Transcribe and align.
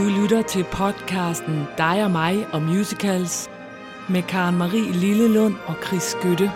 Du 0.00 0.08
lytter 0.08 0.42
til 0.42 0.64
podcasten 0.64 1.66
Dig 1.78 2.04
og 2.04 2.10
mig 2.10 2.46
og 2.52 2.62
musicals 2.62 3.48
med 4.08 4.22
Karen 4.22 4.56
Marie 4.56 4.92
Lillelund 4.92 5.54
og 5.66 5.74
Chris 5.86 6.02
Skytte. 6.02 6.52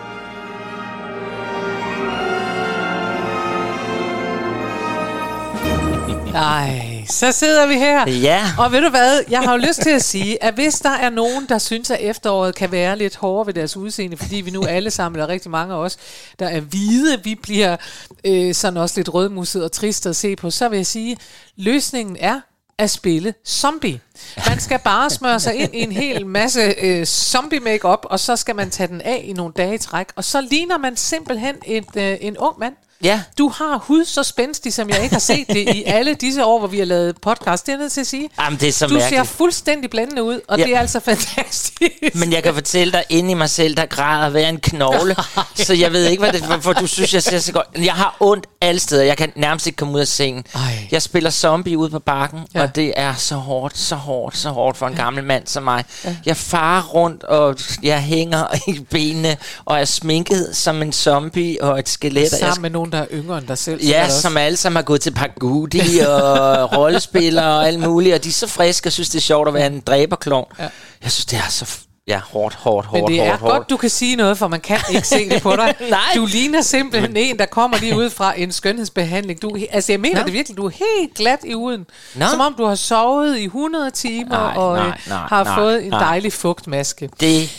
Nej, 6.31 7.05
så 7.09 7.31
sidder 7.31 7.67
vi 7.67 7.73
her. 7.73 8.09
Ja. 8.09 8.43
Og 8.59 8.71
ved 8.71 8.81
du 8.81 8.89
hvad, 8.89 9.23
jeg 9.29 9.39
har 9.39 9.51
jo 9.51 9.57
lyst 9.57 9.81
til 9.81 9.89
at 9.89 10.03
sige, 10.03 10.43
at 10.43 10.53
hvis 10.53 10.79
der 10.79 10.89
er 10.89 11.09
nogen, 11.09 11.45
der 11.49 11.57
synes, 11.57 11.91
at 11.91 11.99
efteråret 12.01 12.55
kan 12.55 12.71
være 12.71 12.97
lidt 12.97 13.15
hårdere 13.15 13.47
ved 13.47 13.53
deres 13.53 13.77
udseende, 13.77 14.17
fordi 14.17 14.35
vi 14.35 14.51
nu 14.51 14.63
alle 14.63 14.91
sammen, 14.91 15.19
eller 15.19 15.33
rigtig 15.33 15.51
mange 15.51 15.73
af 15.73 15.77
os, 15.77 15.97
der 16.39 16.47
er 16.47 16.59
hvide, 16.59 17.23
vi 17.23 17.35
bliver 17.35 17.77
øh, 18.25 18.53
sådan 18.53 18.77
også 18.77 18.99
lidt 18.99 19.13
rødmusset 19.13 19.63
og 19.63 19.71
trist 19.71 20.05
at 20.05 20.15
se 20.15 20.35
på, 20.35 20.49
så 20.49 20.69
vil 20.69 20.77
jeg 20.77 20.85
sige, 20.85 21.17
løsningen 21.57 22.17
er 22.19 22.39
at 22.79 22.89
spille 22.89 23.33
zombie. 23.47 24.01
Man 24.49 24.59
skal 24.59 24.79
bare 24.79 25.09
smøre 25.09 25.39
sig 25.39 25.55
ind 25.55 25.75
i 25.75 25.79
en 25.79 25.91
hel 25.91 26.25
masse 26.25 26.61
øh, 26.81 27.05
zombie 27.05 27.59
makeup 27.59 28.05
og 28.09 28.19
så 28.19 28.35
skal 28.35 28.55
man 28.55 28.69
tage 28.69 28.87
den 28.87 29.01
af 29.01 29.21
i 29.23 29.33
nogle 29.33 29.53
dage 29.53 29.75
i 29.75 29.77
træk, 29.77 30.07
og 30.15 30.23
så 30.23 30.41
ligner 30.41 30.77
man 30.77 30.95
simpelthen 30.95 31.55
et, 31.65 31.95
øh, 31.97 32.17
en 32.21 32.37
ung 32.37 32.59
mand. 32.59 32.75
Ja. 33.03 33.21
Du 33.37 33.49
har 33.49 33.77
hud 33.77 34.05
så 34.05 34.23
spændstig, 34.23 34.73
som 34.73 34.89
jeg 34.89 35.03
ikke 35.03 35.15
har 35.15 35.19
set 35.19 35.47
det 35.47 35.75
i 35.75 35.83
alle 35.85 36.13
disse 36.13 36.45
år, 36.45 36.59
hvor 36.59 36.67
vi 36.67 36.77
har 36.79 36.85
lavet 36.85 37.15
podcast. 37.21 37.65
Det 37.65 37.71
er 37.71 37.75
jeg 37.75 37.81
nødt 37.81 37.91
til 37.91 38.01
at 38.01 38.07
sige. 38.07 38.29
Jamen, 38.39 38.59
det 38.59 38.67
er 38.67 38.71
så 38.73 38.87
du 38.87 38.93
mærkeligt. 38.93 39.27
ser 39.27 39.33
fuldstændig 39.35 39.89
blændende 39.89 40.23
ud, 40.23 40.39
og 40.47 40.59
Ja. 40.59 40.63
det 40.65 40.75
er 40.75 40.79
altså 40.79 40.99
fantastisk. 40.99 41.73
Men 42.15 42.33
jeg 42.33 42.43
kan 42.43 42.53
fortælle 42.53 42.93
dig, 42.93 43.03
inde 43.09 43.31
i 43.31 43.33
mig 43.33 43.49
selv, 43.49 43.75
der 43.77 43.85
græder 43.85 44.29
hver 44.29 44.49
en 44.49 44.59
knogle. 44.59 45.15
så 45.55 45.73
jeg 45.73 45.91
ved 45.93 46.05
ikke, 46.05 46.23
hvad 46.23 46.33
det 46.33 46.41
hvorfor 46.45 46.73
du 46.73 46.87
synes, 46.87 47.13
jeg 47.13 47.23
ser 47.23 47.39
så 47.39 47.51
godt. 47.53 47.67
Jeg 47.77 47.93
har 47.93 48.17
ondt 48.19 48.45
alle 48.61 48.79
steder. 48.79 49.03
Jeg 49.03 49.17
kan 49.17 49.31
nærmest 49.35 49.67
ikke 49.67 49.77
komme 49.77 49.93
ud 49.93 49.99
af 49.99 50.07
sengen. 50.07 50.43
Ej. 50.55 50.61
Jeg 50.91 51.01
spiller 51.01 51.29
zombie 51.29 51.77
ude 51.77 51.89
på 51.89 51.99
bakken, 51.99 52.39
Ja. 52.55 52.61
og 52.63 52.75
det 52.75 52.93
er 52.97 53.13
så 53.15 53.35
hårdt, 53.35 53.77
så 53.77 53.95
hårdt, 53.95 54.37
så 54.37 54.49
hårdt 54.49 54.77
for 54.77 54.87
en 54.87 54.95
gammel 54.95 55.23
mand 55.23 55.47
som 55.47 55.63
mig. 55.63 55.83
Ja. 56.05 56.15
Jeg 56.25 56.37
farer 56.37 56.83
rundt, 56.83 57.23
og 57.23 57.57
jeg 57.83 58.01
hænger 58.01 58.47
i 58.67 58.79
benene, 58.89 59.37
og 59.65 59.79
er 59.79 59.85
sminket 59.85 60.49
som 60.53 60.81
en 60.81 60.93
zombie 60.93 61.63
og 61.63 61.79
et 61.79 61.89
skelet. 61.89 62.29
Sammen 62.31 62.61
med 62.61 62.69
nogen, 62.85 63.09
der 63.09 63.15
er 63.15 63.21
yngre 63.23 63.37
end 63.37 63.47
dig 63.47 63.57
selv. 63.57 63.83
Ja, 63.83 64.09
som 64.09 64.37
alle 64.37 64.57
sammen 64.57 64.75
har 64.75 64.83
gået 64.83 65.01
til 65.01 65.11
Pagudi 65.11 65.99
og 66.07 66.63
rollespillere 66.77 67.45
og 67.57 67.67
alt 67.67 67.79
muligt, 67.79 68.15
og 68.15 68.23
de 68.23 68.29
er 68.29 68.33
så 68.33 68.47
friske 68.47 68.87
og 68.89 68.91
synes, 68.93 69.09
det 69.09 69.17
er 69.17 69.21
sjovt 69.21 69.47
at 69.47 69.53
være 69.53 69.67
en 69.67 69.79
dræberklon. 69.79 70.45
Ja. 70.59 70.67
Jeg 71.03 71.11
synes, 71.11 71.25
det 71.25 71.37
er 71.37 71.49
så 71.49 71.77
ja, 72.07 72.19
hårdt, 72.19 72.55
hårdt, 72.55 72.91
Men 72.91 72.99
hårdt, 73.01 73.11
det 73.11 73.21
er 73.21 73.29
hårdt, 73.29 73.41
godt, 73.41 73.51
hårdt. 73.51 73.69
du 73.69 73.77
kan 73.77 73.89
sige 73.89 74.15
noget, 74.15 74.37
for 74.37 74.47
man 74.47 74.59
kan 74.59 74.79
ikke 74.89 75.07
se 75.07 75.29
det 75.29 75.41
på 75.41 75.55
dig. 75.55 75.75
Nej. 75.89 75.99
Du 76.15 76.25
ligner 76.25 76.61
simpelthen 76.61 77.17
en, 77.17 77.39
der 77.39 77.45
kommer 77.45 77.77
lige 77.77 77.97
ud 77.97 78.09
fra 78.09 78.39
en 78.39 78.51
skønhedsbehandling. 78.51 79.41
Du, 79.41 79.57
altså, 79.71 79.91
jeg 79.91 79.99
mener 79.99 80.19
Nå. 80.19 80.25
det 80.25 80.33
virkelig. 80.33 80.57
Du 80.57 80.65
er 80.65 80.69
helt 80.69 81.13
glat 81.15 81.39
i 81.43 81.55
uden. 81.55 81.85
Nå. 82.15 82.25
Som 82.31 82.39
om 82.39 82.55
du 82.57 82.65
har 82.65 82.75
sovet 82.75 83.37
i 83.37 83.45
100 83.45 83.91
timer 83.91 84.29
Nej, 84.29 84.53
og 84.55 84.75
nej, 84.77 84.87
øh, 84.87 84.93
nej, 85.07 85.17
har 85.17 85.43
nej, 85.43 85.55
fået 85.55 85.83
en 85.83 85.89
nej. 85.89 85.99
dejlig 85.99 86.33
fugtmaske. 86.33 87.09
Det 87.19 87.49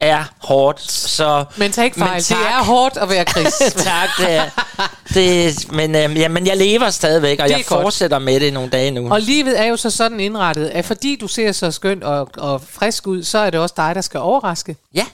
er 0.00 0.24
hårdt, 0.38 0.90
så... 0.90 1.44
Men 1.56 1.72
tag 1.72 1.84
ikke 1.84 1.98
fejl, 1.98 2.16
det 2.18 2.26
tak. 2.26 2.38
er 2.38 2.64
hårdt 2.64 2.96
at 2.96 3.08
være 3.10 3.24
Chris. 3.24 3.54
tak, 3.84 4.08
det 4.18 4.30
er... 4.36 4.50
Det, 5.14 5.72
men, 5.72 5.94
øhm, 5.96 6.12
ja, 6.16 6.28
men 6.28 6.46
jeg 6.46 6.56
lever 6.56 6.90
stadigvæk, 6.90 7.38
og 7.40 7.48
Det 7.48 7.50
jeg 7.56 7.64
godt. 7.66 7.82
fortsætter 7.82 8.18
med 8.18 8.40
det 8.40 8.52
nogle 8.52 8.70
dage 8.70 8.90
nu. 8.90 9.12
Og 9.12 9.20
livet 9.20 9.60
er 9.60 9.64
jo 9.64 9.76
så 9.76 9.90
sådan 9.90 10.20
indrettet, 10.20 10.66
at 10.66 10.84
fordi 10.84 11.16
du 11.20 11.28
ser 11.28 11.52
så 11.52 11.70
skønt 11.70 12.04
og, 12.04 12.28
og 12.36 12.62
frisk 12.70 13.06
ud, 13.06 13.22
så 13.22 13.38
er 13.38 13.50
det 13.50 13.60
også 13.60 13.74
dig, 13.76 13.94
der 13.94 14.00
skal 14.00 14.20
overraske. 14.20 14.76
Ja, 14.94 15.06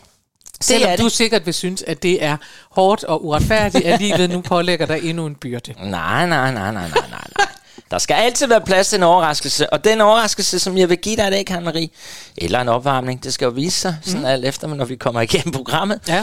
Selvom 0.61 0.91
er 0.91 0.97
du 0.97 1.05
det. 1.05 1.13
sikkert 1.13 1.47
vil 1.47 1.55
synes, 1.55 1.83
at 1.83 2.03
det 2.03 2.25
er 2.25 2.37
hårdt 2.71 3.05
og 3.05 3.25
uretfærdigt, 3.25 3.85
at 3.85 4.01
livet 4.01 4.31
nu 4.31 4.41
pålægger 4.41 4.87
dig 4.87 5.01
endnu 5.03 5.27
en 5.27 5.35
byrde. 5.35 5.75
Nej, 5.83 6.27
nej, 6.27 6.53
nej, 6.53 6.73
nej, 6.73 6.89
nej, 6.89 6.89
nej. 7.11 7.47
Der 7.91 7.99
skal 7.99 8.15
altid 8.15 8.47
være 8.47 8.61
plads 8.61 8.89
til 8.89 8.97
en 8.97 9.03
overraskelse, 9.03 9.73
og 9.73 9.85
den 9.85 10.01
overraskelse, 10.01 10.59
som 10.59 10.79
jeg 10.79 10.89
vil 10.89 10.99
give 10.99 11.17
dig 11.17 11.29
i 11.29 11.31
dag, 11.31 11.63
Marie, 11.63 11.89
eller 12.37 12.61
en 12.61 12.69
opvarmning, 12.69 13.25
det 13.25 13.35
skal 13.35 13.45
jo 13.45 13.51
vise 13.51 13.81
sig, 13.81 13.97
sådan 14.03 14.27
alt 14.27 14.45
efter, 14.45 14.69
når 14.69 14.85
vi 14.85 14.97
kommer 14.97 15.21
igennem 15.21 15.53
programmet. 15.53 16.01
Ja. 16.09 16.21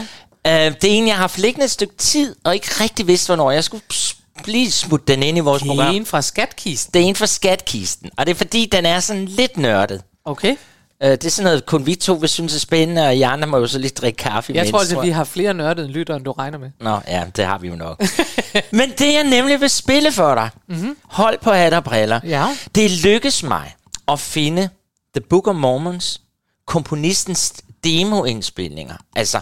Uh, 0.48 0.76
det 0.82 0.84
er 0.84 0.94
en, 0.98 1.08
jeg 1.08 1.16
har 1.16 1.22
haft 1.22 1.38
liggende 1.38 1.66
et 1.66 1.72
stykke 1.72 1.96
tid, 1.98 2.36
og 2.44 2.54
ikke 2.54 2.68
rigtig 2.68 3.08
vidst, 3.08 3.28
hvornår 3.28 3.52
jeg 3.52 3.64
skulle 3.64 3.84
lige 4.46 4.72
smutte 4.72 5.06
den 5.14 5.24
ind 5.24 5.38
i 5.38 5.42
vores 5.42 5.64
program. 5.64 5.96
En 5.96 6.06
fra 6.06 6.22
skatkisten. 6.22 6.94
Det 6.94 7.02
er 7.02 7.06
en 7.06 7.16
fra 7.16 7.26
skatkisten, 7.26 8.10
og 8.18 8.26
det 8.26 8.32
er 8.32 8.36
fordi, 8.36 8.70
den 8.72 8.86
er 8.86 9.00
sådan 9.00 9.26
lidt 9.26 9.58
nørdet. 9.58 10.02
Okay. 10.26 10.56
Uh, 11.04 11.10
det 11.10 11.26
er 11.26 11.30
sådan 11.30 11.44
noget, 11.44 11.66
kun 11.66 11.86
vi 11.86 11.96
to 11.96 12.14
vil 12.14 12.30
synes 12.30 12.56
er 12.56 12.60
spændende, 12.60 13.06
og 13.08 13.16
I 13.16 13.22
andre 13.22 13.48
må 13.48 13.58
jo 13.58 13.68
så 13.68 13.80
lige 13.80 13.92
drikke 13.92 14.18
kaffe 14.18 14.54
Jeg 14.54 14.62
imens, 14.62 14.72
tror 14.72 14.80
altså, 14.80 15.00
at 15.00 15.06
vi 15.06 15.10
har 15.12 15.24
flere 15.24 15.54
nørdede 15.54 15.88
lyttere, 15.88 16.18
end 16.18 16.26
du 16.26 16.32
regner 16.32 16.58
med. 16.58 16.72
Nå, 16.80 17.00
ja, 17.08 17.24
det 17.36 17.46
har 17.46 17.58
vi 17.58 17.68
jo 17.68 17.76
nok. 17.76 18.02
Men 18.72 18.92
det 18.98 19.14
jeg 19.14 19.24
nemlig 19.24 19.62
vil 19.62 19.70
spille 19.70 20.12
for 20.12 20.36
dig, 20.36 20.50
mm-hmm. 20.68 20.98
hold 21.04 21.38
på 21.42 21.52
hat 21.52 21.74
og 21.74 21.84
briller, 21.84 22.20
Ja. 22.24 22.48
det 22.76 22.92
lykkes 22.92 23.44
mig 23.44 23.76
at 24.08 24.20
finde 24.20 24.70
The 25.16 25.22
Book 25.30 25.48
of 25.48 25.56
Mormons, 25.56 26.22
komponistens 26.68 27.54
demoindspilninger. 27.84 28.96
Altså, 29.16 29.40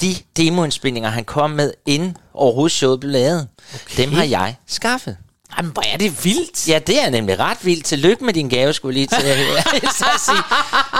de 0.00 0.16
demoindspilninger, 0.36 1.10
han 1.10 1.24
kom 1.24 1.50
med, 1.50 1.72
inden 1.86 2.16
overhovedet 2.34 2.72
showet 2.72 3.00
blev 3.00 3.12
lavet, 3.12 3.48
okay. 3.74 4.02
dem 4.02 4.12
har 4.12 4.24
jeg 4.24 4.54
skaffet. 4.66 5.16
Jamen, 5.58 5.72
hvor 5.72 5.82
er 5.92 5.96
det 5.96 6.24
vildt. 6.24 6.68
Ja, 6.68 6.78
det 6.78 7.04
er 7.04 7.10
nemlig 7.10 7.38
ret 7.38 7.58
vildt. 7.62 7.84
Tillykke 7.84 8.24
med 8.24 8.34
din 8.34 8.48
gave, 8.48 8.72
skulle 8.72 8.94
lige 8.94 9.06
til 9.06 9.16
at, 9.26 10.20
sige. 10.20 10.36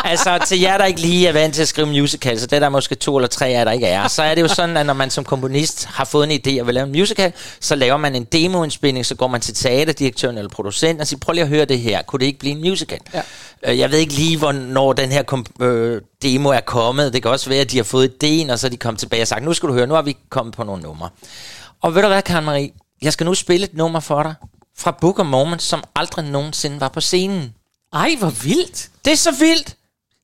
Altså, 0.04 0.38
til 0.46 0.60
jer, 0.60 0.78
der 0.78 0.84
ikke 0.84 1.00
lige 1.00 1.28
er 1.28 1.32
vant 1.32 1.54
til 1.54 1.62
at 1.62 1.68
skrive 1.68 1.86
musical, 1.86 2.40
så 2.40 2.46
det 2.46 2.56
er 2.56 2.60
der 2.60 2.68
måske 2.68 2.94
to 2.94 3.16
eller 3.16 3.28
tre 3.28 3.46
af 3.46 3.52
jer, 3.52 3.64
der 3.64 3.72
ikke 3.72 3.86
er, 3.86 4.08
så 4.08 4.22
er 4.22 4.34
det 4.34 4.42
jo 4.42 4.48
sådan, 4.48 4.76
at 4.76 4.86
når 4.86 4.92
man 4.94 5.10
som 5.10 5.24
komponist 5.24 5.84
har 5.84 6.04
fået 6.04 6.32
en 6.32 6.40
idé 6.46 6.60
og 6.60 6.66
vil 6.66 6.74
lave 6.74 6.84
en 6.86 6.92
musical, 6.92 7.32
så 7.60 7.74
laver 7.74 7.96
man 7.96 8.14
en 8.14 8.24
demoindspilning, 8.24 9.06
så 9.06 9.14
går 9.14 9.26
man 9.26 9.40
til 9.40 9.54
teaterdirektøren 9.54 10.38
eller 10.38 10.50
producenten 10.50 11.00
og 11.00 11.06
siger, 11.06 11.18
prøv 11.20 11.32
lige 11.32 11.42
at 11.42 11.48
høre 11.48 11.64
det 11.64 11.78
her, 11.78 12.02
kunne 12.02 12.20
det 12.20 12.26
ikke 12.26 12.38
blive 12.38 12.52
en 12.52 12.60
musical? 12.60 12.98
Ja. 13.14 13.22
Øh, 13.66 13.78
Jeg 13.78 13.90
ved 13.90 13.98
ikke 13.98 14.12
lige, 14.12 14.38
hvornår 14.38 14.92
den 14.92 15.12
her 15.12 15.22
kom, 15.22 15.46
øh, 15.60 16.00
demo 16.22 16.48
er 16.48 16.60
kommet. 16.60 17.12
Det 17.12 17.22
kan 17.22 17.30
også 17.30 17.48
være, 17.48 17.60
at 17.60 17.70
de 17.70 17.76
har 17.76 17.84
fået 17.84 18.12
idéen, 18.24 18.52
og 18.52 18.58
så 18.58 18.66
er 18.66 18.70
de 18.70 18.76
kommet 18.76 19.00
tilbage 19.00 19.22
og 19.22 19.28
sagt, 19.28 19.44
nu 19.44 19.54
skal 19.54 19.68
du 19.68 19.74
høre, 19.74 19.86
nu 19.86 19.94
har 19.94 20.02
vi 20.02 20.16
kommet 20.30 20.54
på 20.54 20.64
nogle 20.64 20.82
numre. 20.82 21.08
Og 21.82 21.94
ved 21.94 22.02
du 22.02 22.08
hvad, 22.08 22.22
Karen 22.22 22.44
Marie? 22.44 22.70
Jeg 23.02 23.12
skal 23.12 23.26
nu 23.26 23.34
spille 23.34 23.64
et 23.64 23.74
nummer 23.74 24.00
for 24.00 24.22
dig 24.22 24.34
fra 24.78 24.90
Book 24.90 25.18
of 25.18 25.26
Mormon, 25.26 25.58
som 25.58 25.84
aldrig 25.94 26.24
nogensinde 26.24 26.80
var 26.80 26.88
på 26.88 27.00
scenen. 27.00 27.54
Ej, 27.92 28.16
hvor 28.18 28.30
vildt. 28.30 28.88
Det 29.04 29.12
er 29.12 29.16
så 29.16 29.30
vildt! 29.30 29.76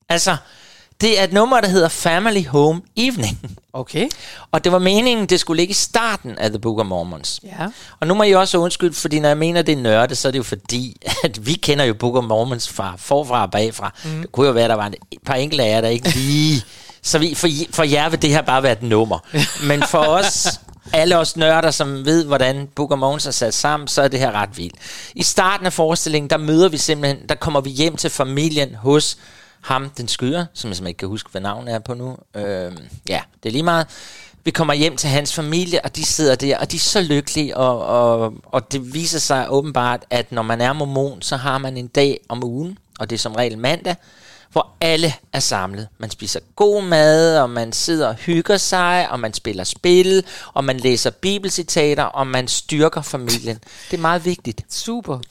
Altså, 0.09 0.37
det 1.00 1.21
er 1.21 1.25
et 1.25 1.33
nummer, 1.33 1.60
der 1.60 1.69
hedder 1.69 1.88
Family 1.88 2.47
Home 2.47 2.83
Evening. 2.97 3.59
Okay. 3.72 4.09
Og 4.53 4.65
det 4.65 4.72
var 4.72 4.78
meningen, 4.78 5.27
det 5.27 5.41
skulle 5.41 5.60
ligge 5.60 5.71
i 5.71 5.75
starten 5.75 6.38
af 6.38 6.50
The 6.50 6.59
Book 6.59 6.78
of 6.78 6.87
Mormons. 6.87 7.41
Ja. 7.44 7.66
Og 8.00 8.06
nu 8.06 8.15
må 8.15 8.22
jeg 8.22 8.37
også 8.37 8.59
undskylde, 8.59 8.94
fordi 8.94 9.21
når 9.21 9.28
jeg 9.28 9.39
mener, 9.39 9.62
det 9.62 9.72
er 9.72 9.83
nørdet, 9.83 10.19
så 10.19 10.28
er 10.28 10.33
det 10.33 10.39
jo 10.39 10.43
fordi, 10.43 10.97
at 11.25 11.47
vi 11.47 11.53
kender 11.53 11.84
jo 11.84 11.94
Book 11.94 12.16
of 12.16 12.25
Mormons 12.25 12.69
fra 12.69 12.94
forfra 12.97 13.43
og 13.43 13.50
bagfra. 13.50 13.94
Mm. 14.04 14.21
Det 14.21 14.33
kunne 14.33 14.47
jo 14.47 14.53
være, 14.53 14.65
at 14.65 14.71
der 14.71 14.77
var 14.77 14.93
et 15.10 15.19
par 15.27 15.34
enkelte 15.34 15.65
af 15.65 15.71
jer, 15.71 15.81
der 15.81 15.89
ikke 15.89 16.09
lige... 16.09 16.62
Så 17.04 17.19
vi, 17.19 17.34
for, 17.34 17.49
for 17.71 17.83
jer 17.83 18.09
vil 18.09 18.22
det 18.22 18.31
her 18.31 18.43
bare 18.43 18.62
være 18.62 18.72
et 18.72 18.83
nummer. 18.83 19.19
Men 19.69 19.83
for 19.83 19.99
os, 19.99 20.60
alle 20.93 21.19
os 21.19 21.37
nørder, 21.37 21.70
som 21.70 22.04
ved, 22.04 22.25
hvordan 22.25 22.69
Book 22.75 22.91
of 22.91 22.98
Mormons 22.98 23.26
er 23.26 23.31
sat 23.31 23.54
sammen, 23.54 23.88
så 23.88 24.03
er 24.03 24.09
det 24.09 24.20
her 24.20 24.32
ret 24.32 24.59
vildt. 24.59 24.75
I 25.15 25.22
starten 25.22 25.66
af 25.66 25.72
forestillingen, 25.72 26.31
der 26.31 26.37
møder 26.37 26.69
vi 26.69 26.76
simpelthen, 26.76 27.28
der 27.28 27.34
kommer 27.34 27.60
vi 27.60 27.70
hjem 27.70 27.97
til 27.97 28.10
familien 28.10 28.75
hos 28.75 29.19
ham, 29.60 29.91
den 29.91 30.09
skyder, 30.09 30.47
som 30.54 30.69
jeg 30.69 30.76
simpelthen 30.76 30.87
ikke 30.87 30.98
kan 30.98 31.09
huske, 31.09 31.31
hvad 31.31 31.41
navnet 31.41 31.75
er 31.75 31.78
på 31.78 31.94
nu. 31.94 32.16
Øh, 32.34 32.72
ja, 33.09 33.21
det 33.42 33.48
er 33.48 33.53
lige 33.53 33.62
meget. 33.62 33.87
Vi 34.44 34.50
kommer 34.50 34.75
hjem 34.75 34.97
til 34.97 35.09
hans 35.10 35.34
familie, 35.34 35.84
og 35.84 35.97
de 35.97 36.04
sidder 36.04 36.34
der, 36.34 36.59
og 36.59 36.71
de 36.72 36.76
er 36.76 36.81
så 36.81 37.00
lykkelige, 37.00 37.56
og, 37.56 37.87
og, 37.87 38.34
og 38.44 38.72
det 38.72 38.94
viser 38.94 39.19
sig 39.19 39.47
åbenbart, 39.48 40.00
at 40.10 40.32
når 40.32 40.42
man 40.42 40.60
er 40.60 40.72
mormon, 40.72 41.22
så 41.22 41.37
har 41.37 41.59
man 41.59 41.76
en 41.76 41.87
dag 41.87 42.21
om 42.28 42.44
ugen, 42.44 42.78
og 42.98 43.10
det 43.10 43.16
er 43.16 43.21
som 43.21 43.32
regel 43.32 43.59
mandag, 43.59 43.97
hvor 44.53 44.69
alle 44.81 45.15
er 45.33 45.41
samlet. 45.41 45.89
Man 45.99 46.11
spiser 46.11 46.41
god 46.57 46.83
mad, 46.83 47.39
og 47.39 47.51
man 47.51 47.73
sidder 47.73 48.09
og 48.09 48.15
hygger 48.15 48.57
sig, 48.57 49.11
og 49.11 49.21
man 49.21 49.35
spiller 49.35 49.65
spil, 49.65 50.25
og 50.55 50.65
man 50.65 50.81
læser 50.81 51.11
bibelcitater, 51.11 52.04
og 52.04 52.27
man 52.27 52.49
styrker 52.49 53.03
familien. 53.03 53.59
Det 53.91 53.97
er 53.97 54.01
meget 54.01 54.25
vigtigt. 54.25 54.65
Super. 54.69 55.19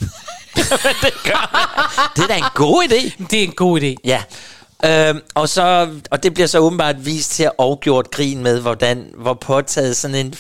Det 2.16 2.24
er 2.24 2.28
da 2.28 2.38
en 2.38 2.44
god 2.56 2.84
idé. 2.84 3.26
Det 3.30 3.40
er 3.40 3.44
en 3.44 3.52
god 3.52 3.82
idé. 3.82 3.96
Ja. 4.04 4.24
Øhm, 4.86 5.20
og, 5.34 5.50
så, 5.50 5.90
og 6.12 6.24
det 6.24 6.34
bliver 6.34 6.48
så 6.48 6.60
åbenbart 6.60 7.06
vist 7.06 7.32
til 7.32 7.44
at 7.44 7.52
afgjort 7.60 8.12
grin 8.12 8.44
med, 8.44 8.60
hvordan, 8.62 9.12
hvor 9.18 9.34
påtaget 9.34 9.98
sådan 9.98 10.16
en 10.16 10.34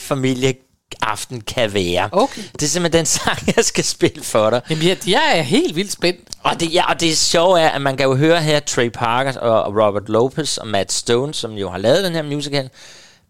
familieaften 0.99 1.41
kan 1.41 1.73
være. 1.73 2.09
Okay. 2.11 2.41
Det 2.53 2.63
er 2.63 2.67
simpelthen 2.67 2.99
den 2.99 3.05
sang, 3.05 3.39
jeg 3.55 3.65
skal 3.65 3.83
spille 3.83 4.23
for 4.23 4.49
dig. 4.49 4.61
Jamen, 4.69 4.88
jeg, 4.88 4.97
jeg 5.09 5.31
er 5.38 5.41
helt 5.41 5.75
vildt 5.75 5.91
spændt. 5.91 6.19
Og 6.43 6.59
det, 6.59 6.73
ja, 6.73 6.89
og 6.89 6.99
det 6.99 7.17
sjove 7.17 7.59
er, 7.59 7.69
at 7.69 7.81
man 7.81 7.97
kan 7.97 8.05
jo 8.05 8.15
høre 8.15 8.41
her 8.41 8.59
Trey 8.59 8.89
Parker 8.89 9.39
og 9.39 9.63
og 9.63 9.73
Robert 9.88 10.09
Lopez 10.09 10.57
og 10.57 10.67
Matt 10.67 10.91
Stone, 10.93 11.33
som 11.33 11.51
jo 11.51 11.69
har 11.69 11.77
lavet 11.77 12.03
den 12.03 12.13
her 12.13 12.21
musical, 12.21 12.69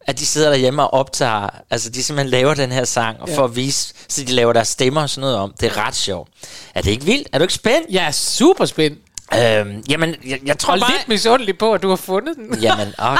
at 0.07 0.19
de 0.19 0.25
sidder 0.25 0.49
derhjemme 0.49 0.83
og 0.83 0.93
optager, 0.93 1.49
altså 1.69 1.89
de 1.89 2.03
simpelthen 2.03 2.29
laver 2.31 2.53
den 2.53 2.71
her 2.71 2.85
sang, 2.85 3.21
og 3.21 3.29
Ja. 3.29 3.37
for 3.37 3.43
at 3.43 3.55
vise, 3.55 3.93
så 4.07 4.23
de 4.23 4.31
laver 4.31 4.53
deres 4.53 4.67
stemmer 4.67 5.01
og 5.01 5.09
sådan 5.09 5.21
noget 5.21 5.37
om. 5.37 5.53
Det 5.59 5.71
er 5.71 5.77
ret 5.87 5.95
sjovt. 5.95 6.29
Er 6.75 6.81
det 6.81 6.91
ikke 6.91 7.05
vildt? 7.05 7.27
Er 7.31 7.37
du 7.37 7.41
ikke 7.43 7.53
spændt? 7.53 7.87
Jeg 7.89 8.05
er 8.05 8.11
super 8.11 8.65
spændt. 8.65 8.99
Øhm, 9.33 9.83
jamen, 9.89 10.15
jeg, 10.27 10.39
jeg 10.45 10.57
tror 10.59 10.73
Og 10.73 10.79
bare... 10.79 10.91
lidt 10.91 11.07
misundelig 11.07 11.57
på, 11.57 11.73
at 11.73 11.81
du 11.81 11.89
har 11.89 11.95
fundet 11.95 12.35
den. 12.35 12.59
Jamen, 12.61 12.87
åh, 12.87 13.17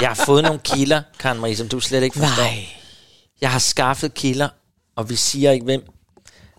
jeg 0.00 0.08
har 0.08 0.22
fået 0.26 0.42
nogle 0.42 0.58
kilder, 0.64 1.02
Karen 1.18 1.40
Marie, 1.40 1.56
som 1.56 1.68
du 1.68 1.80
slet 1.80 2.02
ikke 2.02 2.18
forstår. 2.18 2.42
Nej. 2.42 2.66
Jeg 3.42 3.50
har 3.50 3.58
skaffet 3.58 4.14
kilder, 4.14 4.48
og 4.96 5.10
vi 5.10 5.16
siger 5.16 5.50
ikke 5.50 5.64
hvem, 5.64 5.82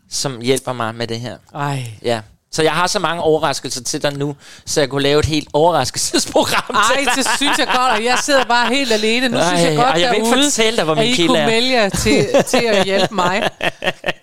som 0.10 0.42
hjælper 0.42 0.74
mig 0.74 0.96
med 0.96 1.08
det 1.08 1.20
her. 1.20 1.38
Ej. 1.56 1.84
Ja, 2.04 2.22
Så 2.52 2.64
jeg 2.64 2.72
har 2.72 2.88
så 2.88 3.00
mange 3.00 3.22
overraskelser 3.22 3.84
til 3.84 4.02
dig 4.04 4.14
nu, 4.18 4.36
så 4.66 4.80
jeg 4.82 4.90
kunne 4.90 5.02
lave 5.04 5.20
et 5.20 5.26
helt 5.26 5.48
overraskelsesprogram 5.54 6.76
Ej, 6.76 6.82
til 6.98 7.06
dig. 7.06 7.16
det 7.16 7.28
synes 7.38 7.58
jeg 7.58 7.68
godt, 7.68 7.92
og 7.92 8.04
jeg 8.04 8.18
sidder 8.24 8.44
bare 8.46 8.68
helt 8.74 8.92
alene. 8.92 9.30
Nu 9.30 9.38
Ej, 9.38 9.48
synes 9.48 9.62
jeg 9.64 9.76
godt 9.76 9.88
jeg 9.88 10.10
vil 10.10 10.16
ikke 10.18 10.30
derude, 10.30 10.44
fortælle 10.44 10.78
dig, 10.78 10.86
hvor 10.86 10.96
min 10.96 11.14
kilde 11.16 11.28
kunne 11.28 11.40
er. 11.40 11.46
vælge 11.46 11.72
jer 11.72 11.90
til, 11.90 12.28
til 12.48 12.64
at 12.66 12.86
hjælpe 12.86 13.16
mig. 13.16 13.50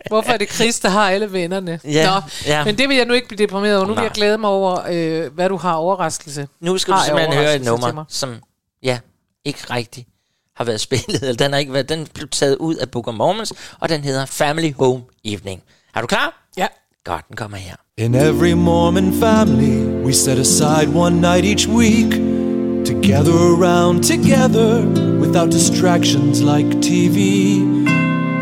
Hvorfor 0.09 0.33
er 0.33 0.37
det 0.37 0.53
Chris, 0.53 0.81
der 0.81 0.89
har 0.89 1.11
alle 1.11 1.33
vennerne? 1.33 1.81
Ja, 1.85 2.11
Nå, 2.15 2.21
ja. 2.47 2.65
Men 2.65 2.79
det 2.79 2.89
vil 2.89 2.97
jeg 2.97 3.07
nu 3.07 3.15
ikke 3.15 3.29
blive 3.29 3.39
deprimeret 3.39 3.77
over. 3.77 3.87
Nu 3.87 3.93
vil 3.93 3.97
Nej. 3.97 4.05
jeg 4.05 4.11
glæde 4.13 4.39
mig 4.39 4.51
over, 4.51 4.79
øh, 4.91 5.33
hvad 5.35 5.49
du 5.49 5.57
har 5.57 5.73
overraskelse. 5.75 6.49
Nu 6.61 6.79
skal 6.79 6.93
du 6.93 6.97
Har 6.97 7.05
jeg 7.05 7.07
simpelthen 7.07 7.35
høre 7.45 7.55
et 7.57 7.65
nummer, 7.65 8.05
som 8.09 8.35
ja, 8.83 8.99
ikke 9.45 9.61
rigtig 9.71 10.07
har 10.61 10.65
været 10.65 10.81
spillet, 10.81 11.23
eller 11.23 11.35
den 11.35 11.53
har 11.53 11.59
ikke 11.59 11.73
været, 11.73 11.89
den 11.89 12.07
blev 12.15 12.29
taget 12.29 12.57
ud 12.57 12.75
af 12.75 12.91
Book 12.91 13.09
of 13.09 13.15
Mormons, 13.15 13.53
og 13.81 13.89
den 13.89 14.01
hedder 14.01 14.27
Family 14.27 14.73
Home 14.79 15.03
Evening. 15.25 15.63
Er 15.95 16.01
du 16.01 16.07
klar? 16.07 16.49
Ja. 16.57 16.67
Godt, 17.05 17.29
den 17.29 17.37
kommer 17.37 17.57
her. 17.57 17.75
In 17.99 18.15
every 18.15 18.53
Mormon 18.53 19.21
family, 19.21 20.05
we 20.07 20.13
set 20.13 20.39
aside 20.39 20.89
one 20.95 21.21
night 21.21 21.45
each 21.45 21.69
week 21.69 22.11
to 22.89 22.93
gather 23.03 23.39
around 23.57 24.05
together 24.05 24.71
without 25.25 25.51
distractions 25.53 26.41
like 26.41 26.69
TV. 26.83 27.17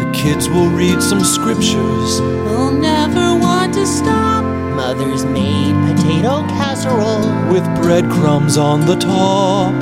The 0.02 0.08
kids 0.14 0.48
will 0.48 0.70
read 0.82 1.00
some 1.02 1.22
scriptures, 1.36 2.10
We'll 2.48 2.72
never 2.92 3.26
want 3.48 3.74
to 3.74 3.86
stop. 3.86 4.44
Mother's 4.82 5.24
made 5.24 5.74
potato 5.88 6.34
casserole. 6.58 7.52
with 7.52 7.64
breadcrumbs 7.82 8.56
on 8.56 8.80
the 8.90 8.96
top. 8.96 9.72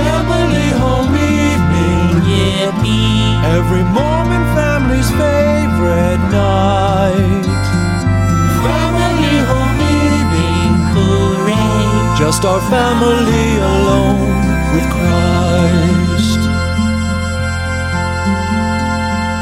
Family 0.00 0.68
home 0.82 1.14
evening, 1.14 1.35
Yippee! 2.66 3.44
every 3.44 3.84
Mormon 3.84 4.44
family's 4.58 5.08
favorite 5.10 6.22
night. 6.34 7.46
Family 8.66 9.38
home 9.50 9.80
evening, 10.02 10.74
Hooray! 10.94 12.18
just 12.18 12.44
our 12.44 12.60
family 12.68 13.58
alone 13.72 14.42
with 14.74 14.86
Christ. 14.90 16.40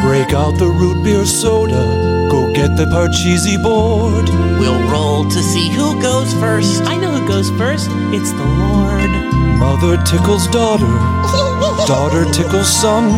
Break 0.05 0.35
out 0.35 0.59
the 0.59 0.69
root 0.69 1.03
beer 1.03 1.25
soda, 1.25 2.29
go 2.31 2.53
get 2.53 2.77
the 2.77 2.85
parcheesi 2.85 3.57
board. 3.57 4.29
We'll 4.61 4.87
roll 4.91 5.25
to 5.25 5.43
see 5.43 5.71
who 5.71 5.99
goes 6.03 6.35
first. 6.35 6.83
I 6.85 6.97
know 6.99 7.04
who 7.04 7.04
goes 7.35 7.51
first. 7.59 7.89
It's 8.15 8.31
the 8.31 8.47
Lord. 8.47 9.11
Mother 9.59 10.01
tickles 10.05 10.47
daughter, 10.47 10.87
daughter 11.91 12.25
tickles 12.31 12.71
son. 12.81 13.11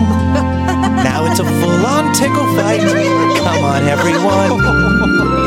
Now 1.04 1.26
it's 1.26 1.38
a 1.38 1.44
full-on 1.60 2.14
tickle 2.14 2.48
fight. 2.56 2.80
Come 2.80 3.62
on, 3.72 3.82
everyone. 3.84 4.52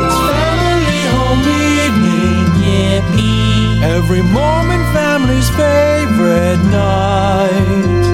It's 0.06 0.18
family 0.30 1.02
home 1.14 1.44
evening. 1.82 2.46
Yippee! 2.62 3.82
Every 3.82 4.22
Mormon 4.22 4.82
family's 4.94 5.50
favorite 5.58 6.62
night. 6.70 8.04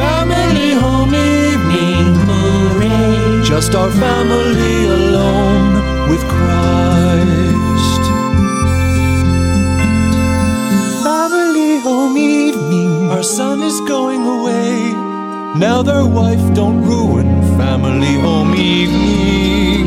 Family 0.00 0.72
home 0.72 1.14
evening. 1.14 2.14
Hooray! 2.28 3.44
Just 3.44 3.74
our 3.74 3.90
family 3.90 4.86
alone 4.86 6.08
with 6.08 6.22
Christ. 6.28 7.49
Home 12.00 12.16
evening. 12.16 13.10
Our 13.10 13.22
son 13.22 13.60
is 13.60 13.78
going 13.82 14.22
away. 14.36 14.92
Now 15.66 15.82
their 15.82 16.06
wife 16.06 16.44
don't 16.54 16.80
ruin 16.82 17.28
family 17.58 18.14
home 18.26 18.54
evening. 18.54 19.84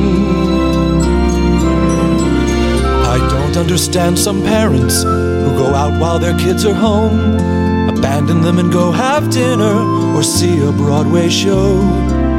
I 3.15 3.17
don't 3.33 3.57
understand 3.57 4.19
some 4.19 4.43
parents 4.43 5.01
who 5.01 5.49
go 5.63 5.73
out 5.81 5.99
while 5.99 6.19
their 6.19 6.37
kids 6.37 6.65
are 6.65 6.79
home, 6.89 7.17
abandon 7.95 8.41
them 8.43 8.59
and 8.59 8.71
go 8.71 8.91
have 8.91 9.31
dinner 9.31 9.75
or 10.15 10.21
see 10.21 10.55
a 10.61 10.71
Broadway 10.71 11.29
show. 11.29 11.65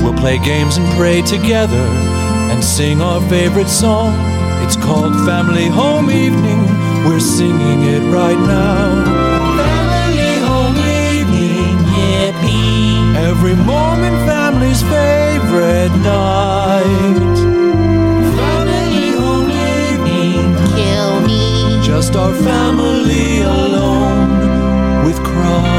We'll 0.03 0.21
play 0.25 0.39
games 0.39 0.77
and 0.77 0.87
pray 1.01 1.21
together 1.23 1.85
and 2.53 2.63
sing 2.63 3.01
our 3.01 3.21
favorite 3.29 3.73
song. 3.85 4.13
It's 4.65 4.77
called 4.77 5.15
Family 5.27 5.67
Home 5.67 6.11
Evening. 6.11 6.63
We're 7.07 7.27
singing 7.39 7.81
it 7.95 8.05
right 8.21 8.43
now. 8.57 9.24
Every 13.37 13.57
Mormon 13.57 14.15
family's 14.27 14.81
favorite 14.83 15.91
night. 16.03 17.37
Family 18.39 19.11
Home 19.19 19.51
Evening. 19.51 20.55
Kill 20.77 21.21
me! 21.27 21.85
Just 21.85 22.15
our 22.15 22.33
family 22.33 23.43
alone 23.43 25.05
with 25.05 25.19
Christ. 25.25 25.74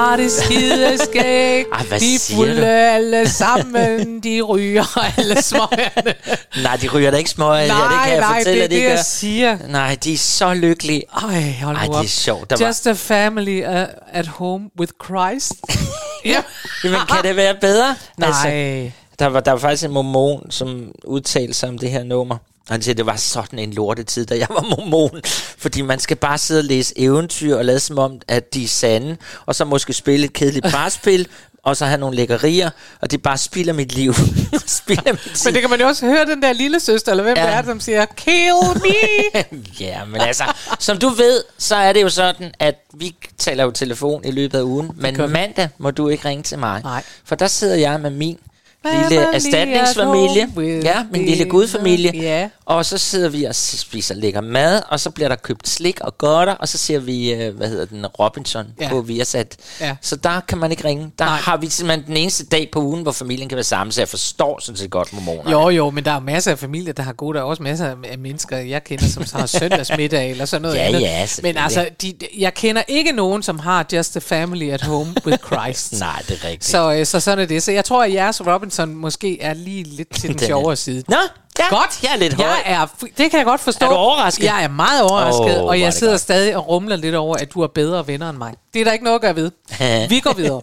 Har 0.00 0.16
det 0.16 0.32
skide 0.32 0.98
skæg. 0.98 1.64
Ej, 1.72 1.82
hvad 1.88 2.00
de 2.00 2.14
er 2.14 2.18
siger 2.18 2.36
fulde 2.36 2.60
du? 2.60 2.66
alle 2.66 3.28
sammen. 3.28 4.20
De 4.20 4.40
ryger 4.42 4.98
alle 5.18 5.42
smøgerne. 5.42 6.14
Nej, 6.62 6.76
de 6.76 6.88
ryger 6.88 7.10
da 7.10 7.16
ikke 7.16 7.30
små 7.30 7.52
af. 7.52 7.66
ja, 7.68 7.74
det 7.74 7.82
kan 8.04 8.12
jeg 8.12 8.20
nej, 8.20 8.38
fortælle, 8.38 8.58
det 8.60 8.64
er 8.64 8.68
de 8.68 8.74
det, 8.74 8.82
jeg 8.82 8.90
gør. 8.96 9.02
siger. 9.02 9.58
Nej, 9.68 9.96
de 10.04 10.12
er 10.12 10.18
så 10.18 10.54
lykkelige. 10.54 11.02
Ej, 11.22 11.54
hold 11.62 11.76
Ej, 11.76 11.84
det 11.86 11.94
er 11.96 12.02
sjovt. 12.06 12.50
Der 12.50 12.56
var- 12.60 12.66
Just 12.66 12.86
a 12.86 12.92
family 12.92 13.62
uh, 13.66 13.84
at 14.12 14.26
home 14.26 14.64
with 14.80 14.92
Christ. 15.04 15.52
ja. 16.24 16.42
Jamen, 16.84 17.00
kan 17.08 17.22
det 17.22 17.36
være 17.36 17.54
bedre? 17.60 17.96
Altså, 18.22 18.44
Nej. 18.44 18.92
der, 19.18 19.26
var, 19.26 19.40
der 19.40 19.50
var 19.52 19.58
faktisk 19.58 19.84
en 19.84 19.90
mormon, 19.90 20.50
som 20.50 20.92
udtalte 21.04 21.54
sig 21.54 21.68
om 21.68 21.78
det 21.78 21.90
her 21.90 22.02
nummer. 22.04 22.36
Han 22.70 22.82
siger, 22.82 22.94
det 22.94 23.06
var 23.06 23.16
sådan 23.16 23.58
en 23.58 23.72
lortetid, 23.72 24.26
da 24.26 24.38
jeg 24.38 24.46
var 24.50 24.62
mormon. 24.76 25.20
Fordi 25.58 25.82
man 25.82 25.98
skal 25.98 26.16
bare 26.16 26.38
sidde 26.38 26.60
og 26.60 26.64
læse 26.64 26.94
eventyr 26.96 27.56
og 27.56 27.64
lade 27.64 27.80
som 27.80 27.98
om, 27.98 28.20
at 28.28 28.54
de 28.54 28.64
er 28.64 28.68
sande. 28.68 29.16
Og 29.46 29.54
så 29.54 29.64
måske 29.64 29.92
spille 29.92 30.24
et 30.26 30.32
kedeligt 30.32 30.66
brætspil, 30.70 31.28
og 31.62 31.76
så 31.76 31.86
have 31.86 31.98
nogle 32.00 32.16
lækkerier. 32.16 32.70
Og 33.00 33.10
det 33.10 33.22
bare 33.22 33.38
spilder 33.38 33.72
mit 33.72 33.94
liv. 33.94 34.14
spilder 34.66 35.12
mit 35.12 35.20
tid. 35.34 35.44
Men 35.44 35.54
det 35.54 35.60
kan 35.62 35.70
man 35.70 35.80
jo 35.80 35.86
også 35.86 36.06
høre, 36.06 36.26
den 36.26 36.42
der 36.42 36.52
lille 36.52 36.80
søster, 36.80 37.10
eller 37.12 37.24
hvem 37.24 37.36
Ja. 37.36 37.42
det 37.46 37.52
er, 37.54 37.62
som 37.64 37.80
siger, 37.80 38.04
kill 38.16 38.54
me. 38.82 39.40
ja, 39.86 40.04
men 40.04 40.20
altså, 40.20 40.44
som 40.78 40.98
du 40.98 41.08
ved, 41.08 41.42
så 41.58 41.74
er 41.76 41.92
det 41.92 42.02
jo 42.02 42.08
sådan, 42.08 42.52
at 42.58 42.74
vi 42.94 43.14
taler 43.38 43.64
jo 43.64 43.70
telefon 43.70 44.24
i 44.24 44.30
løbet 44.30 44.58
af 44.58 44.62
ugen, 44.62 44.90
men 44.96 45.16
mandag 45.30 45.68
må 45.78 45.90
du 45.90 46.08
ikke 46.08 46.28
ringe 46.28 46.42
til 46.42 46.58
mig. 46.58 46.80
Nej. 46.82 47.02
For 47.24 47.34
der 47.34 47.46
sidder 47.46 47.76
jeg 47.76 48.00
med 48.00 48.10
min 48.10 48.38
lille 48.84 49.28
at 49.28 49.34
erstatningsfamilie. 49.34 50.48
Ja, 50.84 51.04
min 51.12 51.24
lille 51.26 51.44
gudfamilie. 51.44 52.10
Ja. 52.14 52.48
Og 52.64 52.86
så 52.86 52.98
sidder 52.98 53.28
vi 53.28 53.44
og 53.44 53.54
spiser 53.54 54.14
lækker 54.14 54.40
mad, 54.40 54.82
og 54.88 55.00
så 55.00 55.10
bliver 55.10 55.28
der 55.28 55.36
købt 55.36 55.68
slik 55.68 56.00
og 56.00 56.18
godter, 56.18 56.52
og 56.54 56.68
så 56.68 56.78
ser 56.78 56.98
vi, 56.98 57.32
øh, 57.32 57.56
hvad 57.56 57.68
hedder 57.68 57.84
den, 57.84 58.06
Robinson. 58.06 58.66
Ja. 58.80 58.88
på 58.88 59.00
Viasat. 59.00 59.56
Ja. 59.80 59.96
Så 60.00 60.16
der 60.16 60.40
kan 60.48 60.58
man 60.58 60.70
ikke 60.70 60.84
ringe. 60.84 61.10
Der 61.18 61.24
Nej. 61.24 61.36
har 61.36 61.56
vi 61.56 61.68
simpelthen 61.68 62.06
den 62.06 62.16
eneste 62.16 62.46
dag 62.46 62.68
på 62.72 62.80
ugen, 62.80 63.02
hvor 63.02 63.12
familien 63.12 63.48
kan 63.48 63.56
være 63.56 63.64
sammen, 63.64 63.92
så 63.92 64.00
jeg 64.00 64.08
forstår 64.08 64.60
sådan 64.62 64.76
set 64.76 64.90
godt 64.90 65.12
mormonerne. 65.12 65.50
Jo, 65.50 65.68
jo, 65.68 65.90
men 65.90 66.04
der 66.04 66.10
er 66.12 66.20
masser 66.20 66.50
af 66.50 66.58
familier, 66.58 66.92
der 66.92 67.02
har 67.02 67.12
gode. 67.12 67.34
Der 67.36 67.40
er 67.40 67.46
også 67.48 67.62
masser 67.62 67.86
af 68.10 68.18
mennesker, 68.18 68.56
jeg 68.56 68.84
kender, 68.84 69.06
som 69.06 69.24
har 69.32 69.46
søndagsmiddag 69.58 70.30
eller 70.30 70.44
sådan 70.44 70.62
noget 70.62 70.76
Ja, 70.76 70.82
andet. 70.82 71.00
ja, 71.00 71.26
men 71.42 71.56
altså, 71.56 71.88
de, 72.02 72.14
jeg 72.38 72.54
kender 72.54 72.82
ikke 72.88 73.12
nogen, 73.12 73.42
som 73.42 73.58
har 73.58 73.86
just 73.92 74.16
a 74.16 74.20
family 74.22 74.70
at 74.70 74.82
home 74.82 75.14
with 75.26 75.38
Christ. 75.46 75.92
Nej, 76.00 76.22
det 76.28 76.38
er 76.42 76.44
rigtigt. 76.48 76.64
Så, 76.64 76.92
øh, 76.94 77.06
så 77.06 77.20
sådan 77.20 77.38
er 77.38 77.46
det. 77.46 77.62
Så 77.62 77.72
jeg 77.72 77.84
tror, 77.84 78.04
at 78.04 78.12
jeres 78.12 78.40
Robinson 78.70 78.94
måske 78.94 79.40
er 79.42 79.54
lige 79.54 79.82
lidt 79.82 80.14
til 80.14 80.22
den, 80.28 80.36
Den 80.38 80.42
er- 80.44 80.46
sjovere 80.46 80.76
side. 80.76 81.04
Nå, 81.08 81.16
ja, 81.58 81.68
Godt. 81.68 82.02
Jeg 82.02 82.10
er 82.12 82.16
lidt 82.16 82.32
høj. 82.34 82.46
Jeg 82.46 82.62
er, 82.64 82.86
det 83.00 83.30
kan 83.30 83.32
jeg 83.38 83.44
godt 83.44 83.60
forstå. 83.60 83.86
Er 83.86 83.90
du 83.90 83.96
overrasket? 83.96 84.44
Jeg 84.44 84.64
er 84.64 84.68
meget 84.68 85.02
overrasket, 85.02 85.60
oh, 85.62 85.64
og 85.68 85.80
jeg 85.80 85.92
sidder 85.94 86.12
godt. 86.12 86.20
stadig 86.20 86.56
og 86.56 86.68
rumler 86.68 86.96
lidt 86.96 87.14
over, 87.14 87.36
at 87.36 87.54
du 87.54 87.60
er 87.62 87.66
bedre 87.66 88.06
venner 88.06 88.30
end 88.30 88.38
mig. 88.38 88.54
Det 88.74 88.80
er 88.80 88.84
der 88.84 88.92
ikke 88.92 89.04
noget 89.04 89.14
at 89.14 89.20
gøre 89.22 89.36
ved. 89.36 89.50
Vi 90.08 90.20
går 90.20 90.32
videre. 90.32 90.60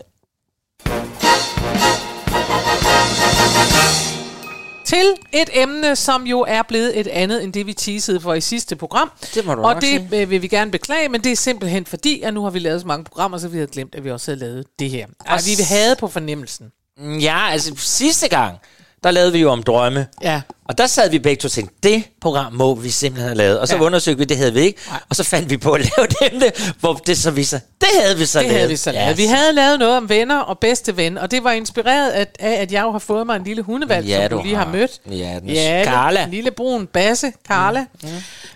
Til 4.85 5.13
et 5.33 5.49
emne, 5.53 5.95
som 5.95 6.27
jo 6.27 6.41
er 6.47 6.61
blevet 6.67 6.99
et 6.99 7.07
andet 7.07 7.43
end 7.43 7.53
det, 7.53 7.65
vi 7.67 7.73
teasede 7.73 8.19
for 8.21 8.33
i 8.33 8.41
sidste 8.41 8.75
program. 8.75 9.11
Det 9.35 9.45
må 9.45 9.55
du 9.55 9.61
Og 9.61 9.75
det 9.75 9.83
sige. 9.83 10.21
øh, 10.21 10.29
vil 10.29 10.41
vi 10.41 10.47
gerne 10.47 10.71
beklage, 10.71 11.09
men 11.09 11.23
det 11.23 11.31
er 11.31 11.35
simpelthen 11.35 11.85
fordi, 11.85 12.21
at 12.21 12.33
nu 12.33 12.43
har 12.43 12.49
vi 12.49 12.59
lavet 12.59 12.81
så 12.81 12.87
mange 12.87 13.03
programmer, 13.03 13.37
så 13.37 13.47
vi 13.47 13.57
havde 13.57 13.67
glemt, 13.71 13.95
at 13.95 14.03
vi 14.03 14.11
også 14.11 14.31
havde 14.31 14.39
lavet 14.39 14.65
det 14.79 14.89
her. 14.89 15.07
Og 15.29 15.39
vi 15.45 15.55
s- 15.55 15.69
havde 15.69 15.95
på 15.99 16.07
fornemmelsen. 16.07 16.65
Ja, 16.99 17.47
altså 17.51 17.73
sidste 17.77 18.27
gang, 18.27 18.57
der 19.03 19.11
lavede 19.11 19.31
vi 19.31 19.39
jo 19.39 19.51
om 19.51 19.63
drømme. 19.63 20.07
Ja, 20.21 20.41
og 20.69 20.77
der 20.77 20.87
sad 20.87 21.09
vi 21.09 21.19
begge 21.19 21.39
to 21.41 21.45
og 21.45 21.51
tænkte, 21.51 21.75
det 21.83 22.03
program 22.21 22.53
må 22.53 22.75
vi 22.75 22.89
simpelthen 22.89 23.27
have 23.27 23.37
lavet. 23.37 23.59
Og 23.59 23.67
så 23.67 23.75
Ja. 23.75 23.81
undersøgte 23.81 24.17
vi, 24.19 24.25
det 24.25 24.37
havde 24.37 24.53
vi 24.53 24.59
ikke. 24.59 24.79
Og 25.09 25.15
så 25.15 25.23
fandt 25.23 25.49
vi 25.49 25.57
på 25.57 25.71
at 25.71 25.81
lave 25.81 26.07
det 26.13 26.17
emne, 26.33 26.51
hvor 26.79 26.93
det 26.93 27.17
så 27.17 27.31
viser, 27.31 27.59
det 27.81 27.89
havde 28.03 28.17
vi 28.17 28.25
så 28.25 28.39
Det 28.39 28.45
lavet. 28.47 28.57
havde 28.57 28.69
vi 28.69 28.75
så 28.75 28.91
lavet. 28.91 29.17
Vi 29.17 29.25
havde 29.25 29.53
lavet 29.53 29.79
noget 29.79 29.97
om 29.97 30.09
venner 30.09 30.39
og 30.39 30.59
bedste 30.59 30.97
ven, 30.97 31.17
og 31.17 31.31
det 31.31 31.43
var 31.43 31.51
inspireret 31.51 32.09
af, 32.09 32.27
at 32.39 32.71
jeg 32.71 32.81
jo 32.83 32.91
har 32.91 32.99
fået 32.99 33.25
mig 33.25 33.35
en 33.35 33.43
lille 33.43 33.61
hundevalg, 33.61 34.07
Ja, 34.07 34.21
som 34.21 34.29
du 34.29 34.37
du 34.37 34.43
lige 34.43 34.55
har, 34.55 34.65
har. 34.65 34.71
mødt. 34.71 35.01
Ja, 35.11 35.39
den 35.41 35.49
ja 35.49 35.81
Carla. 35.85 36.23
En 36.23 36.31
lille 36.31 36.51
brun 36.51 36.87
basse, 36.87 37.31
Carla. 37.47 37.85
Mm. 38.03 38.09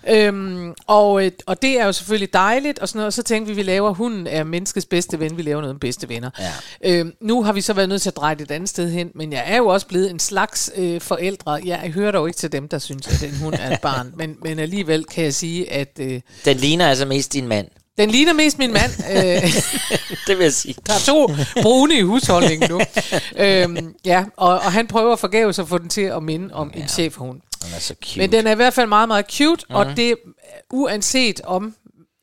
Øhm, 0.08 0.74
og, 0.88 1.26
øh, 1.26 1.32
og 1.46 1.62
det 1.62 1.80
er 1.80 1.86
jo 1.86 1.92
selvfølgelig 1.92 2.34
dejligt, 2.34 2.80
og 2.80 2.88
sådan 2.88 2.98
noget. 2.98 3.08
Og 3.08 3.14
så 3.14 3.24
tænkte 3.24 3.50
vi, 3.50 3.56
vi 3.56 3.64
laver, 3.64 3.94
hunden 3.94 4.28
er 4.28 4.44
menneskets 4.44 4.86
bedste 4.86 5.20
ven, 5.20 5.38
vi 5.38 5.42
laver 5.42 5.62
noget 5.62 5.74
om 5.74 5.80
bedste 5.80 6.10
venner. 6.10 6.30
Ja. 6.40 6.52
Øhm, 6.84 7.14
nu 7.22 7.44
har 7.44 7.54
vi 7.54 7.62
så 7.62 7.74
været 7.74 7.90
nødt 7.90 8.02
til 8.02 8.10
at 8.10 8.16
dreje 8.16 8.36
det 8.36 8.42
et 8.42 8.52
andet 8.52 8.70
sted 8.70 8.92
hen, 8.92 9.10
men 9.16 9.34
jeg 9.34 9.44
er 9.46 9.58
jo 9.58 9.68
også 9.68 9.88
blevet 9.88 10.12
en 10.12 10.20
slags 10.20 10.72
øh, 10.76 11.02
forældre. 11.02 11.60
Jeg 11.66 11.80
hører 12.02 12.12
dog 12.12 12.28
ikke 12.28 12.38
til 12.38 12.52
dem, 12.52 12.68
der 12.68 12.80
synes, 12.80 13.08
at 13.08 13.18
den 13.22 13.36
hund 13.38 13.56
er 13.60 13.74
et 13.74 13.82
barn, 13.82 14.12
men, 14.18 14.36
men 14.44 14.60
alligevel 14.60 15.06
kan 15.06 15.24
jeg 15.24 15.34
sige, 15.34 15.72
at 15.72 15.90
øh, 16.00 16.22
Den 16.46 16.58
ligner 16.58 16.88
altså 16.90 17.06
mest 17.06 17.34
din 17.34 17.48
mand. 17.48 17.68
den 17.98 18.10
ligner 18.12 18.34
mest 18.34 18.58
min 18.60 18.74
mand. 18.74 18.92
Øh, 19.12 19.54
Det 20.28 20.38
vil 20.38 20.44
jeg 20.44 20.54
sige. 20.54 20.76
der 20.88 20.94
er 20.94 21.00
to 21.06 21.30
brune 21.62 21.96
i 21.98 22.02
husholdningen 22.02 22.70
nu. 22.70 22.82
øhm, 23.38 23.94
ja, 24.06 24.26
og, 24.38 24.50
og 24.50 24.72
han 24.72 24.88
prøver 24.88 25.16
forgæves 25.16 25.60
at 25.60 25.68
få 25.68 25.78
den 25.78 25.90
til 25.90 26.02
at 26.02 26.24
minde 26.24 26.54
om 26.54 26.72
ja. 26.76 26.82
en 26.82 26.88
chefhund. 26.88 27.42
Den 27.64 27.74
er 27.76 27.80
så 27.80 27.96
cute. 28.06 28.20
Men 28.20 28.32
den 28.32 28.48
er 28.48 28.52
i 28.52 28.56
hvert 28.56 28.74
fald 28.74 28.88
meget, 28.88 29.08
meget 29.08 29.26
cute, 29.32 29.66
mm. 29.70 29.76
og 29.76 29.86
det 29.98 30.16
uanset 30.72 31.42
om 31.44 31.76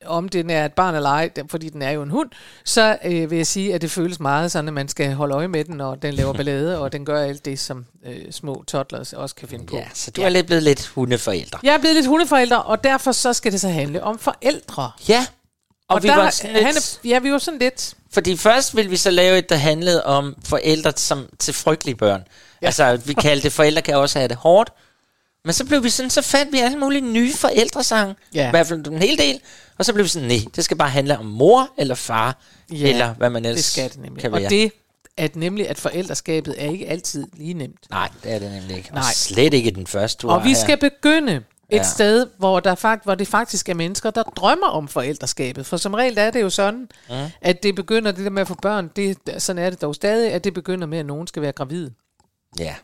om 0.07 0.28
den 0.28 0.50
er 0.50 0.64
et 0.64 0.73
barn 0.73 0.95
eller 0.95 1.11
ej, 1.11 1.31
fordi 1.49 1.69
den 1.69 1.83
er 1.83 1.90
jo 1.90 2.02
en 2.02 2.11
hund, 2.11 2.31
så 2.64 2.99
øh, 3.05 3.31
vil 3.31 3.37
jeg 3.37 3.47
sige, 3.47 3.75
at 3.75 3.83
det 3.83 3.90
føles 3.90 4.21
meget 4.21 4.52
sådan, 4.52 4.69
at 4.69 4.75
man 4.75 4.88
skal 4.88 5.12
holde 5.12 5.35
øje 5.35 5.49
med 5.49 5.64
den, 5.64 5.81
og 5.81 6.02
den 6.02 6.14
laver 6.14 6.33
ballade, 6.43 6.78
og 6.78 6.93
den 6.93 7.05
gør 7.05 7.23
alt 7.23 7.45
det, 7.45 7.59
som 7.59 7.87
øh, 8.07 8.33
små 8.33 8.64
toddlers 8.67 9.12
også 9.12 9.35
kan 9.35 9.49
finde 9.49 9.67
på. 9.67 9.76
Ja, 9.76 9.85
så 9.95 10.11
du 10.11 10.23
er 10.23 10.28
lidt 10.28 10.47
blevet 10.47 10.62
lidt 10.62 10.87
hundeforældre. 10.87 11.59
Jeg 11.62 11.75
er 11.75 11.78
blevet 11.78 11.97
lidt 11.97 12.07
hundeforældre, 12.07 12.62
og 12.62 12.85
derfor 12.85 13.12
så 13.12 13.33
skal 13.33 13.52
det 13.52 13.61
så 13.61 13.69
handle 13.69 14.02
om 14.02 14.19
forældre. 14.19 14.90
Ja. 15.09 15.26
Og, 15.88 15.97
og 15.97 16.02
vi 16.02 16.09
der, 16.09 16.17
var 16.17 16.31
sådan 16.31 16.52
lidt, 16.52 16.64
han 16.64 16.76
er, 16.76 16.99
ja, 17.05 17.19
vi 17.19 17.33
var 17.33 17.38
sådan 17.38 17.61
lidt... 17.61 17.95
Fordi 18.12 18.37
først 18.37 18.76
ville 18.76 18.90
vi 18.90 18.97
så 18.97 19.11
lave 19.11 19.38
et, 19.38 19.49
der 19.49 19.57
handlede 19.57 20.05
om 20.05 20.37
forældre 20.45 20.93
som, 20.97 21.26
til 21.38 21.55
frygtelige 21.55 21.97
børn. 21.97 22.25
Ja. 22.62 22.67
Altså, 22.67 23.00
vi 23.05 23.12
kaldte 23.12 23.45
det, 23.45 23.52
forældre 23.52 23.83
kan 23.83 23.97
også 23.97 24.19
have 24.19 24.28
det 24.28 24.37
hårdt. 24.37 24.73
Men 25.49 25.52
så 25.52 25.64
blev 25.64 25.85
vi 25.85 25.90
sådan, 25.90 26.11
så 26.11 26.23
fandt 26.23 26.52
vi 26.52 26.59
alle 26.59 26.78
mulige 26.78 27.00
nye 27.00 27.33
forældresange. 27.35 28.14
Ja. 28.35 28.47
I 28.47 28.50
hvert 28.50 28.67
fald 28.67 28.87
en 28.87 28.99
hel 28.99 29.19
del. 29.19 29.40
Og 29.78 29.85
så 29.85 29.93
blev 29.93 30.05
vi 30.05 30.09
sådan, 30.09 30.28
nej, 30.28 30.38
det 30.57 30.64
skal 30.64 30.76
bare 30.76 30.88
handle 30.88 31.19
om 31.19 31.26
mor 31.26 31.71
eller 31.78 31.95
far. 31.95 32.38
Ja, 32.73 32.88
eller 32.88 33.14
hvad 33.14 33.31
man 33.31 33.45
ellers 33.45 33.57
Det 33.57 33.64
skal 33.64 33.90
det 33.90 33.99
nemlig. 33.99 34.21
kan 34.21 34.35
og 34.35 34.40
være. 34.40 34.50
det, 34.50 34.73
at 35.17 35.37
nemlig 35.37 35.69
at 35.69 35.78
forældreskabet 35.78 36.55
er 36.59 36.71
ikke 36.71 36.88
altid 36.88 37.26
lige 37.33 37.55
nemt. 37.55 37.90
Nej, 37.90 38.09
det 38.25 38.33
er 38.33 38.38
det 38.38 38.50
nemlig 38.52 38.76
ikke. 38.76 38.90
Nej. 38.93 38.99
Og 38.99 39.05
slet 39.14 39.55
ikke 39.55 39.71
den 39.71 39.87
første, 39.87 40.23
du 40.23 40.31
Og 40.31 40.45
vi 40.45 40.49
her. 40.49 40.57
skal 40.57 40.76
begynde 40.78 41.33
et 41.35 41.43
Ja. 41.73 41.83
sted, 41.83 42.26
hvor, 42.38 42.61
der 42.61 42.75
fakt, 42.75 43.05
hvor 43.05 43.14
det 43.14 43.28
faktisk 43.28 43.69
er 43.69 43.75
mennesker, 43.75 44.11
der 44.11 44.23
drømmer 44.23 44.67
om 44.67 44.88
forældreskabet. 44.88 45.67
For 45.67 45.76
som 45.76 45.95
regel 45.95 46.19
er 46.19 46.31
det 46.31 46.40
jo 46.43 46.50
sådan, 46.50 46.88
mm. 47.11 47.14
at 47.40 47.62
det 47.62 47.75
begynder, 47.75 48.12
det 48.12 48.25
der 48.25 48.31
med 48.31 48.43
at 48.43 48.49
få 48.49 48.57
børn, 48.62 48.90
det, 48.97 49.17
sådan 49.38 49.62
er 49.62 49.71
det 49.71 49.81
dog 49.83 49.95
stadig, 49.95 50.33
at 50.33 50.45
det 50.45 50.55
begynder 50.55 50.87
med, 50.87 50.99
at 50.99 51.07
nogen 51.07 51.26
skal 51.26 51.43
være 51.43 51.52
gravid. 51.52 51.90
Ja, 52.59 52.75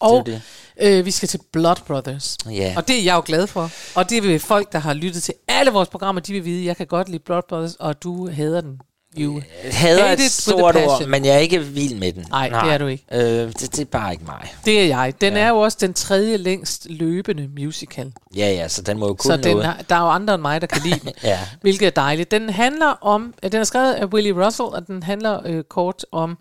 Og 0.00 0.26
det. 0.26 0.42
øh, 0.80 1.04
vi 1.04 1.10
skal 1.10 1.28
til 1.28 1.40
Blood 1.52 1.76
Brothers. 1.86 2.36
Ja. 2.50 2.74
Og 2.76 2.88
det 2.88 2.98
er 2.98 3.02
jeg 3.02 3.14
jo 3.16 3.22
glad 3.26 3.46
for. 3.46 3.70
Og 3.94 4.10
det 4.10 4.22
vil 4.22 4.40
folk, 4.40 4.72
der 4.72 4.78
har 4.78 4.92
lyttet 4.94 5.22
til 5.22 5.34
alle 5.48 5.70
vores 5.70 5.88
programmer, 5.88 6.20
de 6.20 6.32
vil 6.32 6.44
vide, 6.44 6.60
at 6.60 6.66
jeg 6.66 6.76
kan 6.76 6.86
godt 6.86 7.08
lide 7.08 7.22
Blood 7.22 7.42
Brothers, 7.48 7.74
og 7.74 8.02
du 8.02 8.30
hader 8.30 8.60
den. 8.60 8.80
You. 9.16 9.42
Jeg 9.64 9.74
hader 9.74 10.06
Hate 10.06 10.24
et 10.24 10.30
stort 10.30 10.76
ord, 10.76 11.06
men 11.06 11.24
jeg 11.24 11.34
er 11.34 11.38
ikke 11.38 11.60
vild 11.64 11.94
med 11.94 12.12
den. 12.12 12.26
Nej, 12.30 12.48
det 12.48 12.72
er 12.72 12.78
du 12.78 12.86
ikke. 12.86 13.04
Øh, 13.12 13.20
det, 13.20 13.60
det 13.60 13.78
er 13.78 13.84
bare 13.84 14.12
ikke 14.12 14.24
mig. 14.24 14.54
Det 14.64 14.80
er 14.80 14.86
jeg. 14.86 15.14
Den 15.20 15.32
ja. 15.32 15.38
er 15.38 15.48
jo 15.48 15.56
også 15.58 15.78
den 15.80 15.94
tredje 15.94 16.36
længst 16.36 16.86
løbende 16.90 17.48
musical. 17.56 18.12
Ja, 18.36 18.50
ja, 18.50 18.68
så 18.68 18.82
den 18.82 18.98
må 18.98 19.06
jo 19.06 19.16
Så 19.20 19.28
kunne 19.28 19.42
den 19.42 19.50
noget. 19.50 19.66
har, 19.66 19.82
der 19.88 19.96
er 19.96 20.00
jo 20.00 20.08
andre 20.08 20.34
end 20.34 20.42
mig, 20.42 20.60
der 20.60 20.66
kan 20.66 20.82
lide 20.84 21.00
den. 21.04 21.12
Ja. 21.22 21.38
Hvilket 21.60 21.86
er 21.86 21.90
dejligt. 21.90 22.30
Den 22.30 22.50
handler 22.50 22.86
om, 22.86 23.34
øh, 23.42 23.52
den 23.52 23.60
er 23.60 23.64
skrevet 23.64 23.92
af 23.94 24.06
Willie 24.06 24.46
Russell, 24.46 24.66
og 24.66 24.86
den 24.86 25.02
handler 25.02 25.40
øh, 25.46 25.64
kort 25.64 26.04
om, 26.12 26.38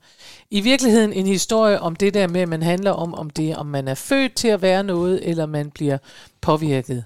i 0.52 0.62
virkeligheden 0.62 1.14
en 1.14 1.28
historie 1.28 1.80
om 1.80 1.96
det 1.96 2.14
der 2.14 2.28
med, 2.28 2.42
at 2.42 2.50
man 2.50 2.64
handler 2.64 2.92
om, 2.92 3.14
om 3.14 3.30
det, 3.30 3.56
om 3.56 3.66
man 3.66 3.88
er 3.88 3.96
født 3.96 4.36
til 4.36 4.48
at 4.48 4.62
være 4.62 4.84
noget, 4.84 5.30
eller 5.30 5.46
man 5.46 5.72
bliver 5.72 5.98
påvirket. 6.42 7.04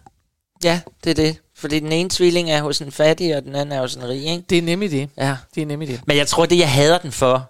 Ja, 0.63 0.79
det 1.03 1.09
er 1.09 1.13
det. 1.13 1.37
Fordi 1.61 1.79
den 1.79 1.91
ene 1.91 2.09
tvilling 2.09 2.51
er 2.51 2.61
hos 2.61 2.79
en 2.79 2.91
fattig, 2.91 3.35
og 3.37 3.43
den 3.43 3.55
anden 3.55 3.71
er 3.77 3.81
hos 3.81 3.95
en 3.95 4.07
rig, 4.07 4.25
ikke? 4.25 4.43
Det 4.49 4.57
er 4.57 4.61
nemlig 4.61 4.91
det. 4.91 5.09
Ja. 5.17 5.35
Det 5.55 5.61
er 5.61 5.65
nemlig 5.65 5.87
det. 5.87 6.01
Men 6.07 6.17
jeg 6.17 6.27
tror, 6.27 6.45
det 6.45 6.57
jeg 6.57 6.71
hader 6.71 6.97
den 6.97 7.11
for, 7.11 7.49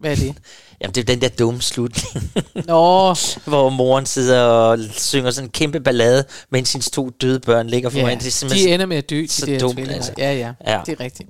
Hvad 0.00 0.10
er 0.10 0.16
det? 0.16 0.34
jamen 0.80 0.94
det 0.94 1.00
er 1.00 1.04
den 1.04 1.20
der 1.20 1.28
dumme 1.28 1.62
slutning, 1.62 2.32
Nå, 2.66 3.14
hvor 3.50 3.68
moren 3.68 4.06
sidder 4.06 4.42
og 4.42 4.78
synger 4.92 5.30
sådan 5.30 5.46
en 5.46 5.50
kæmpe 5.52 5.80
ballade, 5.80 6.24
mens 6.50 6.72
hendes 6.72 6.90
to 6.90 7.10
døde 7.10 7.40
børn 7.40 7.66
ligger 7.66 7.90
foran. 7.90 8.08
ja, 8.08 8.14
det 8.14 8.42
er 8.42 8.48
de 8.48 8.74
ender 8.74 8.86
med 8.86 8.96
at 8.96 9.10
dø, 9.10 9.20
de 9.20 9.28
så 9.28 9.46
der 9.46 9.58
dumt, 9.58 9.78
altså. 9.78 10.12
Ja, 10.18 10.32
ja, 10.32 10.52
Ja. 10.66 10.80
det 10.86 10.92
er 10.92 11.04
rigtigt. 11.04 11.28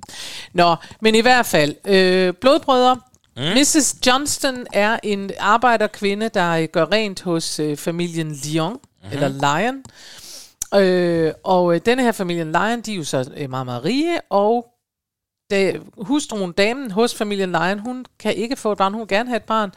Nå, 0.53 0.75
men 1.01 1.15
i 1.15 1.21
hvert 1.21 1.45
fald, 1.45 1.75
øh, 1.87 2.33
blodbrødre, 2.41 2.99
mm. 3.37 3.43
Mrs. 3.43 3.95
Johnston 4.07 4.65
er 4.73 4.99
en 5.03 5.31
arbejderkvinde, 5.39 6.29
der 6.33 6.65
gør 6.65 6.85
rent 6.91 7.21
hos 7.21 7.59
øh, 7.59 7.77
familien 7.77 8.39
Lyon, 8.45 8.71
mm-hmm. 8.73 9.13
eller 9.13 9.27
Lion. 9.27 9.83
Øh, 10.75 11.33
og 11.43 11.75
øh, 11.75 11.81
denne 11.85 12.03
her 12.03 12.11
familien 12.11 12.51
Lion, 12.51 12.81
de 12.81 12.91
er 12.91 12.95
jo 12.95 13.03
så 13.03 13.31
øh, 13.37 13.49
meget, 13.49 13.65
meget 13.65 13.85
rige, 13.85 14.21
og 14.29 14.67
da, 15.51 15.79
hustruen, 15.97 16.51
damen 16.51 16.91
hos 16.91 17.15
familien 17.15 17.51
Lion, 17.51 17.79
hun 17.79 18.05
kan 18.19 18.35
ikke 18.35 18.55
få 18.55 18.71
et 18.71 18.77
barn, 18.77 18.93
hun 18.93 18.99
vil 18.99 19.07
gerne 19.07 19.29
have 19.29 19.37
et 19.37 19.43
barn. 19.43 19.71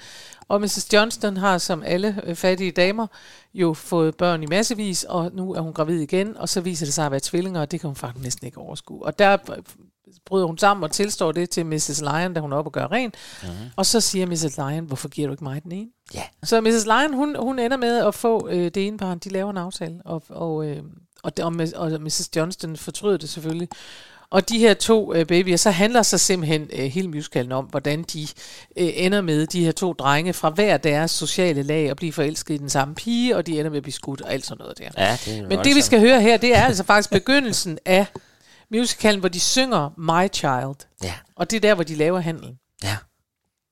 Og 0.49 0.61
Mrs. 0.61 0.93
Johnston 0.93 1.37
har, 1.37 1.59
som 1.59 1.83
alle 1.83 2.21
øh, 2.25 2.35
fattige 2.35 2.71
damer, 2.71 3.07
jo 3.55 3.75
fået 3.75 4.17
børn 4.17 4.43
i 4.43 4.47
massevis, 4.47 5.05
og 5.05 5.31
nu 5.35 5.55
er 5.55 5.61
hun 5.61 5.73
gravid 5.73 6.01
igen, 6.01 6.37
og 6.37 6.49
så 6.49 6.61
viser 6.61 6.87
det 6.87 6.95
sig 6.95 7.07
at 7.07 7.11
være 7.11 7.21
tvillinger, 7.21 7.61
og 7.61 7.71
det 7.71 7.81
kan 7.81 7.89
hun 7.89 7.97
faktisk 7.97 8.25
næsten 8.25 8.47
ikke 8.47 8.59
overskue. 8.59 9.05
Og 9.05 9.19
der 9.19 9.33
øh, 9.57 9.63
bryder 10.27 10.47
hun 10.47 10.59
sammen 10.59 10.85
og 10.85 10.93
tilstår 10.93 11.33
det 11.33 11.51
til 11.51 11.67
Mrs. 11.67 12.01
Lion, 12.01 12.35
da 12.35 12.41
hun 12.41 12.53
er 12.53 12.57
oppe 12.57 12.69
og 12.69 12.73
gør 12.73 12.93
rent. 12.93 13.15
Mm-hmm. 13.43 13.57
Og 13.77 13.87
så 13.87 14.01
siger 14.01 14.27
Mrs. 14.27 14.57
Lion, 14.57 14.85
hvorfor 14.85 15.09
giver 15.09 15.29
du 15.29 15.33
ikke 15.33 15.45
mig 15.45 15.63
den 15.63 15.73
ene? 15.73 15.91
Ja. 16.15 16.23
Så 16.43 16.61
Mrs. 16.61 16.85
Lion, 16.85 17.15
hun, 17.15 17.37
hun 17.39 17.59
ender 17.59 17.77
med 17.77 17.99
at 17.99 18.15
få 18.15 18.49
øh, 18.49 18.65
det 18.65 18.87
ene 18.87 18.99
barn. 18.99 19.19
De 19.19 19.29
laver 19.29 19.51
en 19.51 19.57
aftale, 19.57 20.01
og, 20.05 20.23
og, 20.29 20.67
øh, 20.67 20.83
og, 21.23 21.33
og, 21.43 21.53
og 21.75 22.03
Mrs. 22.03 22.31
Johnston 22.37 22.77
fortryder 22.77 23.17
det 23.17 23.29
selvfølgelig. 23.29 23.69
Og 24.35 24.49
de 24.49 24.59
her 24.59 24.75
to 24.75 25.15
øh, 25.15 25.27
babyer, 25.27 25.57
så 25.57 25.71
handler 25.71 26.03
sig 26.03 26.21
simpelthen 26.21 26.71
øh, 26.73 26.85
hele 26.85 27.09
musicalen 27.09 27.53
om, 27.53 27.65
hvordan 27.65 28.03
de 28.03 28.23
øh, 28.77 28.91
ender 28.95 29.21
med 29.21 29.47
de 29.47 29.65
her 29.65 29.73
to 29.73 29.93
drenge 29.93 30.33
fra 30.33 30.51
hver 30.51 30.77
deres 30.77 31.11
sociale 31.11 31.63
lag 31.63 31.91
og 31.91 31.97
blive 31.97 32.13
forelsket 32.13 32.55
i 32.55 32.59
den 32.59 32.71
samme 32.71 32.95
pige, 32.95 33.37
og 33.37 33.47
de 33.47 33.59
ender 33.59 33.71
med 33.71 33.77
at 33.77 33.83
blive 33.83 33.93
skudt 33.93 34.21
og 34.21 34.33
alt 34.33 34.47
sådan 34.47 34.59
noget 34.59 34.79
der. 34.79 34.89
Ja, 34.99 35.19
det 35.25 35.49
Men 35.49 35.59
det 35.59 35.77
vi 35.77 35.81
skal 35.81 36.01
høre 36.01 36.21
her, 36.21 36.37
det 36.37 36.57
er 36.57 36.63
altså 36.63 36.85
faktisk 36.85 37.11
begyndelsen 37.11 37.79
af 37.85 38.07
musicalen, 38.79 39.21
hvor 39.21 39.29
de 39.29 39.41
synger 39.41 39.91
My 39.99 40.33
Child. 40.33 40.87
Ja, 41.03 41.15
Og 41.37 41.51
det 41.51 41.57
er 41.57 41.61
der, 41.61 41.75
hvor 41.75 41.85
de 41.85 41.95
laver 41.95 42.21
handlen. 42.21 42.59
ja. 42.83 42.97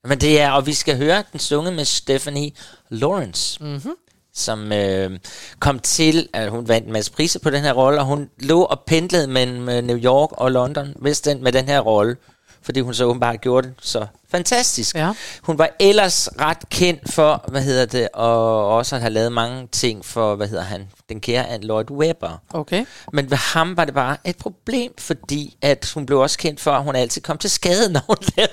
Men 0.05 0.21
det 0.21 0.41
er, 0.41 0.51
og 0.51 0.67
vi 0.67 0.73
skal 0.73 0.97
høre 0.97 1.25
den 1.33 1.41
sunget 1.41 1.73
med 1.73 1.85
Stephanie 1.85 2.53
Lawrence. 2.91 3.65
Mm-hmm. 3.65 3.93
Som 4.35 4.73
øh, 4.73 5.19
kom 5.61 5.79
til, 5.79 6.29
at 6.33 6.51
hun 6.51 6.69
vandt 6.69 6.87
en 6.87 6.93
masse 6.93 7.13
priser 7.13 7.41
på 7.41 7.51
den 7.51 7.63
her 7.63 7.73
rolle, 7.73 8.01
og 8.01 8.07
hun 8.07 8.31
lå 8.41 8.63
og 8.63 8.81
pendlede 8.87 9.27
mellem 9.27 9.69
øh, 9.69 9.83
New 9.85 9.97
York 9.99 10.29
og 10.33 10.53
London 10.53 10.95
West 11.03 11.27
End 11.27 11.41
med 11.41 11.53
den 11.53 11.65
her 11.65 11.81
rolle, 11.81 12.17
fordi 12.63 12.81
hun 12.81 12.95
så 12.95 13.05
åbenbart 13.05 13.41
gjorde 13.41 13.69
det 13.69 13.75
så 13.81 14.07
fantastisk. 14.31 14.97
Ja. 14.97 15.13
Hun 15.43 15.59
var 15.59 15.71
ellers 15.81 16.29
ret 16.41 16.69
kendt 16.71 17.13
for, 17.13 17.45
hvad 17.49 17.63
hedder 17.63 17.87
det, 17.87 18.09
og 18.15 18.69
også 18.69 18.97
at 18.97 19.03
have 19.03 19.13
lavet 19.13 19.33
mange 19.33 19.69
ting 19.73 20.05
for, 20.05 20.35
hvad 20.35 20.49
hedder 20.49 20.65
han, 20.65 20.89
den 21.09 21.21
kære 21.21 21.49
Ann 21.49 21.63
Lloyd 21.65 21.91
Webber. 21.91 22.43
Okay. 22.51 22.85
Men 23.13 23.31
ved 23.31 23.37
ham 23.37 23.77
var 23.77 23.85
det 23.85 23.95
bare 23.95 24.17
et 24.25 24.37
problem, 24.37 24.93
fordi 24.99 25.57
at 25.63 25.91
hun 25.95 26.07
blev 26.07 26.19
også 26.19 26.39
kendt 26.39 26.61
for, 26.61 26.73
at 26.73 26.83
hun 26.83 26.97
altid 26.97 27.23
kom 27.23 27.39
til 27.39 27.51
skade, 27.51 27.93
når 27.93 28.01
hun 28.07 28.17
lavede 28.37 28.53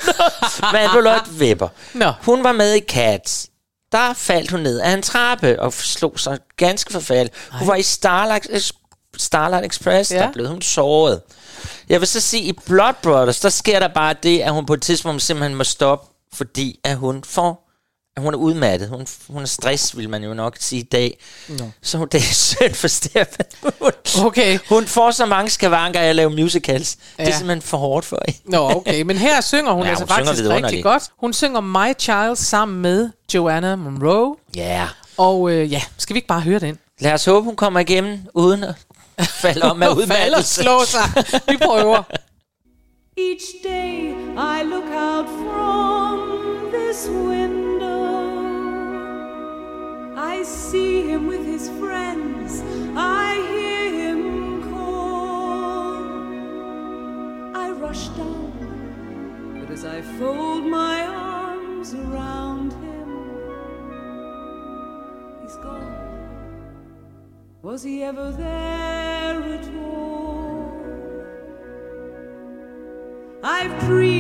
med 0.72 0.80
Andrew 0.80 1.02
Lloyd 1.02 1.40
Webber. 1.40 1.68
Nå. 1.94 2.14
Hun 2.22 2.44
var 2.44 2.52
med 2.52 2.76
i 2.76 2.80
Cats. 2.80 3.50
Der 3.92 4.14
faldt 4.14 4.52
hun 4.52 4.60
ned 4.60 4.80
af 4.80 4.92
en 4.92 5.02
trappe 5.02 5.62
og 5.62 5.74
slog 5.74 6.20
sig 6.20 6.40
ganske 6.58 6.92
forfærdeligt. 6.92 7.36
Hun 7.52 7.68
var 7.68 7.76
i 7.76 7.82
Starlight, 7.82 8.74
Starlight 9.18 9.66
Express, 9.66 10.12
ja. 10.12 10.18
der 10.18 10.32
blev 10.32 10.48
hun 10.48 10.62
såret. 10.62 11.22
Jeg 11.90 12.00
vil 12.00 12.08
så 12.08 12.20
sige, 12.22 12.44
i 12.44 12.54
Blood 12.66 12.94
Brothers, 13.04 13.40
der 13.40 13.50
sker 13.50 13.80
der 13.80 13.88
bare 13.88 14.16
det, 14.24 14.40
at 14.40 14.54
hun 14.54 14.66
på 14.66 14.74
et 14.74 14.82
tidspunkt 14.82 15.22
simpelthen 15.22 15.56
må 15.58 15.64
stoppe, 15.64 16.08
fordi 16.34 16.80
at 16.84 16.98
hun 16.98 17.24
får 17.24 17.66
at 18.18 18.24
hun 18.24 18.34
er 18.34 18.38
udmattet. 18.38 18.90
Hun, 18.90 19.08
hun 19.30 19.42
er 19.42 19.46
stress, 19.48 19.98
vil 19.98 20.10
man 20.10 20.24
jo 20.24 20.34
nok 20.34 20.58
sige 20.60 20.80
i 20.80 20.84
dag. 20.84 21.20
Nå. 21.50 21.70
Så 21.82 21.98
hun, 21.98 22.08
det 22.12 22.18
er 22.18 22.34
synd 22.34 22.74
for 22.74 22.88
Stefan. 22.88 23.46
Hun, 23.64 23.92
Okay. 24.26 24.60
hun 24.70 24.86
får 24.86 25.12
så 25.12 25.26
mange 25.26 25.50
skavanker 25.50 26.00
af 26.00 26.06
at 26.06 26.16
lave 26.16 26.30
musicals. 26.30 26.98
Ja. 27.20 27.24
Det 27.26 27.32
er 27.34 27.38
simpelthen 27.38 27.62
for 27.62 27.78
hårdt 27.78 28.06
for 28.06 28.20
hende. 28.28 28.40
Nå, 28.46 28.70
okay. 28.76 29.02
Men 29.02 29.18
her 29.18 29.42
synger 29.42 29.72
hun 29.72 29.84
Ja, 29.86 29.90
altså 29.90 30.04
hun 30.06 30.08
synger 30.10 30.26
faktisk 30.26 30.30
rigtig 30.40 30.44
vidunderligt. 30.50 30.84
godt. 30.84 31.04
Hun 31.20 31.34
synger 31.34 31.62
My 31.62 31.94
Child 32.00 32.36
sammen 32.36 32.82
med 32.82 33.10
Joanna 33.34 33.76
Monroe. 33.76 34.36
Ja. 34.56 34.62
Yeah. 34.62 34.88
Og 35.18 35.52
øh, 35.52 35.72
ja, 35.72 35.82
skal 35.98 36.14
vi 36.14 36.18
ikke 36.18 36.28
bare 36.28 36.42
høre 36.42 36.60
den? 36.60 36.78
Lad 37.00 37.14
os 37.14 37.26
håbe, 37.26 37.46
hun 37.46 37.56
kommer 37.56 37.80
igennem, 37.80 38.20
uden 38.34 38.64
at 38.64 38.76
falde 39.26 39.62
om 39.62 39.84
af 39.84 39.88
Falder 39.88 39.90
og 39.90 39.98
udmattelse. 39.98 40.64
sig. 40.86 41.42
Vi 41.50 41.58
prøver. 41.58 42.04
Each 43.18 43.48
day 43.64 44.14
I 44.38 44.64
look 44.64 44.90
out 45.08 45.28
from 45.28 46.20
this 46.72 47.10
window. 47.10 48.00
I 50.32 50.44
see 50.44 51.02
him 51.12 51.28
with 51.28 51.46
his 51.46 51.70
friends. 51.82 52.64
I 52.96 53.30
hear 53.54 53.84
him 54.02 54.64
call. 54.72 55.96
I 57.64 57.72
rush 57.72 58.08
down, 58.18 58.54
but 59.60 59.70
as 59.78 59.84
I 59.84 60.02
fold 60.20 60.64
my 60.66 60.98
arms 61.08 61.94
around 61.94 62.72
him, 62.74 63.10
he's 65.42 65.58
gone. 65.58 65.96
Was 67.62 67.84
he 67.84 68.04
ever 68.04 68.32
there 68.32 68.99
at 69.60 69.76
all? 69.76 70.72
I've 73.44 73.80
dreamed 73.88 74.19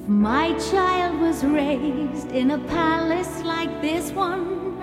If 0.00 0.08
my 0.08 0.58
child 0.70 1.20
was 1.20 1.44
raised 1.44 2.32
in 2.32 2.52
a 2.52 2.58
palace 2.58 3.42
like 3.44 3.82
this 3.82 4.10
one, 4.12 4.80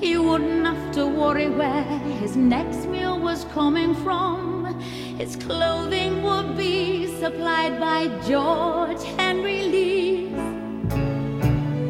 he 0.00 0.16
wouldn't 0.16 0.64
have 0.64 0.94
to 0.94 1.06
worry 1.06 1.50
where 1.50 1.82
his 2.22 2.34
next 2.34 2.86
meal 2.86 3.20
was 3.20 3.44
coming 3.52 3.94
from. 3.96 4.80
His 5.18 5.36
clothing 5.36 6.22
would 6.22 6.56
be 6.56 7.06
supplied 7.18 7.78
by 7.78 8.08
George 8.26 9.02
Henry 9.18 9.62
Lee. 9.64 10.28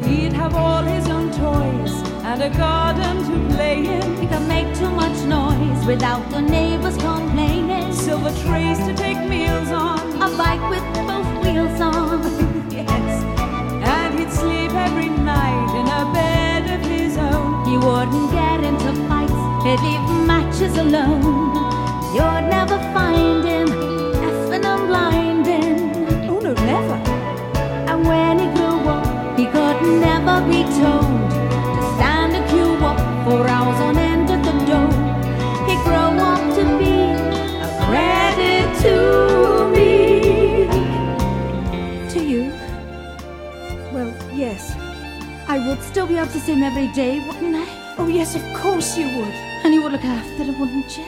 He'd 0.05 0.33
have 0.33 0.53
all 0.55 0.83
his 0.83 1.07
own 1.07 1.31
toys 1.31 1.93
and 2.25 2.43
a 2.43 2.49
garden 2.57 3.15
to 3.29 3.55
play 3.55 3.85
in. 3.85 4.17
He 4.17 4.27
could 4.27 4.47
make 4.49 4.75
too 4.75 4.91
much 4.91 5.17
noise 5.23 5.85
without 5.85 6.29
the 6.29 6.41
neighbors 6.41 6.97
complaining. 6.97 7.93
Silver 7.93 8.33
trays 8.43 8.79
to 8.79 8.93
take 8.93 9.19
meals 9.29 9.71
on. 9.71 9.97
A 10.21 10.37
bike 10.37 10.69
with 10.69 10.83
both 11.07 11.45
wheels 11.45 11.79
on. 11.79 12.44
Wouldn't 17.85 18.31
get 18.31 18.63
into 18.63 18.91
fights, 19.07 19.31
he'd 19.63 19.79
leave 19.85 20.25
matches 20.25 20.75
alone. 20.75 21.53
You'd 22.15 22.49
never 22.49 22.77
find 22.95 23.45
him 23.45 23.67
effing 24.27 24.65
and 24.65 24.87
blinding. 24.87 25.79
Oh 26.27 26.39
no, 26.39 26.53
never. 26.53 26.97
And 27.89 28.07
when 28.07 28.39
he 28.39 28.47
grew 28.55 28.79
up, 28.89 29.37
he 29.37 29.45
could 29.45 29.79
never 30.07 30.35
be 30.49 30.63
told 30.81 31.29
to 31.75 31.81
stand 31.95 32.35
and 32.35 32.45
queue 32.49 32.73
up 32.89 32.99
for 33.23 33.47
hours 33.47 33.79
on 33.87 33.97
end 33.99 34.31
at 34.31 34.41
the 34.43 34.55
door. 34.69 34.91
He'd 35.67 35.81
grow 35.83 36.09
up 36.31 36.41
to 36.57 36.63
be 36.79 36.95
a 37.65 37.69
credit 37.85 38.67
to 38.83 38.95
me. 39.75 40.67
To 42.13 42.19
you? 42.31 42.51
Well, 43.93 44.11
yes. 44.33 44.75
I 45.47 45.59
would 45.67 45.81
still 45.83 46.07
be 46.07 46.17
able 46.17 46.31
to 46.31 46.39
see 46.39 46.53
him 46.53 46.63
every 46.63 46.87
day, 46.93 47.19
wouldn't 47.27 47.55
I? 47.55 47.64
Yes, 48.15 48.35
of 48.35 48.43
course 48.63 48.97
you 48.99 49.07
would. 49.17 49.35
And 49.63 49.73
you 49.73 49.81
would 49.83 49.91
look 49.91 50.05
after 50.05 50.43
him, 50.43 50.55
wouldn't 50.61 50.97
you? 50.97 51.05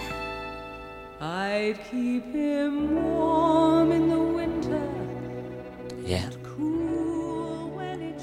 I'd 1.22 1.80
keep 1.92 2.26
him 2.34 2.74
warm 3.16 3.92
in 3.92 4.10
the 4.10 4.20
winter, 4.20 4.82
Ja. 6.08 6.24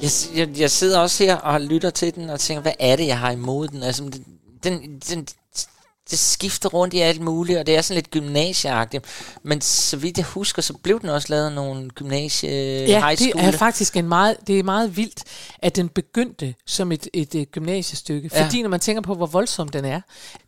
Jeg, 0.02 0.10
jeg, 0.36 0.60
jeg 0.60 0.70
sidder 0.70 0.98
også 0.98 1.24
her 1.24 1.36
og 1.36 1.60
lytter 1.60 1.90
til 1.90 2.14
den 2.14 2.30
og 2.30 2.40
tænker, 2.40 2.62
hvad 2.62 2.72
er 2.78 2.96
det, 2.96 3.06
jeg 3.06 3.18
har 3.18 3.30
imod 3.30 3.68
den? 3.68 3.82
Altså, 3.82 4.02
den, 4.64 4.98
den 5.10 5.26
det 6.10 6.18
skifter 6.18 6.68
rundt 6.68 6.94
i 6.94 6.98
alt 7.00 7.20
muligt, 7.20 7.58
og 7.58 7.66
det 7.66 7.76
er 7.76 7.82
sådan 7.82 7.94
lidt 7.94 8.10
gymnasieagtigt. 8.10 9.04
Men 9.42 9.60
så 9.60 9.96
vidt 9.96 10.16
jeg 10.18 10.26
husker, 10.26 10.62
så 10.62 10.72
blev 10.72 11.00
den 11.00 11.08
også 11.08 11.26
lavet 11.30 11.52
nogle 11.52 11.90
gymnasie 11.90 12.50
Ja, 12.50 13.00
high 13.00 13.18
det 13.18 13.30
school. 13.30 13.44
er 13.44 13.50
faktisk 13.52 13.96
en 13.96 14.08
meget, 14.08 14.36
det 14.46 14.58
er 14.58 14.62
meget 14.62 14.96
vildt, 14.96 15.24
at 15.58 15.76
den 15.76 15.88
begyndte 15.88 16.54
som 16.66 16.92
et, 16.92 17.08
et, 17.12 17.34
et 17.34 17.50
gymnasiestykke. 17.52 18.30
Ja. 18.34 18.44
Fordi 18.44 18.62
når 18.62 18.68
man 18.68 18.80
tænker 18.80 19.02
på, 19.02 19.14
hvor 19.14 19.26
voldsom 19.26 19.68
den 19.68 19.84
er, 19.84 20.00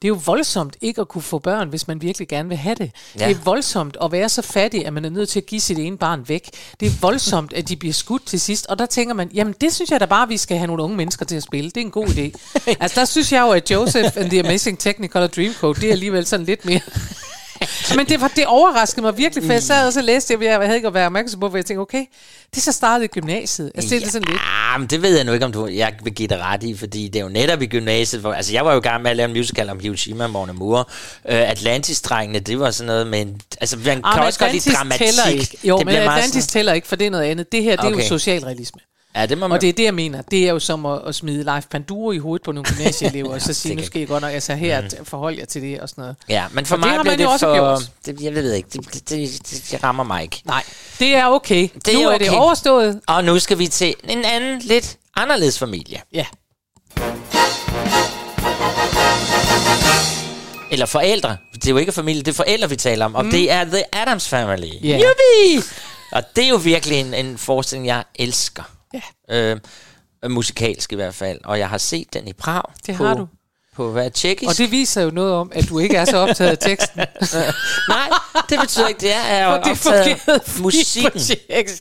det 0.03 0.05
er 0.05 0.09
jo 0.09 0.21
voldsomt 0.27 0.77
ikke 0.81 1.01
at 1.01 1.09
kunne 1.09 1.23
få 1.23 1.39
børn, 1.39 1.69
hvis 1.69 1.89
man 1.89 2.03
virkelig 2.03 2.29
gerne 2.29 2.49
vil 2.49 2.59
have 2.59 2.75
det. 2.75 2.91
Ja. 3.19 3.29
Det 3.29 3.37
er 3.37 3.41
voldsomt 3.41 3.97
at 4.03 4.13
være 4.13 4.29
så 4.29 4.43
fattig, 4.43 4.87
at 4.87 4.93
man 4.93 5.05
er 5.05 5.11
nødt 5.11 5.29
til 5.29 5.41
at 5.41 5.47
give 5.47 5.61
sit 5.61 5.79
ene 5.79 5.99
barn 5.99 6.29
væk. 6.29 6.51
Det 6.81 6.87
er 6.87 6.93
voldsomt, 7.09 7.53
at 7.53 7.69
de 7.69 7.77
bliver 7.77 7.93
skudt 7.95 8.27
til 8.27 8.41
sidst. 8.41 8.67
Og 8.67 8.79
der 8.79 8.87
tænker 8.87 9.15
man, 9.15 9.31
jamen 9.35 9.55
det 9.61 9.75
synes 9.75 9.91
jeg 9.91 10.01
da 10.01 10.07
bare, 10.07 10.29
vi 10.29 10.37
skal 10.37 10.57
have 10.57 10.67
nogle 10.67 10.83
unge 10.83 10.97
mennesker 10.97 11.25
til 11.27 11.37
at 11.37 11.43
spille. 11.43 11.71
Det 11.71 11.77
er 11.77 11.85
en 11.85 11.91
god 11.91 12.07
idé. 12.07 12.31
altså 12.81 13.01
der 13.01 13.05
synes 13.05 13.33
jeg 13.33 13.41
jo, 13.41 13.51
at 13.51 13.71
Joseph 13.71 14.17
and 14.17 14.31
the 14.31 14.41
Amazing 14.41 14.79
Technicolor 14.79 15.27
Dreamcoat, 15.47 15.77
det 15.77 15.89
er 15.89 15.93
alligevel 15.93 16.27
sådan 16.27 16.47
lidt 16.47 16.65
mere... 16.65 16.81
Men 17.97 18.07
det, 18.07 18.21
var, 18.21 18.29
det 18.37 18.47
overraskede 18.47 19.03
mig 19.03 19.19
virkelig, 19.19 19.45
for 19.45 19.53
jeg 19.53 19.63
sad 19.63 19.87
og 19.87 19.93
så 19.93 20.01
læste 20.03 20.29
det, 20.35 20.39
og 20.39 20.45
jeg 20.45 20.61
havde 20.61 20.77
ikke 20.77 20.89
at 20.89 20.95
være 20.95 21.07
opmærksom 21.07 21.41
på, 21.41 21.51
for 21.51 21.57
jeg 21.57 21.67
tænkte, 21.67 21.81
okay, 21.81 22.05
det 22.51 22.57
er 22.57 22.61
så 22.61 22.73
startet 22.73 23.05
i 23.05 23.07
gymnasiet. 23.09 23.73
Altså, 23.75 23.95
det 23.95 24.03
er 24.05 24.11
sådan 24.11 24.29
lidt... 24.29 24.41
Men 24.79 24.87
det 24.87 25.03
ved 25.03 25.17
jeg 25.17 25.25
nu 25.25 25.33
ikke, 25.33 25.45
om 25.47 25.53
du, 25.53 25.67
jeg 25.67 25.95
vil 26.05 26.15
give 26.15 26.29
dig 26.29 26.39
ret 26.41 26.63
i, 26.63 26.77
fordi 26.77 27.09
det 27.09 27.19
er 27.19 27.23
jo 27.23 27.29
netop 27.29 27.63
i 27.63 27.67
gymnasiet, 27.67 28.21
hvor, 28.21 28.33
altså 28.33 28.53
jeg 28.53 28.65
var 28.65 28.73
jo 28.73 28.79
i 28.79 28.83
gang 28.83 29.03
med 29.03 29.11
at 29.11 29.17
lave 29.17 29.29
en 29.29 29.37
musical 29.37 29.71
om 29.71 29.81
Hiroshima 29.81 30.25
og 30.25 30.31
Mornemure. 30.31 30.85
Øh, 31.29 31.51
Atlantis-drengene, 31.51 32.39
det 32.39 32.59
var 32.61 32.71
sådan 32.71 32.87
noget 32.87 33.07
med 33.07 33.21
en, 33.21 33.41
altså 33.61 33.77
man 33.77 33.85
kan 33.85 34.01
Ah, 34.05 34.17
men 34.17 34.27
også 34.27 34.39
godt 34.39 34.53
lide 34.53 34.71
dramatik. 34.73 35.07
tæller 35.07 35.27
ikke. 35.27 35.59
Jo, 35.65 35.79
det 35.79 35.87
men 35.87 35.95
Atlantis 35.97 36.31
sådan- 36.31 36.43
tæller 36.43 36.73
ikke, 36.73 36.89
for 36.89 36.97
det 36.97 37.07
er 37.07 37.11
noget 37.11 37.25
andet. 37.25 37.53
Det 37.53 37.63
her, 37.63 37.77
det 37.77 37.85
er 37.85 37.89
Okay. 37.89 38.03
jo 38.03 38.09
socialrealisme. 38.09 38.81
Ja, 39.17 39.27
det 39.27 39.39
må 39.39 39.49
man, 39.49 39.55
Og 39.55 39.61
det 39.61 39.69
er 39.69 39.73
det, 39.73 39.85
jeg 39.85 39.95
mener. 39.95 40.23
Det 40.23 40.49
er 40.49 40.53
jo 40.53 40.59
som 40.59 40.87
at, 40.87 41.01
at 41.07 41.15
smide 41.15 41.45
Leif 41.45 41.65
Panduro 41.71 42.13
i 42.13 42.19
hovedet 42.19 42.45
på 42.45 42.53
nogle 42.53 42.71
gymnasieelever, 42.71 43.33
og 43.35 43.43
så 43.43 43.55
sige, 43.55 43.71
det 43.71 43.83
nu 43.83 43.87
skal 43.87 44.03
I 44.03 44.05
godt 44.05 44.23
nok, 44.23 44.33
altså 44.33 44.55
her, 44.55 44.81
mm. 44.81 45.05
forhold 45.05 45.39
jer 45.39 45.45
til 45.45 45.63
det 45.63 45.81
og 45.81 45.89
sådan 45.89 46.03
noget. 46.03 46.17
Ja, 46.29 46.45
men 46.53 46.67
for 46.67 46.77
det 46.77 46.85
mig 46.85 46.91
har 46.91 47.03
bliver 47.03 47.13
man 47.13 47.19
det 47.19 47.27
også 47.27 47.47
for... 47.47 47.55
gjort. 47.55 47.91
Det, 48.07 48.23
jeg 48.23 48.35
ved 48.35 48.53
ikke, 48.53 48.69
det, 48.73 48.95
det, 48.95 49.09
det, 49.09 49.51
det, 49.51 49.69
det 49.71 49.85
rammer 49.85 50.05
mig 50.05 50.23
ikke. 50.23 50.43
Nej, 50.45 50.63
det 50.99 51.15
er 51.15 51.27
okay. 51.27 51.69
Det 51.85 51.95
nu 51.95 52.01
er 52.01 52.13
er 52.13 52.19
det 52.19 52.29
okay. 52.29 52.39
overstået. 52.39 53.01
Og 53.07 53.25
nu 53.25 53.39
skal 53.39 53.59
vi 53.59 53.67
til 53.67 53.95
en 54.05 54.25
anden, 54.25 54.61
lidt 54.61 54.97
anderledes 55.17 55.59
familie. 55.59 56.01
Ja. 56.13 56.25
Eller 60.71 60.87
forældre. 60.87 61.37
Det 61.55 61.67
er 61.67 61.71
jo 61.71 61.77
ikke 61.77 61.93
familie, 61.93 62.23
det 62.23 62.29
er 62.29 62.37
forældre, 62.37 62.69
vi 62.69 62.77
taler 62.77 63.05
om. 63.05 63.15
Og 63.15 63.25
mm. 63.25 63.31
det 63.31 63.51
er 63.51 63.65
The 63.65 63.95
Addams 63.95 64.29
Family. 64.29 64.71
Ja. 64.83 64.99
Yuppie! 64.99 65.63
Og 66.13 66.23
det 66.37 66.45
er 66.45 66.49
jo 66.49 66.57
virkelig 66.57 67.01
en, 67.01 67.15
en 67.15 67.39
forestilling, 67.39 67.87
jeg 67.87 68.05
elsker. 68.15 68.76
Ja. 69.29 69.55
Øh, 70.25 70.31
musikalsk 70.31 70.93
i 70.93 70.95
hvert 70.97 71.15
fald. 71.15 71.39
Og 71.45 71.59
jeg 71.59 71.69
har 71.69 71.79
set 71.79 72.15
den 72.15 72.29
i 72.29 72.33
Prag. 72.33 72.63
Det 72.87 72.97
på, 72.97 73.05
har 73.07 73.15
du. 73.15 73.27
På 73.77 73.91
hvad 73.91 74.11
tjekkisk. 74.11 74.49
Og 74.51 74.59
det 74.59 74.71
viser 74.71 75.03
jo 75.03 75.11
noget 75.11 75.33
om, 75.33 75.53
at 75.55 75.69
du 75.69 75.79
ikke 75.79 75.97
er 75.97 76.05
så 76.05 76.17
optaget 76.17 76.51
af 76.51 76.59
teksten. 76.59 77.01
Nej, 77.89 78.09
det 78.51 78.61
betyder 78.61 78.89
ikke, 78.89 79.01
det 79.01 79.15
er, 79.15 79.21
er 79.21 79.45
jo 79.45 79.53
Og 79.53 79.65
det 79.65 79.71
optaget 79.73 80.19
af 80.29 80.41
musikken. 80.61 81.21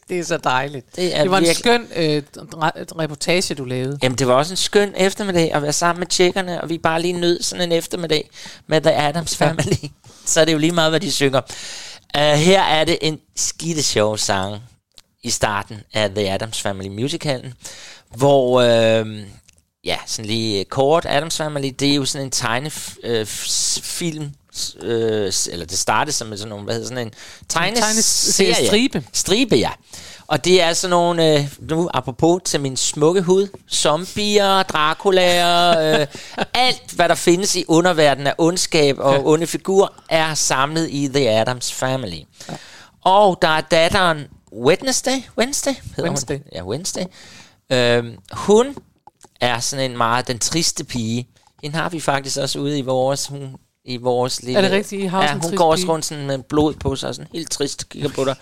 Det 0.10 0.19
er 0.19 0.23
så 0.23 0.38
dejligt. 0.38 0.95
Det 0.95 1.15
er 1.15 1.21
det 1.21 1.31
var 1.31 1.38
en 1.38 1.43
virkelig- 1.43 1.60
skøn 1.60 1.88
øh, 1.95 2.23
re- 2.38 2.99
reportage, 2.99 3.55
du 3.55 3.65
lavede. 3.65 3.99
Jamen, 4.03 4.17
det 4.17 4.27
var 4.27 4.34
også 4.34 4.53
en 4.53 4.58
skøn 4.58 4.93
eftermiddag 4.97 5.53
at 5.53 5.62
være 5.62 5.73
sammen 5.73 5.99
med 5.99 6.08
tjekkerne, 6.08 6.62
og 6.62 6.69
vi 6.69 6.77
bare 6.77 7.01
lige 7.01 7.13
nød 7.13 7.41
sådan 7.41 7.71
en 7.71 7.77
eftermiddag 7.77 8.29
med 8.67 8.81
The 8.81 8.93
Adams 8.95 9.38
Family. 9.38 9.75
Så 10.25 10.41
er 10.41 10.45
det 10.45 10.53
jo 10.53 10.58
lige 10.58 10.71
meget, 10.71 10.91
hvad 10.91 10.99
de 10.99 11.12
synger. 11.12 11.41
Uh, 12.17 12.21
her 12.21 12.62
er 12.63 12.84
det 12.84 12.97
en 13.01 13.19
skide 13.36 13.84
sjov 13.84 14.17
sang 14.17 14.55
i 15.25 15.29
starten 15.29 15.81
af 15.93 16.09
The 16.09 16.31
Adams 16.31 16.61
Family 16.61 16.88
musicalen, 16.88 17.53
hvor, 18.15 18.61
øh, 18.61 19.19
ja, 19.83 19.97
sådan 20.05 20.25
lige 20.25 20.65
kort, 20.65 21.05
Adams 21.09 21.38
Family, 21.38 21.71
det 21.79 21.91
er 21.91 21.95
jo 21.95 22.05
sådan 22.05 22.27
en 22.27 22.31
tegnefilm, 22.31 24.31
øh, 24.81 25.33
eller 25.51 25.65
det 25.65 25.79
startede 25.79 26.15
som 26.15 26.38
sådan 26.38 26.49
nogle, 26.49 26.63
hvad 26.63 26.73
hedder 26.73 26.88
sådan 26.88 27.07
en 27.07 27.13
tegneserie. 27.49 27.81
tegneserie, 27.81 28.67
stribe. 28.67 29.03
Stribe, 29.13 29.55
ja. 29.55 29.69
Og 30.27 30.45
det 30.45 30.61
er 30.61 30.73
sådan 30.73 30.89
nogle, 30.89 31.33
øh, 31.33 31.47
nu 31.59 31.89
apropos 31.93 32.41
til 32.45 32.61
min 32.61 32.77
smukke 32.77 33.21
hud, 33.21 33.47
zombier, 33.71 34.63
Dracula, 34.63 35.99
øh, 35.99 36.07
alt 36.53 36.91
hvad 36.91 37.09
der 37.09 37.15
findes 37.15 37.55
i 37.55 37.65
underverdenen 37.67 38.27
af 38.27 38.33
ondskab 38.38 38.99
og 38.99 39.13
ja. 39.13 39.21
onde 39.23 39.47
figurer, 39.47 39.88
er 40.09 40.33
samlet 40.33 40.89
i 40.91 41.07
The 41.07 41.29
Addams 41.29 41.73
Family. 41.73 42.19
Ja. 42.49 42.53
Og 43.01 43.38
der 43.41 43.47
er 43.47 43.61
datteren 43.61 44.27
Wednesday, 44.63 45.23
Wednesday, 45.37 45.73
hedder 45.95 46.03
Wednesday. 46.03 46.37
Hun? 46.37 46.47
Ja, 46.53 46.65
Wednesday. 46.65 47.03
Øhm, 47.71 48.17
hun 48.31 48.75
er 49.41 49.59
sådan 49.59 49.91
en 49.91 49.97
meget 49.97 50.27
den 50.27 50.39
triste 50.39 50.83
pige. 50.83 51.27
Hende 51.63 51.77
har 51.77 51.89
vi 51.89 51.99
faktisk 51.99 52.37
også 52.37 52.59
ude 52.59 52.79
i 52.79 52.81
vores, 52.81 53.27
hun 53.27 53.55
i 53.85 53.97
vores 53.97 54.43
lille... 54.43 54.57
Er 54.57 54.61
det 54.61 54.71
rigtigt? 54.71 55.01
I 55.01 55.05
har 55.05 55.23
ja, 55.23 55.33
hun 55.33 55.55
går 55.55 55.71
også 55.71 55.87
rundt 55.87 56.05
sådan 56.05 56.27
med 56.27 56.39
blod 56.39 56.73
på 56.73 56.95
sig, 56.95 57.15
sådan 57.15 57.31
helt 57.33 57.51
trist 57.51 57.89
kigger 57.89 58.09
på 58.09 58.25
dig. 58.25 58.35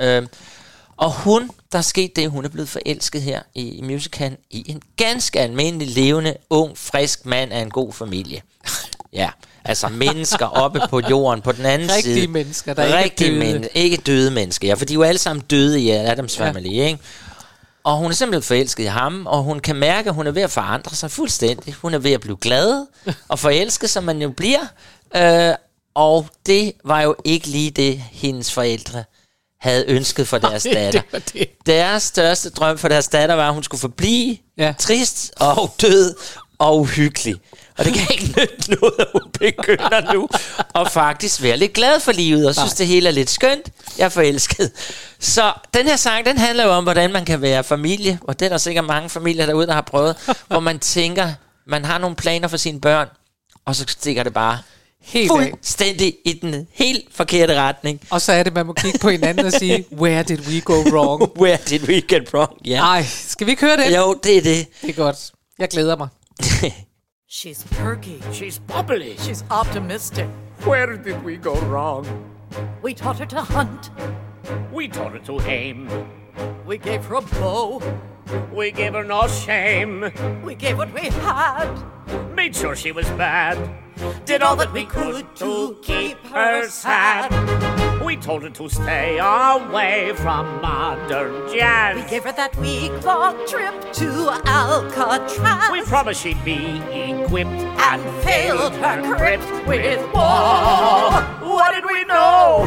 Øhm, 0.00 0.28
og 0.96 1.12
hun, 1.12 1.50
der 1.72 1.78
er 1.78 1.82
sket 1.82 2.16
det, 2.16 2.30
hun 2.30 2.44
er 2.44 2.48
blevet 2.48 2.68
forelsket 2.68 3.22
her 3.22 3.42
i, 3.54 3.68
i 3.68 3.82
musicalen, 3.82 4.38
i 4.50 4.70
en 4.70 4.82
ganske 4.96 5.40
almindelig, 5.40 5.88
levende, 5.88 6.36
ung, 6.50 6.78
frisk 6.78 7.26
mand 7.26 7.52
af 7.52 7.60
en 7.60 7.70
god 7.70 7.92
familie. 7.92 8.42
Ja, 9.12 9.30
altså 9.64 9.88
mennesker 9.88 10.46
oppe 10.46 10.80
på 10.90 11.00
jorden 11.10 11.42
på 11.42 11.52
den 11.52 11.66
anden 11.66 11.90
Rigtige 11.90 12.14
side. 12.14 12.26
mennesker, 12.28 12.74
der 12.74 12.84
ikke 12.84 12.96
er 12.98 13.04
Rigtige 13.04 13.30
døde. 13.30 13.38
Men, 13.60 13.68
ikke 13.74 13.96
døde 13.96 14.30
mennesker, 14.30 14.68
ja, 14.68 14.74
for 14.74 14.84
de 14.84 14.92
er 14.92 14.94
jo 14.94 15.02
alle 15.02 15.18
sammen 15.18 15.44
døde 15.50 15.80
i 15.80 15.90
Adams 15.90 16.38
Ja. 16.38 16.46
Family, 16.48 16.68
ikke? 16.68 16.98
Og 17.84 17.96
hun 17.96 18.10
er 18.10 18.14
simpelthen 18.14 18.42
forelsket 18.42 18.82
i 18.84 18.86
ham, 18.86 19.26
og 19.26 19.42
hun 19.42 19.60
kan 19.60 19.76
mærke, 19.76 20.08
at 20.08 20.14
hun 20.14 20.26
er 20.26 20.30
ved 20.30 20.42
at 20.42 20.50
forandre 20.50 20.96
sig 20.96 21.10
fuldstændig. 21.10 21.74
Hun 21.74 21.94
er 21.94 21.98
ved 21.98 22.12
at 22.12 22.20
blive 22.20 22.36
glad 22.36 22.86
og 23.28 23.38
forelsket, 23.38 23.90
som 23.90 24.04
man 24.04 24.22
jo 24.22 24.30
bliver. 24.30 24.60
Øh, 25.16 25.54
og 25.94 26.26
det 26.46 26.72
var 26.84 27.00
jo 27.02 27.14
ikke 27.24 27.46
lige 27.46 27.70
det, 27.70 28.02
hendes 28.12 28.52
forældre 28.52 29.04
havde 29.60 29.84
ønsket 29.88 30.28
for 30.28 30.38
deres 30.48 30.64
Nej, 30.64 30.74
datter. 30.74 31.00
det 31.12 31.32
det. 31.32 31.48
Deres 31.66 32.02
største 32.02 32.50
drøm 32.50 32.78
for 32.78 32.88
deres 32.88 33.08
datter 33.08 33.34
var, 33.34 33.48
at 33.48 33.54
hun 33.54 33.62
skulle 33.62 33.80
forblive 33.80 34.36
ja. 34.58 34.74
trist 34.78 35.32
og 35.36 35.74
død 35.80 36.14
og 36.58 36.78
uhyggelig. 36.80 37.36
Og 37.78 37.84
det 37.84 37.94
kan 37.94 38.06
ikke 38.10 38.24
nytte 38.26 38.70
noget, 38.80 38.94
at 38.98 39.06
hun 39.12 39.22
begynder 39.38 40.12
nu 40.14 40.28
at 40.74 40.90
faktisk 40.92 41.42
være 41.42 41.56
lidt 41.56 41.72
glad 41.72 42.00
for 42.00 42.12
livet, 42.12 42.48
og 42.48 42.54
synes, 42.54 42.70
Nej. 42.70 42.76
det 42.78 42.86
hele 42.86 43.08
er 43.08 43.12
lidt 43.12 43.30
skønt. 43.30 43.68
Jeg 43.98 44.04
er 44.04 44.08
forelsket. 44.08 44.72
Så 45.18 45.52
den 45.74 45.86
her 45.86 45.96
sang, 45.96 46.26
den 46.26 46.38
handler 46.38 46.64
jo 46.64 46.70
om, 46.70 46.84
hvordan 46.84 47.12
man 47.12 47.24
kan 47.24 47.42
være 47.42 47.64
familie, 47.64 48.18
og 48.22 48.40
det 48.40 48.46
er 48.46 48.50
der 48.50 48.58
sikkert 48.58 48.84
mange 48.84 49.08
familier 49.10 49.46
derude, 49.46 49.66
der 49.66 49.72
har 49.74 49.80
prøvet, 49.80 50.16
hvor 50.48 50.60
man 50.60 50.78
tænker, 50.78 51.32
man 51.66 51.84
har 51.84 51.98
nogle 51.98 52.16
planer 52.16 52.48
for 52.48 52.56
sine 52.56 52.80
børn, 52.80 53.08
og 53.66 53.76
så 53.76 53.84
stikker 53.88 54.22
det 54.22 54.34
bare 54.34 54.58
Helt 55.02 55.30
af. 55.30 55.36
fuldstændig 55.36 56.14
i 56.24 56.32
den 56.32 56.66
helt 56.72 57.04
forkerte 57.14 57.54
retning. 57.60 58.00
Og 58.10 58.20
så 58.20 58.32
er 58.32 58.42
det, 58.42 58.54
man 58.54 58.66
må 58.66 58.72
kigge 58.72 58.98
på 58.98 59.08
hinanden 59.10 59.46
og 59.46 59.52
sige, 59.52 59.84
where 60.02 60.22
did 60.22 60.40
we 60.48 60.60
go 60.60 60.74
wrong? 60.74 61.22
Where 61.42 61.58
did 61.68 61.82
we 61.88 62.00
get 62.00 62.34
wrong? 62.34 62.50
Ja. 62.64 62.80
Ej, 62.84 63.04
skal 63.08 63.46
vi 63.46 63.50
ikke 63.50 63.62
høre 63.66 63.76
det? 63.76 63.96
Jo, 63.96 64.14
det 64.24 64.36
er 64.36 64.42
det. 64.42 64.66
Det 64.82 64.90
er 64.90 64.94
godt. 64.94 65.16
Jeg 65.58 65.68
glæder 65.68 65.96
mig. 65.96 66.08
She's 67.32 67.62
perky. 67.62 68.20
She's 68.32 68.58
bubbly. 68.58 69.16
She's 69.18 69.44
optimistic. 69.52 70.28
Where 70.64 70.96
did 70.96 71.22
we 71.22 71.36
go 71.36 71.54
wrong? 71.60 72.04
We 72.82 72.92
taught 72.92 73.20
her 73.20 73.26
to 73.26 73.40
hunt. 73.40 73.90
We 74.72 74.88
taught 74.88 75.12
her 75.12 75.20
to 75.20 75.40
aim. 75.42 75.88
We 76.66 76.76
gave 76.76 77.04
her 77.04 77.14
a 77.14 77.20
bow. 77.20 77.80
We 78.52 78.70
gave 78.70 78.94
her 78.94 79.04
no 79.04 79.26
shame. 79.28 80.10
We 80.44 80.54
gave 80.54 80.78
what 80.78 80.92
we 80.92 81.08
had. 81.08 81.70
Made 82.34 82.54
sure 82.54 82.76
she 82.76 82.92
was 82.92 83.08
bad. 83.10 83.58
Did 84.24 84.42
all 84.42 84.56
that 84.56 84.72
we 84.72 84.84
could 84.84 85.26
to 85.36 85.76
keep 85.82 86.18
her 86.26 86.68
sad. 86.68 87.30
We 88.04 88.16
told 88.16 88.42
her 88.42 88.50
to 88.50 88.68
stay 88.68 89.18
away 89.18 90.12
from 90.16 90.60
modern 90.62 91.52
jazz. 91.52 91.96
We 92.02 92.10
gave 92.10 92.24
her 92.24 92.32
that 92.32 92.56
week-long 92.56 93.46
trip 93.46 93.92
to 93.92 94.30
Alcatraz. 94.46 95.70
We 95.70 95.82
promised 95.82 96.22
she'd 96.22 96.42
be 96.44 96.78
equipped 96.88 97.50
and 97.50 98.02
failed 98.24 98.72
her 98.74 99.16
crypt 99.16 99.66
with 99.66 100.00
war. 100.14 101.22
What 101.44 101.72
did 101.72 101.84
we 101.84 102.04
know? 102.04 102.66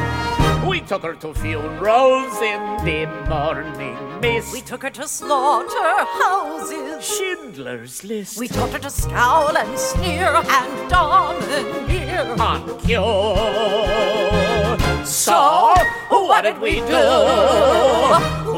We 0.84 0.90
took 0.90 1.04
her 1.04 1.16
to 1.16 1.34
funerals 1.34 2.42
in 2.42 2.60
the 2.84 3.06
morning 3.30 4.20
mist. 4.20 4.52
We 4.52 4.60
took 4.60 4.84
her 4.84 4.90
to 4.90 5.08
slaughterhouses. 5.08 7.06
Schindler's 7.06 8.04
List. 8.04 8.38
We 8.38 8.50
taught 8.50 8.72
her 8.72 8.80
to 8.80 8.90
scowl 8.90 9.56
and 9.56 9.80
sneer 9.80 10.28
and 10.28 10.90
domineer. 10.90 12.36
on 12.38 12.68
cue. 12.82 13.00
So, 15.06 15.74
what 16.10 16.42
did 16.42 16.60
we 16.60 16.82
do? 16.82 17.08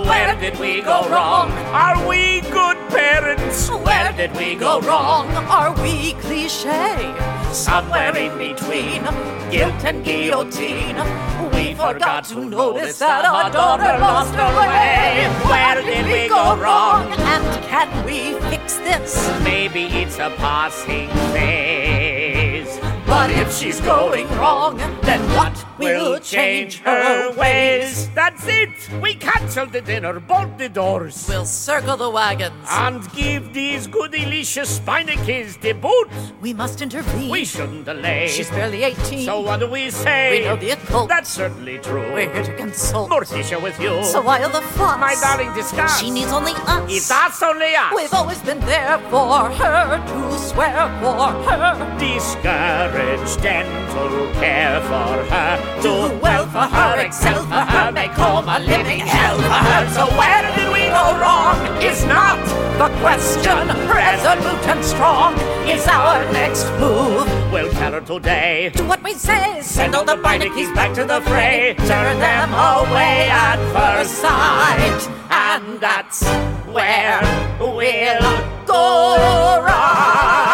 Where 0.10 0.36
did 0.42 0.60
we 0.60 0.82
go 0.82 1.08
wrong? 1.08 1.52
Are 1.74 2.08
we 2.08 2.42
good 2.42 2.78
parents? 2.90 3.70
Where 3.70 4.12
did 4.14 4.36
we 4.36 4.56
go 4.56 4.80
wrong? 4.82 5.28
Are 5.46 5.80
we 5.80 6.14
cliche? 6.14 7.14
Somewhere 7.52 8.18
in 8.18 8.36
between 8.40 9.04
Guilt 9.52 9.86
and 9.86 10.04
guillotine. 10.04 11.35
We 11.66 11.74
forgot 11.74 12.26
to 12.26 12.46
notice 12.46 13.00
that 13.00 13.26
our 13.26 13.50
daughter 13.50 13.98
lost 13.98 14.36
her 14.36 14.52
way. 14.56 15.26
Where 15.50 15.82
did 15.82 16.06
we 16.06 16.30
go 16.30 16.56
wrong? 16.56 17.12
And 17.12 17.64
can 17.66 18.06
we 18.06 18.40
fix 18.52 18.78
this? 18.78 19.28
Maybe 19.44 19.86
it's 19.86 20.20
a 20.20 20.30
passing 20.38 21.10
phase. 21.34 22.80
But 23.08 23.32
if 23.32 23.52
she's 23.52 23.82
going 23.82 24.28
wrong, 24.38 24.78
then 25.02 25.22
what 25.36 25.56
will 25.78 26.20
change 26.20 26.80
her 26.80 27.32
ways? 27.36 28.10
That's 28.16 28.46
it. 28.48 28.70
We 29.02 29.16
cancel 29.16 29.66
the 29.66 29.82
dinner, 29.82 30.20
bolt 30.20 30.58
the 30.58 30.70
doors, 30.70 31.26
We'll 31.28 31.46
circle 31.46 31.98
the 31.98 32.10
wagons. 32.10 32.54
and 32.70 33.12
give 33.14 33.54
these 33.54 33.88
good 33.88 34.12
delicious 34.12 34.80
Spinakes 34.80 35.60
the 35.62 35.74
boot. 35.74 36.10
We 36.42 36.54
must 36.54 36.82
intervene. 36.82 37.30
We 37.30 37.46
shouldn't 37.46 37.86
delay. 37.86 38.28
She's 38.28 38.50
barely 38.50 38.84
18. 38.84 39.26
So 39.26 39.42
what 39.42 39.60
do 39.60 39.70
we 39.70 39.90
say? 39.90 40.40
We 40.40 40.46
know 40.46 40.56
the 40.56 40.72
occult. 40.72 41.10
That's 41.10 41.30
certainly 41.30 41.78
true. 41.80 42.14
We're 42.14 42.32
here 42.34 42.44
to 42.44 42.56
consult. 42.56 43.10
Morticia 43.10 43.62
with 43.62 43.80
you. 43.80 44.04
So 44.04 44.22
why 44.22 44.42
all 44.44 44.50
the 44.50 44.62
fuss? 44.62 44.98
My 45.00 45.16
darling, 45.22 45.54
discuss. 45.54 46.00
She 46.00 46.10
needs 46.12 46.32
only 46.32 46.54
us. 46.54 46.92
It's 46.92 47.12
us 47.12 47.42
only 47.44 47.76
us. 47.76 47.94
We've 47.96 48.14
always 48.14 48.40
been 48.42 48.60
there 48.62 48.98
for 49.10 49.50
her, 49.50 49.98
to 49.98 50.40
swear 50.40 50.88
for 51.02 51.28
her. 51.50 51.98
Discourage 52.00 53.42
dental 53.42 54.32
care 54.40 54.82
for 54.82 55.34
her. 55.34 55.65
Do 55.86 56.10
well 56.20 56.48
for 56.48 56.66
her, 56.78 57.00
excel 57.00 57.44
for 57.44 57.64
her, 57.74 57.92
make 57.92 58.10
home 58.14 58.50
a 58.50 58.58
living 58.58 59.02
hell 59.02 59.38
for 59.38 59.62
her. 59.70 59.88
So 59.94 60.08
where 60.18 60.42
did 60.42 60.74
we 60.74 60.88
go 60.90 61.16
wrong? 61.22 61.56
Is 61.80 62.04
not 62.06 62.40
the 62.82 62.90
question. 63.02 63.68
Resolute 63.88 64.68
and 64.68 64.84
strong 64.84 65.36
is 65.70 65.86
our 65.86 66.26
next 66.34 66.66
move. 66.80 67.28
We'll 67.54 67.72
tell 67.74 67.92
her 67.92 68.02
today. 68.02 68.72
Do 68.74 68.84
what 68.88 69.04
we 69.04 69.14
say. 69.14 69.62
Send 69.62 69.94
all 69.94 70.04
the 70.04 70.16
Beinecke's 70.16 70.74
back 70.74 70.96
to 70.96 71.06
the 71.06 71.22
fray. 71.22 71.76
Turn 71.78 72.18
them 72.18 72.50
away 72.50 73.30
at 73.30 73.58
first 73.72 74.16
sight. 74.16 75.08
And 75.30 75.80
that's 75.80 76.24
where 76.66 77.22
we'll 77.60 78.42
go 78.66 79.62
right. 79.62 80.52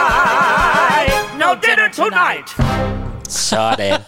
No 1.38 1.56
dinner 1.56 1.88
tonight. 1.88 2.54
Sådan. 3.32 4.00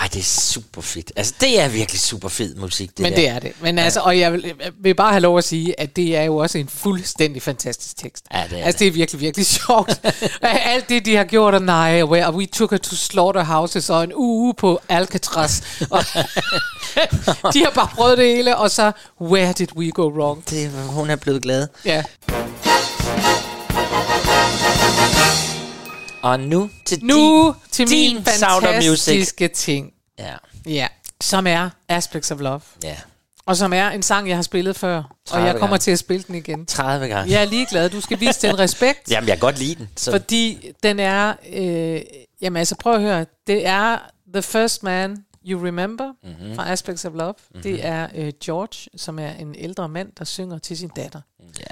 Ej, 0.00 0.08
det 0.12 0.18
er 0.20 0.22
super 0.24 0.80
fedt. 0.82 1.12
Altså, 1.16 1.34
det 1.40 1.60
er 1.60 1.68
virkelig 1.68 2.00
super 2.00 2.28
fed 2.28 2.54
musik, 2.54 2.90
det 2.90 2.98
Men 3.00 3.12
der. 3.12 3.16
det 3.18 3.28
er 3.28 3.38
det. 3.38 3.52
Men 3.60 3.78
altså, 3.78 4.00
og 4.00 4.18
jeg 4.18 4.32
vil, 4.32 4.44
jeg 4.64 4.72
vil 4.82 4.94
bare 4.94 5.10
have 5.10 5.20
lov 5.20 5.38
at 5.38 5.44
sige, 5.44 5.80
at 5.80 5.96
det 5.96 6.16
er 6.16 6.22
jo 6.22 6.36
også 6.36 6.58
en 6.58 6.68
fuldstændig 6.68 7.42
fantastisk 7.42 7.96
tekst. 7.96 8.24
Ja, 8.34 8.44
det 8.50 8.60
er 8.60 8.64
altså, 8.64 8.78
det 8.78 8.86
er 8.86 8.90
virkelig, 8.92 9.20
virkelig 9.20 9.46
sjovt. 9.66 10.00
Alt 10.42 10.88
det, 10.88 11.04
de 11.06 11.16
har 11.16 11.24
gjort, 11.24 11.54
og 11.54 11.62
nej, 11.62 12.02
where 12.02 12.32
we 12.34 12.46
took 12.46 12.70
her 12.70 12.78
to 12.78 12.96
slaughterhouses, 12.96 13.90
og 13.90 14.04
en 14.04 14.12
uge 14.14 14.54
på 14.54 14.80
Alcatraz. 14.88 15.62
Og 15.90 16.04
de 17.54 17.64
har 17.64 17.72
bare 17.74 17.88
prøvet 17.94 18.18
det 18.18 18.26
hele, 18.36 18.56
og 18.56 18.70
så, 18.70 18.92
where 19.20 19.52
did 19.52 19.76
we 19.76 19.90
go 19.90 20.08
wrong? 20.08 20.50
det 20.50 20.70
hun 20.70 21.10
er 21.10 21.16
blevet 21.16 21.42
glad. 21.42 21.68
Ja. 21.84 22.02
Og 26.26 26.40
nu 26.40 26.70
til 26.84 27.04
Nu 27.04 27.46
din, 27.46 27.54
til 27.70 27.88
din 27.88 28.14
min 28.14 28.24
of 28.42 28.62
Music. 28.76 29.04
fantastiske 29.04 29.48
ting. 29.48 29.92
Ja, 30.18 30.34
Ja, 30.66 30.88
som 31.20 31.46
er 31.46 31.70
Aspects 31.88 32.30
of 32.30 32.40
Love. 32.40 32.60
ja. 32.82 32.96
Og 33.46 33.56
som 33.56 33.72
er 33.72 33.88
en 33.90 34.02
sang, 34.02 34.28
jeg 34.28 34.36
har 34.36 34.42
spillet 34.42 34.76
før. 34.76 34.96
Og 34.96 35.04
30 35.26 35.46
jeg 35.46 35.52
kommer 35.54 35.66
gange. 35.66 35.78
til 35.78 35.90
at 35.90 35.98
spille 35.98 36.22
den 36.26 36.34
igen. 36.34 36.66
30 36.66 37.08
gange. 37.08 37.32
Jeg 37.32 37.42
er 37.42 37.46
ligeglad. 37.46 37.90
Du 37.90 38.00
skal 38.00 38.20
vise 38.20 38.46
den 38.48 38.58
respekt. 38.64 39.10
Jamen, 39.10 39.28
jeg 39.28 39.36
kan 39.36 39.40
godt 39.40 39.58
lide 39.58 39.74
den. 39.74 39.88
Så. 39.96 40.10
Fordi 40.10 40.72
den 40.82 40.98
er... 40.98 41.34
Øh, 41.52 42.00
jamen 42.42 42.56
altså, 42.56 42.74
prøv 42.76 42.94
at 42.94 43.00
høre. 43.00 43.26
Det 43.46 43.66
er 43.66 43.98
The 44.32 44.42
First 44.42 44.82
Man 44.82 45.24
You 45.48 45.64
Remember 45.66 46.12
Mhm. 46.22 46.32
mm-hmm. 46.32 46.54
fra 46.56 46.72
Aspects 46.72 47.04
of 47.04 47.12
Love. 47.14 47.34
Mm-hmm. 47.50 47.62
Det 47.62 47.84
er 47.86 48.08
øh, 48.14 48.32
George, 48.44 48.90
som 48.96 49.18
er 49.18 49.30
en 49.32 49.54
ældre 49.58 49.88
mand, 49.88 50.08
der 50.18 50.24
synger 50.24 50.58
til 50.58 50.76
sin 50.76 50.90
datter. 50.96 51.20
Ja. 51.58 51.64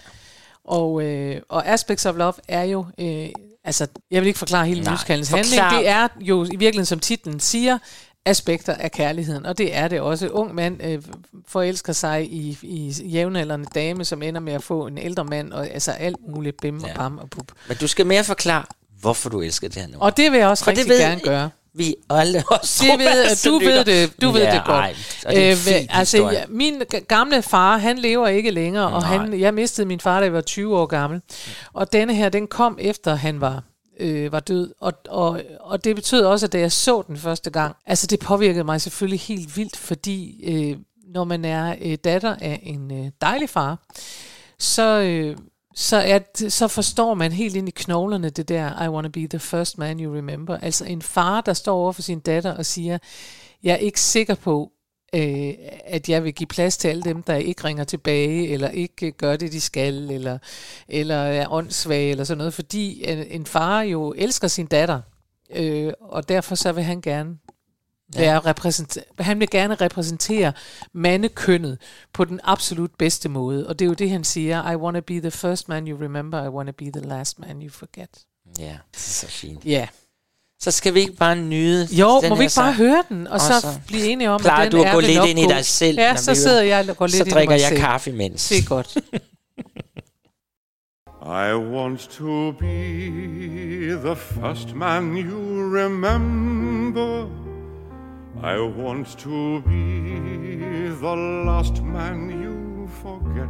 Og, 0.64 1.02
øh, 1.02 1.40
og 1.48 1.66
Aspects 1.68 2.06
of 2.06 2.14
Love 2.16 2.34
er 2.48 2.62
jo... 2.62 2.86
Øh, 2.98 3.28
altså, 3.64 3.86
jeg 4.10 4.20
vil 4.22 4.26
ikke 4.26 4.38
forklare 4.38 4.66
hele 4.66 4.84
forklar. 4.84 5.36
handling. 5.36 5.62
Det 5.80 5.88
er 5.88 6.08
jo 6.20 6.44
i 6.44 6.48
virkeligheden, 6.48 6.86
som 6.86 7.00
titlen 7.00 7.40
siger, 7.40 7.78
aspekter 8.26 8.74
af 8.74 8.92
kærligheden, 8.92 9.46
og 9.46 9.58
det 9.58 9.76
er 9.76 9.88
det 9.88 10.00
også. 10.00 10.28
Ung 10.28 10.54
mand 10.54 10.82
øh, 10.84 11.02
forelsker 11.48 11.92
sig 11.92 12.32
i, 12.32 12.58
i 12.62 12.90
jævnaldrende 13.04 13.66
dame, 13.74 14.04
som 14.04 14.22
ender 14.22 14.40
med 14.40 14.52
at 14.52 14.62
få 14.62 14.86
en 14.86 14.98
ældre 14.98 15.24
mand, 15.24 15.52
og 15.52 15.68
altså 15.70 15.90
alt 15.92 16.16
muligt 16.28 16.60
bim 16.60 16.82
og 16.82 16.88
Ja. 16.88 16.94
bam 16.96 17.18
og 17.18 17.30
bub. 17.30 17.52
Men 17.68 17.76
du 17.76 17.86
skal 17.86 18.06
mere 18.06 18.24
forklare, 18.24 18.64
hvorfor 19.00 19.30
du 19.30 19.40
elsker 19.40 19.68
det 19.68 19.82
her 19.82 19.88
nu. 19.88 19.98
Og 20.00 20.16
det 20.16 20.32
vil 20.32 20.38
jeg 20.38 20.48
også 20.48 20.64
For 20.64 20.70
rigtig 20.70 20.84
det 20.84 20.92
ved 20.92 20.98
gerne 21.00 21.20
gøre. 21.20 21.50
Vi 21.76 21.94
alle 22.10 22.42
os 22.50 22.78
Det 22.78 22.98
ved, 22.98 23.50
du 23.50 23.58
ved 23.58 23.84
det, 23.84 24.22
du 24.22 24.30
ved 24.30 24.42
ja, 24.42 24.54
det 24.54 24.62
godt. 24.66 24.76
Ej, 24.76 24.94
det 25.30 25.50
Øh, 25.50 25.56
fin 25.56 25.86
altså, 25.90 26.16
historie. 26.16 26.38
ja, 26.38 26.44
min 26.48 26.82
gamle 27.08 27.42
far, 27.42 27.76
han 27.78 27.98
lever 27.98 28.28
ikke 28.28 28.50
længere, 28.50 28.86
og 28.86 29.00
Nej. 29.00 29.16
han, 29.16 29.40
jeg 29.40 29.54
mistede 29.54 29.86
min 29.86 30.00
far, 30.00 30.20
da 30.20 30.24
jeg 30.24 30.32
var 30.32 30.40
20 30.40 30.78
år 30.78 30.86
gammel. 30.86 31.20
Og 31.72 31.92
denne 31.92 32.14
her, 32.14 32.28
den 32.28 32.46
kom 32.46 32.78
efter, 32.80 33.14
han 33.14 33.40
var 33.40 33.62
øh, 34.00 34.32
var 34.32 34.40
død. 34.40 34.74
Og, 34.80 34.92
og, 35.08 35.40
og 35.60 35.84
det 35.84 35.96
betød 35.96 36.24
også, 36.24 36.46
at 36.46 36.52
da 36.52 36.58
jeg 36.58 36.72
så 36.72 37.02
den 37.08 37.16
første 37.16 37.50
gang, 37.50 37.76
altså 37.86 38.06
det 38.06 38.20
påvirkede 38.20 38.64
mig 38.64 38.80
selvfølgelig 38.80 39.20
helt 39.20 39.56
vildt, 39.56 39.76
fordi 39.76 40.44
øh, 40.46 40.76
når 41.14 41.24
man 41.24 41.44
er 41.44 41.74
øh, 41.82 41.98
datter 42.04 42.36
af 42.40 42.60
en 42.62 43.04
øh, 43.04 43.10
dejlig 43.20 43.50
far, 43.50 43.78
så, 44.58 45.00
øh, 45.00 45.36
så, 45.74 45.96
er, 45.96 46.18
det- 46.18 46.52
så 46.52 46.68
forstår 46.68 47.14
man 47.14 47.32
helt 47.32 47.56
ind 47.56 47.68
i 47.68 47.72
knoglerne 47.76 48.30
det 48.30 48.48
der, 48.48 48.84
I 48.84 48.88
wanna 48.88 49.08
be 49.08 49.26
the 49.28 49.38
first 49.38 49.78
man 49.78 50.00
you 50.00 50.14
remember. 50.14 50.56
Altså 50.58 50.84
en 50.84 51.02
far, 51.02 51.40
der 51.40 51.52
står 51.52 51.76
over 51.76 51.92
for 51.92 52.02
sin 52.02 52.20
datter 52.20 52.52
og 52.52 52.66
siger, 52.66 52.98
jeg 53.62 53.72
er 53.72 53.76
ikke 53.76 54.00
sikker 54.00 54.34
på, 54.34 54.70
øh, 55.14 55.52
at 55.84 56.08
jeg 56.08 56.24
vil 56.24 56.34
give 56.34 56.46
plads 56.46 56.76
til 56.76 56.88
alle 56.88 57.02
dem, 57.02 57.22
der 57.22 57.34
ikke 57.34 57.64
ringer 57.64 57.84
tilbage, 57.84 58.48
eller 58.48 58.68
ikke 58.68 59.06
øh, 59.06 59.12
gør 59.12 59.36
det, 59.36 59.52
de 59.52 59.60
skal, 59.60 60.10
eller, 60.10 60.38
eller 60.88 61.14
er 61.16 61.52
åndssvage, 61.52 62.10
eller 62.10 62.24
sådan 62.24 62.38
noget, 62.38 62.54
fordi 62.54 63.04
en, 63.10 63.18
en 63.18 63.46
far 63.46 63.82
jo 63.82 64.14
elsker 64.16 64.48
sin 64.48 64.66
datter, 64.66 65.00
øh, 65.54 65.92
og 66.00 66.28
derfor 66.28 66.54
så 66.54 66.72
vil 66.72 66.84
han 66.84 67.00
gerne 67.00 67.36
være 68.16 68.38
repræsent- 68.50 69.22
han 69.22 69.40
vil 69.40 69.50
gerne 69.50 69.74
repræsentere 69.74 70.52
mandekønnet 70.92 71.78
på 72.12 72.24
den 72.24 72.40
absolut 72.44 72.90
bedste 72.98 73.28
måde, 73.28 73.66
og 73.66 73.78
det 73.78 73.84
er 73.84 73.88
jo 73.88 73.94
det, 73.94 74.10
han 74.10 74.24
siger, 74.24 74.70
I 74.70 74.76
wanna 74.76 75.00
be 75.00 75.20
the 75.20 75.30
first 75.30 75.68
man 75.68 75.88
you 75.88 75.98
remember, 76.02 76.44
I 76.44 76.48
wanna 76.48 76.72
be 76.72 76.84
the 76.90 77.00
last 77.00 77.38
man 77.38 77.62
you 77.62 77.70
forget. 77.70 78.08
Ja, 78.58 78.64
det 78.64 78.96
er 78.96 79.00
så 79.00 79.26
fint. 79.26 79.64
Ja. 79.64 79.88
Så 80.60 80.70
skal 80.70 80.94
vi 80.94 81.00
ikke 81.00 81.12
bare 81.16 81.36
nyde 81.36 81.88
Jo, 81.94 82.20
den 82.20 82.28
må 82.28 82.36
vi 82.36 82.42
ikke 82.44 82.54
bare 82.56 82.74
sang? 82.74 82.76
høre 82.76 83.04
den, 83.08 83.26
og, 83.26 83.40
så, 83.40 83.78
blive 83.86 84.04
enige 84.04 84.30
om, 84.30 84.40
at 84.46 84.62
den 84.62 84.72
du 84.72 84.80
at 84.80 84.86
er 84.88 84.92
gå 84.92 85.00
lidt 85.00 85.16
nok 85.18 85.28
ind 85.28 85.38
i 85.38 85.42
dig 85.46 85.64
selv, 85.64 85.98
Ja, 85.98 86.16
så 86.16 86.34
sidder 86.34 86.62
jeg 86.62 86.90
og 86.90 86.96
går 86.96 87.06
lidt 87.06 87.16
Så 87.16 87.22
ind 87.22 87.28
i 87.28 87.34
drikker 87.34 87.54
mig 87.54 87.60
jeg 87.60 87.68
selv. 87.68 87.80
kaffe 87.80 88.10
imens. 88.10 88.48
Det 88.48 88.58
er 88.58 88.64
godt. 88.68 88.96
I 91.26 91.54
want 91.54 92.00
to 92.00 92.52
be 92.52 92.76
the 94.04 94.16
first 94.16 94.74
man 94.74 95.16
you 95.16 95.40
remember. 95.76 97.43
I 98.44 98.60
want 98.60 99.18
to 99.20 99.62
be 99.62 100.88
the 100.88 101.16
last 101.46 101.82
man 101.82 102.28
you 102.28 102.86
forget. 103.02 103.48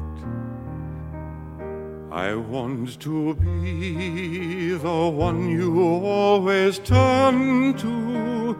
I 2.12 2.36
want 2.36 3.00
to 3.00 3.34
be 3.34 4.70
the 4.70 5.08
one 5.08 5.50
you 5.50 6.06
always 6.06 6.78
turn 6.78 7.74
to. 7.78 8.56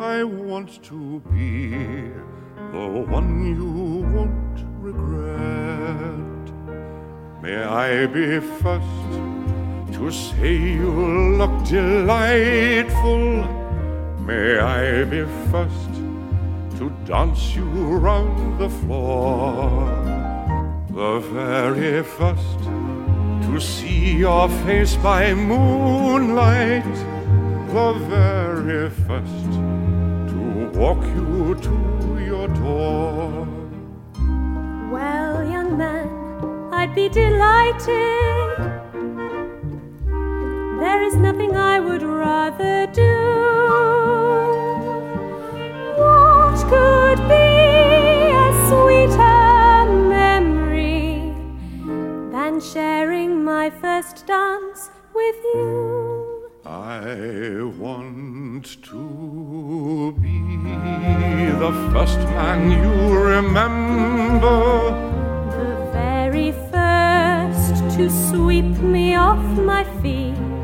I 0.00 0.24
want 0.24 0.82
to 0.84 1.20
be 1.30 1.68
the 2.72 2.88
one 3.16 3.54
you 3.54 4.00
won't 4.14 4.64
regret. 4.80 6.44
May 7.42 7.64
I 7.64 8.06
be 8.06 8.40
first 8.40 9.12
to 9.98 10.10
say 10.10 10.56
you 10.56 11.36
look 11.36 11.66
delightful. 11.66 13.65
May 14.26 14.58
I 14.58 15.04
be 15.04 15.24
first 15.52 15.94
to 16.78 16.90
dance 17.04 17.54
you 17.54 17.62
round 17.62 18.58
the 18.58 18.68
floor. 18.68 19.86
The 20.90 21.20
very 21.32 22.02
first 22.02 22.58
to 23.46 23.60
see 23.60 24.16
your 24.16 24.48
face 24.66 24.96
by 24.96 25.32
moonlight. 25.32 26.92
The 27.68 27.92
very 28.10 28.90
first 28.90 29.52
to 30.32 30.70
walk 30.74 31.04
you 31.14 31.54
to 31.62 31.76
your 32.18 32.48
door. 32.48 33.46
Well, 34.90 35.48
young 35.48 35.78
man, 35.78 36.08
I'd 36.72 36.96
be 36.96 37.08
delighted. 37.08 38.75
There 40.86 41.02
is 41.02 41.16
nothing 41.16 41.56
I 41.56 41.80
would 41.80 42.04
rather 42.04 42.86
do. 42.86 43.16
What 45.98 46.58
could 46.72 47.20
be 47.34 47.48
a 48.44 48.48
sweeter 48.68 49.84
memory 50.16 51.34
than 52.30 52.60
sharing 52.60 53.42
my 53.42 53.68
first 53.68 54.26
dance 54.28 54.90
with 55.12 55.38
you? 55.54 56.50
I 56.64 57.62
want 57.82 58.66
to 58.90 60.12
be 60.22 60.38
the 61.64 61.72
first 61.92 62.20
man 62.38 62.70
you 62.70 62.92
remember. 63.34 64.58
The 65.58 65.90
very 65.92 66.52
first 66.70 67.74
to 67.96 68.08
sweep 68.08 68.78
me 68.94 69.16
off 69.16 69.44
my 69.58 69.82
feet. 70.00 70.55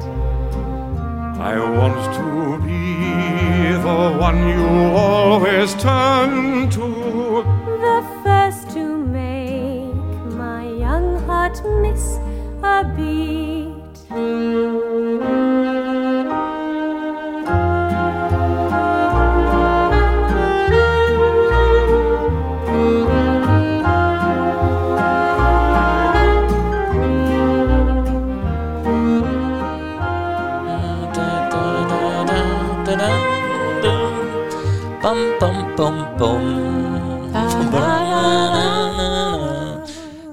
I 1.45 1.59
want 1.59 2.15
to 2.19 2.65
be 2.65 3.73
the 3.73 4.17
one 4.17 4.47
you 4.49 4.65
always 4.95 5.75
turn 5.75 6.71
to. 6.71 7.43
The 7.87 7.99
first 8.23 8.71
to 8.75 8.97
make 8.97 9.93
my 10.37 10.69
young 10.69 11.19
heart 11.27 11.61
miss 11.83 12.21
a 12.63 12.85
beat. 12.97 13.73
Bum, 35.03 35.19
bum, 35.41 35.55
bum, 35.77 35.95
bum. 36.19 36.41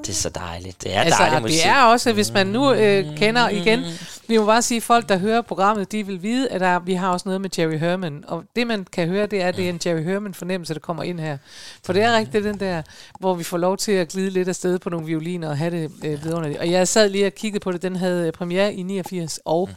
Det 0.01 0.09
er 0.09 0.13
så 0.13 0.29
dejligt. 0.29 0.83
Det 0.83 0.95
er 0.95 1.01
altså, 1.01 1.23
dejlig 1.23 1.41
musik. 1.41 1.57
det 1.57 1.67
er 1.67 1.83
også, 1.83 2.13
hvis 2.13 2.33
man 2.33 2.47
nu 2.47 2.73
øh, 2.73 3.17
kender 3.17 3.49
igen, 3.49 3.83
vi 4.27 4.37
må 4.37 4.45
bare 4.45 4.61
sige, 4.61 4.77
at 4.77 4.83
folk, 4.83 5.09
der 5.09 5.17
hører 5.17 5.41
programmet, 5.41 5.91
de 5.91 6.05
vil 6.05 6.23
vide, 6.23 6.49
at 6.49 6.61
der, 6.61 6.79
vi 6.79 6.93
har 6.93 7.11
også 7.11 7.29
noget 7.29 7.41
med 7.41 7.49
Jerry 7.57 7.77
Herman. 7.77 8.23
Og 8.27 8.43
det, 8.55 8.67
man 8.67 8.85
kan 8.93 9.07
høre, 9.07 9.25
det 9.25 9.41
er, 9.41 9.47
at 9.47 9.57
det 9.57 9.65
er 9.65 9.69
en 9.69 9.79
Jerry 9.85 10.03
Herman-fornemmelse, 10.03 10.73
der 10.73 10.79
kommer 10.79 11.03
ind 11.03 11.19
her. 11.19 11.37
For 11.85 11.93
det 11.93 12.03
er 12.03 12.17
rigtigt 12.17 12.43
den 12.43 12.59
der, 12.59 12.81
hvor 13.19 13.33
vi 13.33 13.43
får 13.43 13.57
lov 13.57 13.77
til 13.77 13.91
at 13.91 14.07
glide 14.07 14.29
lidt 14.29 14.47
afsted 14.47 14.79
på 14.79 14.89
nogle 14.89 15.05
violiner 15.05 15.49
og 15.49 15.57
have 15.57 15.71
det 15.71 15.91
øh, 16.05 16.23
vidunderligt. 16.23 16.59
Og 16.59 16.71
jeg 16.71 16.87
sad 16.87 17.09
lige 17.09 17.25
og 17.25 17.33
kiggede 17.33 17.63
på 17.63 17.71
det. 17.71 17.81
Den 17.81 17.95
havde 17.95 18.27
øh, 18.27 18.33
premiere 18.33 18.73
i 18.73 18.83
89, 18.83 19.39
og 19.45 19.69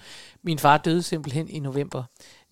min 0.44 0.58
far 0.58 0.78
døde 0.78 1.02
simpelthen 1.02 1.48
i 1.48 1.58
november 1.58 2.02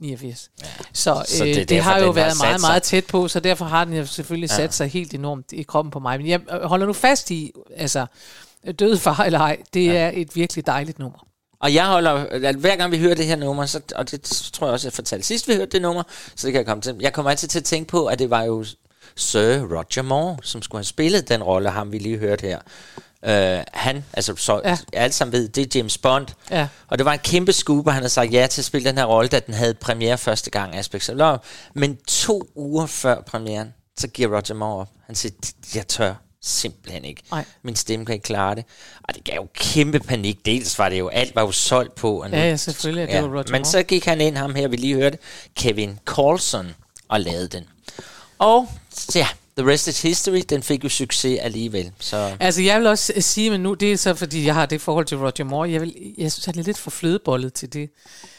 89. 0.01 0.51
Ja. 0.63 0.67
Så, 0.93 1.11
øh, 1.15 1.25
Så 1.27 1.45
det 1.45 1.51
er 1.51 1.55
det, 1.55 1.69
derfor, 1.69 1.91
har 1.91 1.99
jo 1.99 2.05
har 2.07 2.13
været 2.13 2.33
sat 2.33 2.41
meget, 2.47 2.61
sig. 2.61 2.69
meget 2.69 2.83
tæt 2.83 3.07
på, 3.07 3.29
så 3.29 3.41
derfor 3.41 3.65
har 3.65 3.85
den 3.85 3.95
jo 3.95 4.07
selvfølgelig 4.07 4.51
Ja. 4.51 4.57
sat 4.57 4.75
sig 4.75 4.89
helt 4.89 5.15
enormt 5.15 5.53
i 5.53 5.63
kroppen 5.63 5.91
på 5.91 5.99
mig. 5.99 6.19
Men 6.19 6.29
jeg 6.29 6.41
øh, 6.53 6.61
holder 6.63 6.87
nu 6.87 6.93
fast 6.93 7.31
i, 7.31 7.53
altså, 7.77 8.07
død 8.79 8.97
far 8.99 9.21
eller 9.25 9.39
ej, 9.39 9.57
det 9.75 9.87
ja. 9.87 9.93
er 9.93 10.11
et 10.15 10.37
virkelig 10.37 10.67
dejligt 10.67 10.99
nummer. 10.99 11.27
Og 11.61 11.75
jeg 11.75 11.87
holder, 11.87 12.11
at 12.31 12.55
hver 12.57 12.77
gang 12.77 12.93
vi 12.93 12.99
hører 12.99 13.15
det 13.15 13.27
her 13.27 13.37
nummer, 13.37 13.67
så, 13.67 13.81
og 13.95 14.11
det 14.11 14.23
tror 14.53 14.67
jeg 14.67 14.73
også, 14.73 14.87
jeg 14.89 14.93
fortalte 14.93 15.27
sidst, 15.27 15.49
vi 15.49 15.55
hørte 15.55 15.71
det 15.71 15.83
nummer, 15.83 16.03
så 16.37 16.47
det 16.47 16.53
kan 16.53 16.59
jeg 16.59 16.67
komme 16.67 16.83
til. 16.83 16.97
Jeg 17.01 17.13
kommer 17.13 17.31
altid 17.31 17.49
til 17.49 17.59
at 17.59 17.65
tænke 17.65 17.89
på, 17.89 18.07
at 18.07 18.19
det 18.19 18.31
var 18.31 18.43
jo 18.43 18.65
Sir 19.17 19.59
Roger 19.77 20.03
Moore, 20.03 20.37
som 20.43 20.63
skulle 20.63 20.79
have 20.79 20.85
spillet 20.85 21.29
den 21.29 21.43
rolle, 21.43 21.71
ham 21.71 21.93
vi 21.93 21.99
lige 21.99 22.19
hørte 22.19 22.43
her. 22.47 22.59
Uh, 23.27 23.33
han, 23.73 24.05
altså 24.13 24.37
så 24.37 24.61
ja. 24.65 24.79
alle 24.93 25.13
sammen 25.13 25.33
ved, 25.33 25.49
det 25.49 25.63
er 25.75 25.79
James 25.79 25.99
Bond. 25.99 26.27
Ja. 26.51 26.69
Og 26.89 26.99
det 26.99 27.05
var 27.05 27.13
en 27.13 27.19
kæmpe 27.19 27.53
og 27.69 27.85
han 27.85 28.03
havde 28.03 28.09
sagt 28.09 28.33
ja 28.33 28.47
til 28.47 28.61
at 28.61 28.65
spille 28.65 28.89
den 28.89 28.99
her 28.99 29.05
rolle, 29.05 29.29
da 29.29 29.41
den 29.41 29.55
havde 29.55 29.75
premiere 29.75 30.19
første 30.19 30.51
gang, 30.51 30.75
Aspects 30.77 31.09
of 31.09 31.17
Love. 31.17 31.39
Men 31.75 31.97
to 31.97 32.43
uger 32.55 32.87
før 32.87 33.21
premieren, 33.21 33.75
så 33.99 34.09
giver 34.09 34.37
Roger 34.37 34.55
Moore 34.55 34.81
op. 34.81 34.89
Han 35.07 35.15
siger, 35.15 35.33
jeg 35.75 35.89
tør 35.89 36.15
simpelthen 36.43 37.05
ikke. 37.05 37.23
Nej. 37.31 37.45
Min 37.63 37.77
stemme 37.77 38.07
kan 38.07 38.13
ikke 38.13 38.25
klare 38.25 38.55
det. 38.55 38.65
Og 39.03 39.15
det 39.15 39.25
gav 39.25 39.35
jo 39.37 39.47
kæmpe 39.55 39.99
panik. 39.99 40.47
Dels 40.47 40.79
var 40.79 40.89
det 40.89 40.99
jo, 40.99 41.09
alt 41.09 41.35
var 41.35 41.43
jo 41.43 41.53
solgt 41.53 41.95
på. 41.95 42.23
Og 42.23 42.31
nu, 42.31 42.37
Ja, 42.37 42.49
ja, 42.49 42.57
selvfølgelig, 42.57 43.09
det 43.09 43.23
var 43.23 43.29
Roger 43.29 43.43
Men 43.51 43.53
Moore. 43.53 43.65
så 43.65 43.83
gik 43.83 44.05
han 44.05 44.21
ind, 44.21 44.37
ham 44.37 44.55
her, 44.55 44.69
vi 44.69 44.77
lige 44.77 44.95
hørte, 44.95 45.19
Kevin 45.57 45.99
Carlson, 46.07 46.75
og 47.09 47.21
lavede 47.21 47.49
den. 47.49 47.65
Og 48.39 48.69
ja, 49.15 49.29
The 49.59 49.69
Rest 49.71 49.89
is 49.89 50.03
History, 50.03 50.41
den 50.49 50.63
fik 50.63 50.85
jo 50.85 50.89
succes 50.89 51.39
alligevel. 51.43 51.91
Så 52.01 52.31
Altså, 52.41 52.63
jeg 52.63 52.79
vil 52.79 52.87
også 52.87 53.13
sige, 53.19 53.51
men 53.51 53.61
nu, 53.61 53.75
det 53.75 53.93
er 53.93 53.97
så, 53.97 54.15
fordi 54.15 54.47
jeg 54.47 54.55
har 54.55 54.67
det 54.67 54.81
forhold 54.81 55.05
til 55.07 55.19
Roger 55.19 55.45
Moore, 55.45 55.71
jeg, 55.71 55.81
vil, 55.81 55.95
jeg 56.19 56.33
synes, 56.33 56.45
han 56.45 56.59
er 56.59 56.63
lidt 56.63 56.79
for 56.79 56.91
flødebollet 56.91 57.53
til 57.53 57.73
det. 57.73 57.91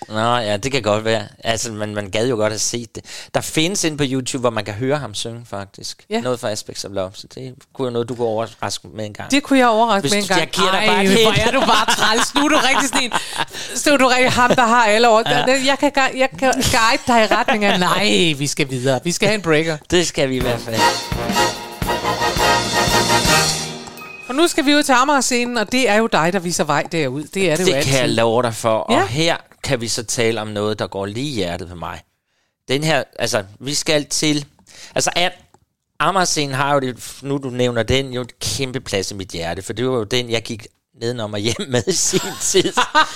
Nå 0.08 0.36
ja, 0.38 0.58
det 0.58 0.72
kan 0.72 0.82
godt 0.82 1.06
være. 1.06 1.24
Altså, 1.44 1.72
man, 1.72 1.94
man 1.96 2.10
gad 2.10 2.28
jo 2.28 2.36
godt 2.36 2.52
have 2.54 2.60
set 2.60 2.96
det. 2.96 3.06
Der 3.34 3.42
findes 3.42 3.84
ind 3.84 3.98
på 3.98 4.04
YouTube, 4.08 4.40
hvor 4.42 4.50
man 4.50 4.66
kan 4.66 4.74
høre 4.74 4.98
ham 4.98 5.14
synge, 5.14 5.46
faktisk. 5.50 6.06
Ja. 6.10 6.22
Noget 6.22 6.40
fra 6.40 6.50
Aspects 6.52 6.86
of 6.86 6.92
Love, 6.94 7.12
så 7.14 7.28
det 7.36 7.54
kunne 7.74 7.86
jo 7.86 7.92
noget, 7.92 8.10
du 8.10 8.16
kunne 8.16 8.28
overraske 8.28 8.88
med 8.94 9.06
en 9.06 9.14
gang. 9.14 9.32
Det 9.32 9.44
kunne 9.44 9.60
jeg 9.60 9.68
overraske 9.68 10.02
Hvis 10.02 10.12
med 10.12 10.22
en 10.22 10.28
gang. 10.28 10.40
jeg 10.40 10.50
giver 10.50 10.72
dig 10.72 10.84
bare 10.88 11.08
hvor 11.24 11.48
er 11.48 11.52
du 11.52 11.60
bare 11.60 11.96
træls. 11.96 12.36
Nu 12.36 12.42
er 12.46 12.50
du 12.50 12.58
rigtig 12.58 12.90
sådan 12.90 13.04
en, 13.04 13.12
så 13.76 13.98
du 13.98 14.08
rigtig 14.08 14.32
ham, 14.32 14.56
der 14.56 14.66
har 14.66 14.86
alle 14.86 15.10
år. 15.10 15.30
Ja. 15.30 15.46
Jeg, 15.66 15.78
kan, 15.80 15.92
jeg 15.96 16.30
kan 16.40 16.54
guide 16.54 17.04
dig 17.08 17.24
i 17.24 17.36
retning 17.36 17.66
af, 17.66 17.80
nej, 17.80 18.34
vi 18.38 18.48
skal 18.48 18.70
videre. 18.70 19.00
Vi 19.04 19.12
skal 19.12 19.28
have 19.28 19.36
en 19.36 19.42
breaker. 19.42 19.78
Det 19.92 20.08
skal 20.08 20.30
vi 20.30 20.36
i 20.36 20.40
hvert 20.40 20.60
fald. 20.60 21.11
Og 24.30 24.36
nu 24.36 24.48
skal 24.48 24.66
vi 24.66 24.76
ud 24.76 24.84
til 24.84 24.94
Amager-scenen, 24.94 25.58
og 25.58 25.72
det 25.72 25.90
er 25.90 25.96
jo 25.96 26.08
dig, 26.08 26.34
der 26.34 26.40
viser 26.40 26.64
vej 26.64 26.84
derud. 26.92 27.24
Det 27.24 27.52
er 27.52 27.56
det, 27.56 27.64
jo 27.64 27.68
Det 27.68 27.74
altid. 27.76 27.92
kan 27.92 28.00
jeg 28.02 28.10
love 28.10 28.44
dig 28.44 28.56
for. 28.56 28.86
Ja. 28.94 29.02
Og 29.02 29.08
her 29.08 29.38
kan 29.64 29.82
vi 29.82 29.88
så 29.88 30.04
tale 30.04 30.42
om 30.42 30.48
noget, 30.48 30.80
der 30.80 30.88
går 30.88 31.06
lige 31.06 31.30
i 31.30 31.34
hjertet 31.34 31.70
på 31.70 31.76
mig. 31.76 32.02
Den 32.68 32.84
her, 32.84 33.04
altså, 33.20 33.44
vi 33.60 33.74
skal 33.74 34.06
til... 34.06 34.46
Altså, 34.96 35.12
at 35.16 35.32
Amagerscenen 36.00 36.56
har 36.56 36.74
jo 36.74 36.80
det, 36.80 37.18
nu 37.22 37.38
du 37.38 37.50
nævner 37.50 37.84
den, 37.84 38.14
jo 38.14 38.22
et 38.22 38.40
kæmpe 38.40 38.80
plads 38.80 39.12
i 39.12 39.16
mit 39.16 39.30
hjerte, 39.30 39.62
for 39.62 39.74
det 39.74 39.88
var 39.90 39.96
jo 39.98 40.04
den, 40.04 40.30
jeg 40.30 40.42
gik 40.44 40.68
nedenom 41.02 41.34
og 41.34 41.40
hjem 41.40 41.56
med 41.68 41.84
i 41.88 41.92
sin 41.92 42.20
tid. 42.42 42.74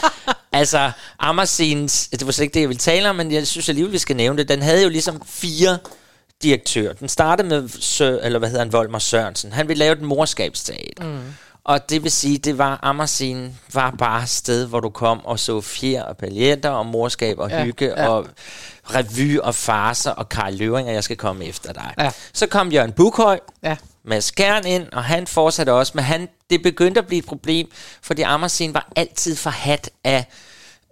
altså, 0.51 0.91
Amagersenens, 1.19 2.07
det 2.07 2.25
var 2.25 2.31
slet 2.31 2.43
ikke 2.43 2.53
det, 2.53 2.61
jeg 2.61 2.69
ville 2.69 2.79
tale 2.79 3.09
om, 3.09 3.15
men 3.15 3.31
jeg 3.31 3.47
synes 3.47 3.69
alligevel, 3.69 3.93
vi 3.93 3.97
skal 3.97 4.15
nævne 4.15 4.37
det. 4.37 4.49
Den 4.49 4.61
havde 4.61 4.83
jo 4.83 4.89
ligesom 4.89 5.21
fire 5.25 5.77
direktører. 6.45 6.93
Den 6.93 7.09
startede 7.09 7.47
med, 7.47 7.69
Sø, 7.79 8.17
eller 8.23 8.39
hvad 8.39 8.49
hedder 8.49 8.63
han, 8.63 8.73
Volmer 8.73 8.99
Sørensen. 8.99 9.51
Han 9.53 9.67
ville 9.67 9.79
lave 9.79 9.93
et 9.93 10.01
morskabsteater. 10.01 11.03
Mm. 11.03 11.19
Og 11.63 11.89
det 11.89 12.03
vil 12.03 12.11
sige, 12.11 12.37
det 12.37 12.57
var 12.57 12.79
Amagersen 12.83 13.59
var 13.73 13.91
bare 13.97 14.23
et 14.23 14.29
sted, 14.29 14.65
hvor 14.67 14.79
du 14.79 14.89
kom 14.89 15.25
og 15.25 15.39
så 15.39 15.61
fjer 15.61 16.03
og 16.03 16.17
paljetter 16.17 16.69
og 16.69 16.85
morskab 16.85 17.39
og 17.39 17.49
Ja, 17.49 17.63
hygge 17.63 17.85
ja. 17.97 18.07
og 18.07 18.27
revy 18.83 19.39
og 19.39 19.55
farser 19.55 20.11
og 20.11 20.29
Karl 20.29 20.53
Løvring, 20.53 20.87
og 20.87 20.93
jeg 20.93 21.03
skal 21.03 21.17
komme 21.17 21.45
efter 21.45 21.73
dig. 21.73 21.93
Ja. 21.99 22.11
Så 22.33 22.47
kom 22.47 22.71
Jørgen 22.71 22.91
Bukhøj, 22.91 23.39
Ja. 23.63 23.75
Mads 24.03 24.31
Kern 24.31 24.65
ind, 24.67 24.87
og 24.93 25.03
han 25.03 25.27
fortsatte 25.27 25.73
også, 25.73 25.91
men 25.95 26.03
han, 26.03 26.27
det 26.49 26.63
begyndte 26.63 26.99
at 26.99 27.07
blive 27.07 27.19
et 27.19 27.25
problem, 27.25 27.71
fordi 28.01 28.21
Amagersen 28.21 28.73
var 28.73 28.91
altid 28.95 29.35
forhat 29.35 29.89
af 30.03 30.25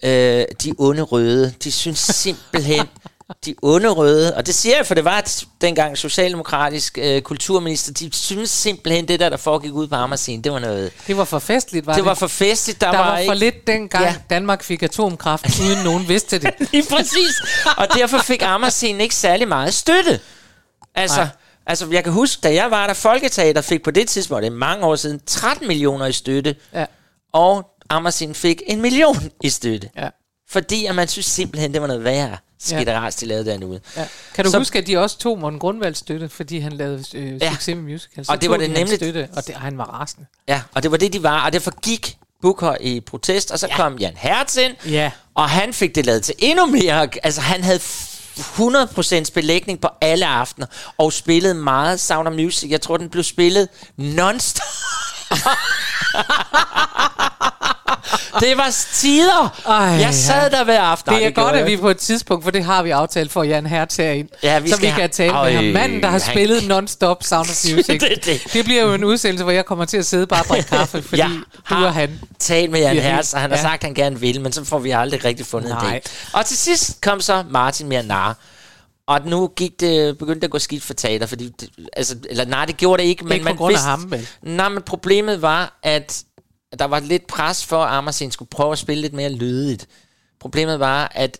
øh, 0.04 0.46
de 0.64 0.74
onde 0.78 1.02
røde. 1.02 1.54
De 1.64 1.72
synes 1.72 2.00
simpelthen, 2.00 2.86
de 3.46 3.56
onde 3.62 3.90
røde, 3.90 4.36
og 4.36 4.46
det 4.48 4.56
siger 4.56 4.76
jeg, 4.78 4.86
for 4.86 4.96
det 4.96 5.06
var 5.06 5.18
et, 5.20 5.46
dengang 5.62 5.98
socialdemokratisk 5.98 6.98
øh, 7.02 7.22
kulturminister, 7.22 7.94
de 7.94 8.10
synes 8.14 8.50
simpelthen, 8.50 9.08
det 9.08 9.20
der, 9.20 9.30
der 9.30 9.38
foregik 9.38 9.72
ud 9.74 9.88
på 9.88 9.96
Amagersen, 9.96 10.42
det 10.44 10.52
var 10.52 10.60
noget... 10.60 10.92
Det 11.08 11.18
var 11.18 11.24
for 11.26 11.40
festligt, 11.40 11.86
var 11.86 11.94
det 11.94 11.98
det? 11.98 12.06
var 12.06 12.14
for 12.14 12.28
festligt. 12.28 12.82
Der, 12.82 12.92
Der 12.92 12.98
var, 12.98 13.18
ikke, 13.18 13.30
for 13.30 13.36
lidt 13.36 13.68
dengang, 13.68 14.04
Ja. 14.04 14.10
ja. 14.10 14.16
Danmark 14.30 14.64
fik 14.64 14.84
atomkraft, 14.84 15.60
uden 15.60 15.84
nogen 15.84 16.08
vidste 16.08 16.40
det. 16.40 16.54
Lige 16.72 16.86
præcis. 16.90 17.42
Og 17.78 17.88
derfor 17.94 18.18
fik 18.18 18.42
Amagersen 18.42 19.02
ikke 19.02 19.16
særlig 19.16 19.48
meget 19.48 19.74
støtte. 19.74 20.20
Altså, 20.96 21.18
Nej. 21.18 21.28
altså, 21.66 21.88
jeg 21.92 22.04
kan 22.04 22.14
huske, 22.14 22.40
da 22.44 22.54
jeg 22.54 22.72
var 22.72 22.88
der, 22.88 22.94
Folketeater 22.94 23.62
fik 23.62 23.84
på 23.84 23.92
det 23.92 24.08
tidspunkt, 24.08 24.42
det 24.44 24.48
er 24.52 24.56
mange 24.56 24.86
år 24.86 24.96
siden, 24.96 25.20
13 25.26 25.68
millioner 25.68 26.06
i 26.06 26.12
støtte. 26.14 26.56
Ja. 26.74 26.86
Og 27.34 27.66
Amagersen 27.90 28.36
fik 28.36 28.62
en 28.68 28.82
million 28.82 29.16
i 29.44 29.50
støtte. 29.50 29.90
Ja. 29.98 30.10
Fordi 30.50 30.86
at 30.86 30.96
man 30.96 31.08
synes 31.08 31.26
simpelthen, 31.26 31.74
det 31.74 31.82
var 31.82 31.88
noget 31.88 32.04
værre 32.04 32.38
skitteras, 32.64 33.16
de 33.16 33.26
lavede 33.26 33.46
derude. 33.60 33.80
Ja. 33.98 34.06
Kan 34.36 34.46
du 34.46 34.50
Så- 34.50 34.52
så, 34.52 34.58
huske, 34.58 34.80
at 34.80 34.88
de 34.88 34.98
også 34.98 35.18
tog 35.18 35.40
Morten 35.40 35.60
Grundvalds 35.60 35.98
støtte, 35.98 36.30
fordi 36.30 36.60
han 36.60 36.72
lavede 36.72 37.04
øh, 37.14 37.42
Ja. 37.42 37.52
succes 37.52 37.76
med 37.76 37.84
musical? 37.84 38.26
Og 38.28 38.42
det 38.42 38.50
var 38.50 38.58
det 38.58 38.70
de 38.70 38.74
nemlig- 38.74 38.96
Støtte, 38.98 39.28
og, 39.36 39.48
det, 39.48 39.56
og 39.56 39.62
han 39.62 39.78
var 39.78 39.84
rasende. 39.86 40.26
Ja, 40.48 40.62
og 40.76 40.84
det 40.84 40.92
var 40.92 40.98
det, 40.98 41.14
de 41.14 41.24
var. 41.24 41.46
Og 41.46 41.54
derfor 41.54 41.72
gik 41.82 42.18
Booker 42.42 42.76
i 42.82 43.00
protest, 43.00 43.52
og 43.52 43.60
så 43.60 43.68
ja. 43.68 43.76
kom 43.76 43.98
Jan 43.98 44.14
Hertz 44.18 44.58
ind, 44.58 44.74
Ja. 44.86 45.12
og 45.36 45.50
han 45.50 45.74
fik 45.74 45.96
det 45.96 46.06
lavet 46.06 46.24
til 46.24 46.36
endnu 46.40 46.66
mere. 46.66 47.08
Altså, 47.24 47.42
han 47.42 47.64
havde 47.64 47.80
100% 47.80 49.32
belægning 49.34 49.82
på 49.82 49.88
alle 50.02 50.28
aftener, 50.28 50.68
og 50.98 51.14
spillede 51.14 51.54
meget 51.54 52.00
Sound 52.00 52.28
of 52.28 52.34
Music. 52.34 52.72
Jeg 52.72 52.82
tror, 52.82 52.98
den 52.98 53.10
blev 53.10 53.24
spillet 53.24 53.68
non-stop. 53.98 54.68
det 58.40 58.58
var 58.58 58.76
tider. 58.94 59.62
Ej, 59.68 59.76
jeg 59.76 60.14
sad 60.14 60.50
der 60.52 60.64
hver 60.64 60.82
aften. 60.82 61.14
Det 61.14 61.20
Nej, 61.22 61.28
er 61.30 61.32
godt, 61.34 61.46
gjorde 61.48 61.60
at 61.60 61.72
vi 61.72 61.78
på 61.78 61.90
et 61.90 61.98
tidspunkt, 61.98 62.44
for 62.44 62.52
det 62.52 62.64
har 62.64 62.84
vi 62.84 62.90
aftalt 62.90 63.32
for 63.32 63.44
Jan 63.44 63.66
Hertz 63.66 63.98
herind, 63.98 64.30
Ja, 64.44 64.60
vi 64.60 64.70
så 64.70 64.78
vi 64.80 64.88
kan 64.88 65.10
tale 65.10 65.34
med 65.34 65.40
Øj, 65.42 65.52
ham. 65.54 65.64
Manden, 65.64 66.00
der 66.02 66.06
har 66.08 66.12
han- 66.12 66.32
spillet 66.32 66.64
non-stop 66.64 67.24
Sound 67.24 67.50
of 67.50 67.66
Music. 67.76 68.00
Det 68.00 68.26
det. 68.26 68.54
det 68.54 68.66
bliver 68.66 68.82
jo 68.82 68.94
en 68.94 69.04
udsendelse, 69.04 69.44
hvor 69.44 69.52
jeg 69.52 69.66
kommer 69.66 69.86
til 69.86 69.98
at 69.98 70.06
sidde 70.06 70.28
bare 70.28 70.42
og 70.42 70.48
drikke 70.48 70.70
kaffe, 70.78 71.02
fordi 71.02 71.22
Jeg 71.22 71.30
du 71.70 71.76
har 71.76 71.86
og 71.86 71.94
han. 71.94 72.20
talt 72.40 72.72
med 72.72 72.80
Jan 72.80 72.96
Ja, 72.96 73.02
Hertz, 73.02 73.34
og 73.34 73.40
han 73.42 73.50
har 73.50 73.58
ja. 73.58 73.64
sagt, 73.64 73.84
at 73.84 73.84
han 73.84 73.94
gerne 73.94 74.20
vil, 74.20 74.42
men 74.42 74.52
så 74.52 74.64
får 74.66 74.80
vi 74.80 74.92
aldrig 74.92 75.26
rigtig 75.26 75.46
fundet 75.46 75.70
Nej. 75.70 75.90
dag. 75.90 76.02
Og 76.34 76.46
til 76.46 76.58
sidst 76.58 77.02
kom 77.02 77.22
så 77.22 77.44
Martin 77.50 77.88
Mianar. 77.88 78.38
Og 79.08 79.20
nu 79.26 79.48
gik 79.56 79.80
det, 79.80 80.18
begyndte 80.18 80.40
det 80.40 80.48
at 80.48 80.52
gå 80.52 80.60
skidt 80.60 80.84
for 80.84 80.94
teater, 80.94 81.26
fordi, 81.26 81.50
det, 81.60 81.70
altså, 81.98 82.16
eller 82.30 82.46
nej, 82.46 82.66
det 82.66 82.78
gjorde 82.78 83.04
det 83.04 83.10
ikke, 83.10 83.24
men 83.24 83.34
Ikke 83.34 83.44
man 83.44 83.58
vidste, 83.70 83.84
ham, 83.86 84.12
vel? 84.12 84.28
Nej, 84.44 84.70
men 84.70 84.84
problemet 84.84 85.42
var, 85.42 85.80
at 85.84 86.24
der 86.80 86.86
var 86.86 87.00
lidt 87.00 87.28
pres 87.28 87.66
for, 87.66 87.84
at 87.84 87.98
Amersen 87.98 88.32
skulle 88.32 88.50
prøve 88.50 88.72
at 88.72 88.78
spille 88.78 89.02
lidt 89.02 89.14
mere 89.14 89.30
lydigt. 89.30 89.88
Problemet 90.40 90.80
var, 90.80 91.12
at 91.16 91.40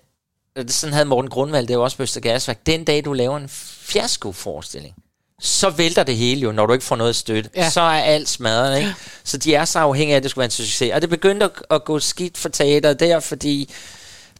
sådan 0.68 0.94
havde 0.94 1.06
Morten 1.06 1.30
Grundvald 1.30 1.68
det 1.68 1.74
jo 1.74 1.84
også 1.84 1.98
på 1.98 2.04
Østergasværk. 2.04 2.66
Den 2.66 2.84
dag, 2.84 3.06
du 3.06 3.14
laver 3.14 3.38
en 3.38 3.50
fiasko-forestilling, 3.50 4.96
så 5.40 5.70
vælter 5.70 6.04
det 6.04 6.18
hele 6.18 6.42
jo, 6.42 6.52
når 6.52 6.66
du 6.66 6.74
ikke 6.74 6.86
får 6.86 6.96
noget 6.96 7.16
støtte. 7.16 7.50
Ja. 7.56 7.64
Ja. 7.64 7.70
Så 7.70 7.82
er 7.82 8.02
alt 8.02 8.30
smadret, 8.30 8.78
ikke? 8.78 8.94
Så 9.24 9.38
de 9.38 9.56
er 9.56 9.66
så 9.66 9.80
afhængige 9.80 10.14
af, 10.14 10.18
at 10.18 10.24
det 10.24 10.32
skulle 10.32 10.42
være 10.42 10.48
en 10.48 10.52
succes. 10.52 10.92
Og 10.94 11.02
det 11.02 11.10
begyndte 11.10 11.46
at, 11.46 11.52
at 11.70 11.86
gå 11.86 12.00
skidt 12.00 12.38
for 12.38 12.50
teater 12.50 12.94
der, 12.94 13.20
fordi 13.20 13.70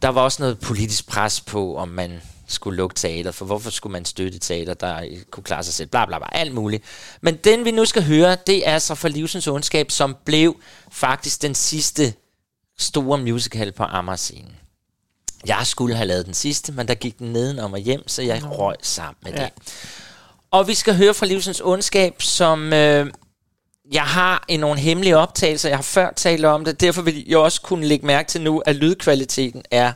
der 0.02 0.08
var 0.08 0.20
også 0.20 0.42
noget 0.42 0.58
politisk 0.58 1.06
pres 1.06 1.40
på, 1.40 1.76
om 1.76 1.88
man 1.88 2.22
skulle 2.54 2.76
lukke 2.76 2.94
teater, 2.94 3.30
for 3.30 3.44
hvorfor 3.44 3.70
skulle 3.70 3.92
man 3.92 4.04
støtte 4.04 4.38
teater, 4.38 4.74
der 4.74 5.06
kunne 5.30 5.44
klare 5.44 5.62
sig 5.64 5.74
selv, 5.74 5.88
bla 5.88 6.06
bla 6.06 6.18
bla, 6.18 6.28
alt 6.32 6.54
muligt. 6.54 6.84
Men 7.20 7.36
den 7.36 7.64
vi 7.64 7.70
nu 7.70 7.84
skal 7.84 8.02
høre, 8.02 8.36
det 8.46 8.68
er 8.68 8.78
så 8.78 8.94
for 8.94 9.08
Livsens 9.08 9.46
Ondskab, 9.48 9.90
som 9.90 10.16
blev 10.24 10.56
faktisk 10.92 11.42
den 11.42 11.54
sidste 11.54 12.14
store 12.78 13.18
musical 13.18 13.72
på 13.72 13.82
Amagerscenen. 13.82 14.52
Jeg 15.46 15.60
skulle 15.64 15.94
have 15.96 16.06
lavet 16.06 16.26
den 16.26 16.34
sidste, 16.34 16.72
men 16.72 16.88
der 16.88 16.94
gik 16.94 17.18
den 17.18 17.32
nedenom 17.32 17.72
og 17.72 17.78
hjem, 17.78 18.08
så 18.08 18.22
jeg 18.22 18.42
røg 18.44 18.76
sammen 18.82 19.16
med 19.22 19.32
Ja. 19.32 19.42
det. 19.44 19.50
Og 20.50 20.68
vi 20.68 20.74
skal 20.74 20.96
høre 20.96 21.14
fra 21.14 21.26
Livsens 21.26 21.60
Ondskab, 21.64 22.22
som 22.22 22.72
øh, 22.72 23.06
jeg 23.92 24.02
har 24.02 24.44
i 24.48 24.56
nogle 24.56 24.80
hemmelige 24.80 25.16
optagelser. 25.16 25.68
Jeg 25.68 25.78
har 25.78 25.82
før 25.82 26.12
talt 26.16 26.44
om 26.44 26.64
det, 26.64 26.80
derfor 26.80 27.02
vil 27.02 27.24
jeg 27.28 27.38
også 27.38 27.60
kunne 27.60 27.86
lægge 27.86 28.06
mærke 28.06 28.28
til 28.28 28.40
nu, 28.40 28.58
at 28.58 28.76
lydkvaliteten 28.76 29.62
er 29.70 29.92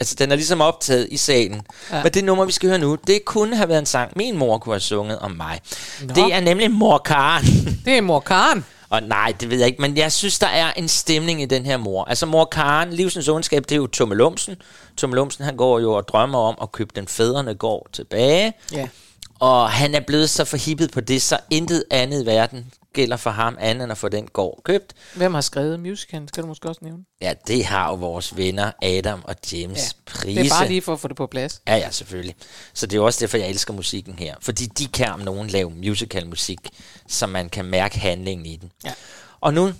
Altså, 0.00 0.14
den 0.14 0.32
er 0.32 0.36
ligesom 0.36 0.60
optaget 0.60 1.08
i 1.10 1.16
salen. 1.16 1.62
Ja. 1.92 2.02
Men 2.02 2.12
det 2.12 2.24
nummer, 2.24 2.44
vi 2.44 2.52
skal 2.52 2.68
høre 2.68 2.78
nu, 2.78 2.98
det 3.06 3.24
kunne 3.24 3.56
have 3.56 3.68
været 3.68 3.78
en 3.78 3.86
sang, 3.86 4.12
min 4.16 4.36
mor 4.36 4.58
kunne 4.58 4.74
have 4.74 4.80
sunget 4.80 5.18
om 5.18 5.30
mig. 5.30 5.60
Nå. 6.02 6.14
Det 6.14 6.34
er 6.34 6.40
nemlig 6.40 6.70
Mor 6.70 6.98
Karen. 6.98 7.44
Det 7.84 7.96
er 7.96 8.00
mor 8.00 8.20
Karen. 8.20 8.64
Og 8.90 9.02
nej, 9.02 9.32
det 9.40 9.50
ved 9.50 9.58
jeg 9.58 9.66
ikke, 9.66 9.82
men 9.82 9.96
jeg 9.96 10.12
synes, 10.12 10.38
der 10.38 10.46
er 10.46 10.72
en 10.72 10.88
stemning 10.88 11.42
i 11.42 11.44
den 11.44 11.66
her 11.66 11.76
mor. 11.76 12.04
Altså 12.04 12.26
mor 12.26 12.44
Karen, 12.44 12.92
livsens 12.92 13.28
ondskab, 13.28 13.62
det 13.62 13.72
er 13.72 13.76
jo 13.76 13.86
Tomme 13.86 14.14
Lumsen. 14.14 14.56
Tomme 14.96 15.16
Lumsen, 15.16 15.44
han 15.44 15.56
går 15.56 15.80
jo 15.80 15.92
og 15.92 16.08
drømmer 16.08 16.38
om 16.38 16.58
at 16.62 16.72
købe 16.72 16.90
den 16.96 17.08
fædrene 17.08 17.54
går 17.54 17.88
tilbage. 17.92 18.52
Ja. 18.72 18.88
Og 19.38 19.70
han 19.70 19.94
er 19.94 20.00
blevet 20.00 20.30
så 20.30 20.44
forhippet 20.44 20.90
på 20.90 21.00
det, 21.00 21.22
så 21.22 21.38
intet 21.50 21.84
andet 21.90 22.22
i 22.22 22.26
verden 22.26 22.66
gælder 22.92 23.16
for 23.16 23.30
ham, 23.30 23.56
andet 23.60 23.84
end 23.84 23.92
at 23.92 23.98
få 23.98 24.08
den 24.08 24.26
gård 24.26 24.60
købt. 24.64 24.94
Hvem 25.14 25.34
har 25.34 25.40
skrevet 25.40 25.80
musicalen? 25.80 26.28
Skal 26.28 26.42
du 26.42 26.48
måske 26.48 26.68
også 26.68 26.80
nævne? 26.84 27.04
Ja, 27.20 27.34
det 27.46 27.64
har 27.64 27.88
jo 27.88 27.94
vores 27.94 28.36
venner 28.36 28.72
Adam 28.82 29.22
og 29.24 29.34
James 29.52 29.78
ja, 29.78 30.12
Prise. 30.12 30.40
Det 30.40 30.46
er 30.46 30.54
bare 30.58 30.68
lige 30.68 30.82
for 30.82 30.92
at 30.92 31.00
få 31.00 31.08
det 31.08 31.16
på 31.16 31.26
plads. 31.26 31.62
Ja, 31.68 31.76
ja, 31.76 31.90
selvfølgelig. 31.90 32.34
Så 32.74 32.86
det 32.86 32.92
er 32.92 33.00
jo 33.00 33.06
også 33.06 33.20
derfor, 33.20 33.38
jeg 33.38 33.48
elsker 33.48 33.72
musikken 33.72 34.14
her. 34.18 34.34
Fordi 34.40 34.66
de 34.66 34.86
kan 34.86 35.08
om 35.08 35.20
nogen 35.20 35.48
lave 35.48 35.70
musical 35.70 36.26
musik, 36.26 36.58
så 37.08 37.26
man 37.26 37.48
kan 37.48 37.64
mærke 37.64 37.98
handlingen 37.98 38.46
i 38.46 38.56
den. 38.56 38.72
Ja. 38.84 38.92
Og 39.40 39.54
nu 39.54 39.72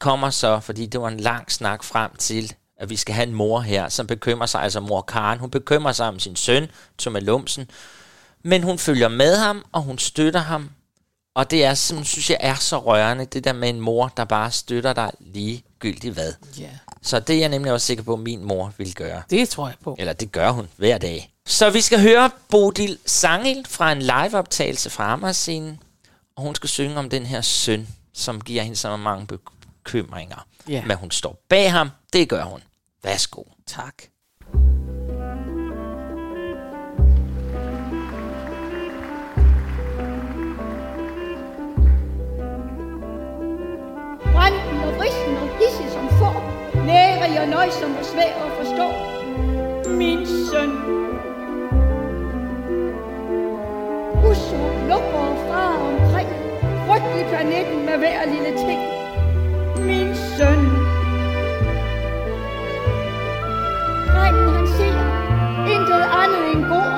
kommer 0.00 0.30
så, 0.30 0.60
fordi 0.60 0.86
det 0.86 1.00
var 1.00 1.08
en 1.08 1.20
lang 1.20 1.52
snak 1.52 1.84
frem 1.84 2.10
til, 2.18 2.52
at 2.80 2.90
vi 2.90 2.96
skal 2.96 3.14
have 3.14 3.28
en 3.28 3.34
mor 3.34 3.60
her, 3.60 3.88
som 3.88 4.06
bekymrer 4.06 4.46
sig, 4.46 4.62
altså 4.62 4.80
mor 4.80 5.00
Karen, 5.00 5.38
hun 5.38 5.50
bekymrer 5.50 5.92
sig 5.92 6.08
om 6.08 6.18
sin 6.18 6.36
søn, 6.36 6.66
Thomas 6.98 7.22
Lumsen, 7.22 7.70
men 8.44 8.62
hun 8.62 8.78
følger 8.78 9.08
med 9.08 9.36
ham, 9.36 9.64
og 9.72 9.82
hun 9.82 9.98
støtter 9.98 10.40
ham, 10.40 10.70
og 11.38 11.50
det 11.50 11.64
er, 11.64 11.74
som 11.74 12.04
synes 12.04 12.30
jeg 12.30 12.38
er 12.40 12.54
så 12.54 12.78
rørende, 12.78 13.24
det 13.24 13.44
der 13.44 13.52
med 13.52 13.68
en 13.68 13.80
mor, 13.80 14.12
der 14.16 14.24
bare 14.24 14.50
støtter 14.50 14.92
dig 14.92 15.10
ligegyldigt 15.20 16.14
hvad. 16.14 16.32
Ja. 16.58 16.68
Så 17.02 17.20
det 17.20 17.36
er 17.36 17.40
jeg 17.40 17.48
nemlig 17.48 17.72
også 17.72 17.86
sikker 17.86 18.04
på, 18.04 18.12
at 18.12 18.20
min 18.20 18.44
mor 18.44 18.72
vil 18.78 18.94
gøre. 18.94 19.22
Det 19.30 19.48
tror 19.48 19.66
jeg 19.68 19.76
på. 19.84 19.96
Eller 19.98 20.12
det 20.12 20.32
gør 20.32 20.50
hun 20.50 20.68
hver 20.76 20.98
dag. 20.98 21.34
Så 21.46 21.70
vi 21.70 21.80
skal 21.80 22.00
høre 22.00 22.30
Bodil 22.48 22.98
Sangel 23.06 23.66
fra 23.68 23.92
en 23.92 24.02
liveoptagelse 24.02 24.90
fra 24.90 25.12
Amagerscenen. 25.12 25.80
Og 26.36 26.42
hun 26.42 26.54
skal 26.54 26.68
synge 26.68 26.96
om 26.96 27.10
den 27.10 27.26
her 27.26 27.40
søn, 27.40 27.88
som 28.12 28.40
giver 28.40 28.62
hende 28.62 28.76
så 28.76 28.96
mange 28.96 29.26
bekymringer. 29.26 30.46
Ja. 30.68 30.84
Men 30.84 30.96
hun 30.96 31.10
står 31.10 31.44
bag 31.48 31.72
ham. 31.72 31.90
Det 32.12 32.28
gør 32.28 32.44
hun. 32.44 32.60
Værsgo. 33.02 33.42
Tak. 33.66 33.94
Nærig 47.28 47.40
og 47.40 47.48
nøjsom 47.48 47.96
og 47.98 48.04
svær 48.04 48.32
at 48.44 48.50
forstå. 48.58 48.88
Min 49.90 50.26
søn. 50.26 50.70
Uso 54.30 54.60
lukker 54.88 55.28
fra 55.48 55.62
omkring, 55.88 56.28
frygtelig 56.86 57.26
planeten 57.28 57.86
med 57.86 57.96
hver 57.98 58.20
lille 58.32 58.52
ting. 58.66 58.80
Min 59.86 60.14
søn. 60.36 60.60
Drengen 64.08 64.48
han 64.56 64.66
ser 64.78 64.98
intet 65.74 66.04
andet 66.22 66.44
end 66.52 66.62
god. 66.74 66.90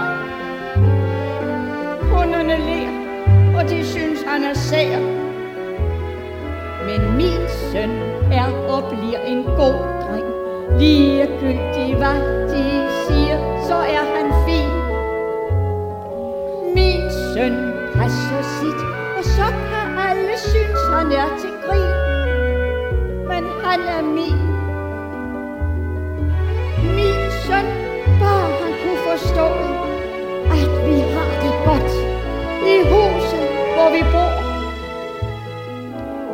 Kunderne 2.13 2.57
ler, 2.69 2.91
og 3.59 3.71
de 3.71 3.87
synes 3.87 4.23
han 4.27 4.45
er 4.45 4.55
sær. 4.55 4.99
Men 6.87 7.17
min 7.17 7.49
søn 7.73 7.91
er 8.33 8.49
og 8.69 8.83
bliver 8.89 9.21
en 9.27 9.45
god 9.45 10.00
dreng. 10.81 11.01
Ligegyldigt 11.31 11.97
hvad 11.97 12.21
de 12.49 12.89
siger, 13.07 13.39
så 13.69 13.75
er 13.75 14.05
han 14.15 14.27
fin. 14.47 14.71
Min 16.75 17.11
søn 17.35 17.55
passer 17.95 18.43
sit, 18.43 18.81
og 19.19 19.25
så 19.25 19.47
kan 19.71 19.99
alle 20.09 20.39
synes, 20.39 20.81
han 20.93 21.07
er 21.13 21.29
til 21.41 21.55
grin. 21.65 21.93
Men 23.29 23.45
han 23.65 23.81
er 23.81 24.03
min. 24.03 24.41
Min 26.97 27.21
søn, 27.47 27.67
bare 28.21 28.51
han 28.61 28.73
kunne 28.83 29.03
forstå, 29.11 29.47
at 30.55 30.71
vi 30.87 30.99
har 31.15 31.31
det 31.43 31.55
godt 31.67 31.93
i 32.73 32.77
huset, 32.93 33.47
hvor 33.75 33.91
vi 33.97 34.03
bor. 34.13 34.33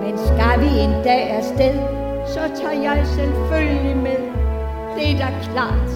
Men 0.03 0.19
skal 0.19 0.61
vi 0.61 0.79
en 0.79 1.05
dag 1.05 1.31
afsted, 1.31 1.75
så 2.27 2.41
tager 2.61 2.83
jeg 2.83 3.07
selvfølgelig 3.07 3.97
med. 3.97 4.26
Det 4.97 5.11
er 5.11 5.19
da 5.19 5.29
klart. 5.53 5.91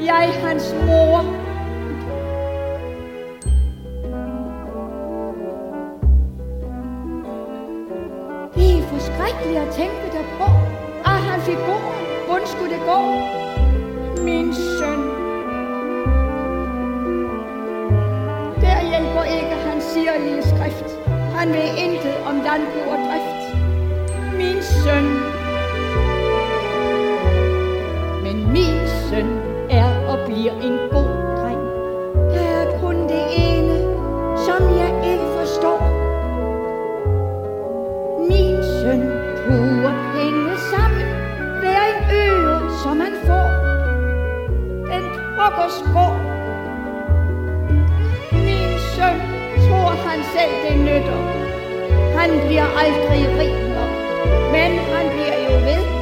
Jeg 0.00 0.24
er 0.28 0.46
hans 0.46 0.74
mor. 0.86 1.18
Det 8.54 8.78
er 8.78 8.82
forskrækkeligt 8.82 9.58
at 9.58 9.74
tænke 9.74 10.06
derpå, 10.12 10.48
at 11.04 11.18
han 11.28 11.40
fik 11.40 11.56
gården. 11.56 12.06
Hvordan 12.26 12.46
skulle 12.46 12.72
det 12.74 12.82
gå? 12.92 13.00
Min 14.24 14.54
søn. 14.54 15.00
Der 18.64 18.78
hjælper 18.90 19.22
ikke 19.22 19.56
hans 19.66 19.84
sirlige 19.84 20.42
skrift. 20.42 20.90
Han 21.36 21.48
ved 21.48 21.68
intet 21.84 22.16
om 22.26 22.34
landbrug 22.34 22.92
og 22.92 22.98
drift. 22.98 23.56
Min 24.36 24.62
søn. 24.62 25.21
Bliver 30.32 30.52
en 30.52 30.78
god 30.90 31.12
dreng. 31.38 31.62
Der 32.34 32.46
er 32.60 32.80
kun 32.80 32.96
det 33.12 33.24
ene, 33.48 33.76
som 34.46 34.60
jeg 34.80 34.90
ikke 35.12 35.28
forstår. 35.38 35.80
Min 38.30 38.56
søn 38.78 39.00
bruger 39.44 39.94
penge 40.14 40.52
sammen. 40.72 41.08
Hver 41.60 41.82
en 41.92 42.00
øre, 42.24 42.58
som 42.82 43.00
han 43.04 43.14
får. 43.28 43.48
Den 44.90 45.04
drukker 45.14 45.68
skår. 45.78 46.14
Min 48.46 48.72
søn 48.94 49.16
tror 49.66 49.90
han 50.08 50.20
selv 50.34 50.54
det 50.64 50.76
nytter. 50.86 51.20
Han 52.18 52.30
bliver 52.46 52.68
aldrig 52.82 53.22
rig 53.40 53.54
nok, 53.76 53.92
men 54.52 54.70
han 54.94 55.06
bliver 55.14 55.38
jo 55.48 55.54
ved. 55.68 56.01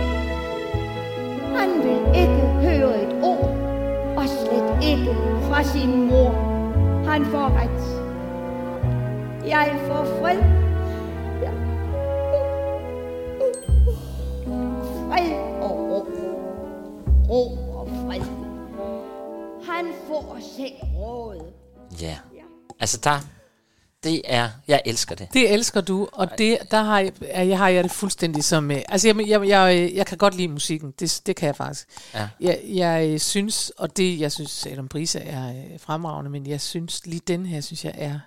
Fra 5.60 5.68
sin 5.68 6.06
mor. 6.08 6.32
Han 7.06 7.24
får 7.24 7.48
ret. 7.58 7.80
Jeg 9.48 9.80
får 9.86 10.04
fred. 10.04 10.38
Ja. 11.42 11.52
Fred 15.08 15.32
og 15.62 15.72
ro. 15.90 16.06
Ro 17.28 17.42
og 17.78 17.88
fred. 17.88 18.22
Han 19.66 19.92
får 20.08 20.38
selv 20.56 20.96
råd. 20.96 21.52
Ja. 22.00 22.16
Altså, 22.80 23.00
der... 23.04 23.39
Det 24.04 24.22
er... 24.24 24.48
Jeg 24.68 24.82
elsker 24.84 25.14
det. 25.14 25.28
Det 25.32 25.52
elsker 25.52 25.80
du, 25.80 26.08
og 26.12 26.38
det, 26.38 26.58
der 26.70 26.82
har 26.82 26.98
jeg, 27.00 27.12
jeg 27.48 27.58
har 27.58 27.68
jeg 27.68 27.84
det 27.84 27.92
fuldstændig 27.92 28.44
som... 28.44 28.70
øh, 28.70 28.80
Altså, 28.88 29.08
jeg, 29.08 29.28
jeg, 29.28 29.48
jeg, 29.48 29.90
jeg 29.94 30.06
kan 30.06 30.18
godt 30.18 30.34
lide 30.34 30.48
musikken. 30.48 30.92
Det, 31.00 31.20
det 31.26 31.36
kan 31.36 31.46
jeg 31.46 31.56
faktisk. 31.56 31.86
Ja. 32.14 32.28
Jeg, 32.40 32.60
jeg 32.68 33.20
synes, 33.20 33.72
og 33.78 33.96
det, 33.96 34.20
jeg 34.20 34.32
synes, 34.32 34.66
Adam 34.66 34.88
Brisa 34.88 35.18
er 35.26 35.48
øh, 35.48 35.80
fremragende, 35.80 36.30
men 36.30 36.46
jeg 36.46 36.60
synes 36.60 37.00
lige 37.06 37.20
den 37.28 37.46
her, 37.46 37.60
synes 37.60 37.84
jeg 37.84 37.92
er 37.94 38.18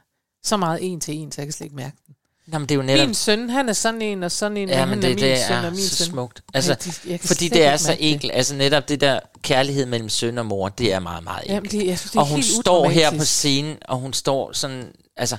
så 0.43 0.57
meget 0.57 0.79
en 0.81 0.99
til 0.99 1.15
en, 1.15 1.31
så 1.31 1.41
jeg 1.41 1.45
kan 1.47 1.53
slet 1.53 1.65
ikke 1.65 1.75
mærke 1.75 1.97
den. 2.07 2.15
Nå, 2.47 2.59
men 2.59 2.69
det 2.69 2.75
er 2.75 2.79
jo 2.79 2.81
netop... 2.81 3.07
Min 3.07 3.13
søn, 3.13 3.49
han 3.49 3.69
er 3.69 3.73
sådan 3.73 4.01
en, 4.01 4.23
og 4.23 4.31
sådan 4.31 4.57
en, 4.57 4.69
Ja, 4.69 4.81
og 4.81 4.87
han 4.87 5.01
det, 5.01 5.05
er 5.11 5.15
min 5.15 5.23
det 5.23 5.37
søn, 5.47 5.55
er 5.57 5.65
og 5.65 5.71
min 5.71 5.81
så 5.81 5.95
søn. 5.95 6.07
smukt. 6.07 6.43
Altså, 6.53 6.71
Ja, 6.85 6.91
de- 6.91 7.11
jeg 7.11 7.19
fordi 7.19 7.47
det 7.49 7.65
er 7.65 7.77
så 7.77 7.91
det. 7.91 8.11
enkelt. 8.11 8.31
Altså 8.35 8.55
netop 8.55 8.89
det 8.89 9.01
der 9.01 9.19
kærlighed 9.41 9.85
mellem 9.85 10.09
søn 10.09 10.37
og 10.37 10.45
mor, 10.45 10.69
det 10.69 10.93
er 10.93 10.99
meget, 10.99 11.23
meget 11.23 11.43
Jamen, 11.45 11.55
enkelt. 11.63 11.71
det- 11.81 11.87
jeg 11.87 11.99
synes, 11.99 12.11
det 12.11 12.17
er 12.17 12.21
og 12.21 12.27
hun 12.27 12.43
står 12.43 12.89
her 12.89 13.11
på 13.17 13.25
scenen, 13.25 13.77
og 13.87 13.97
hun 13.97 14.13
står 14.13 14.51
sådan, 14.53 14.91
altså 15.17 15.37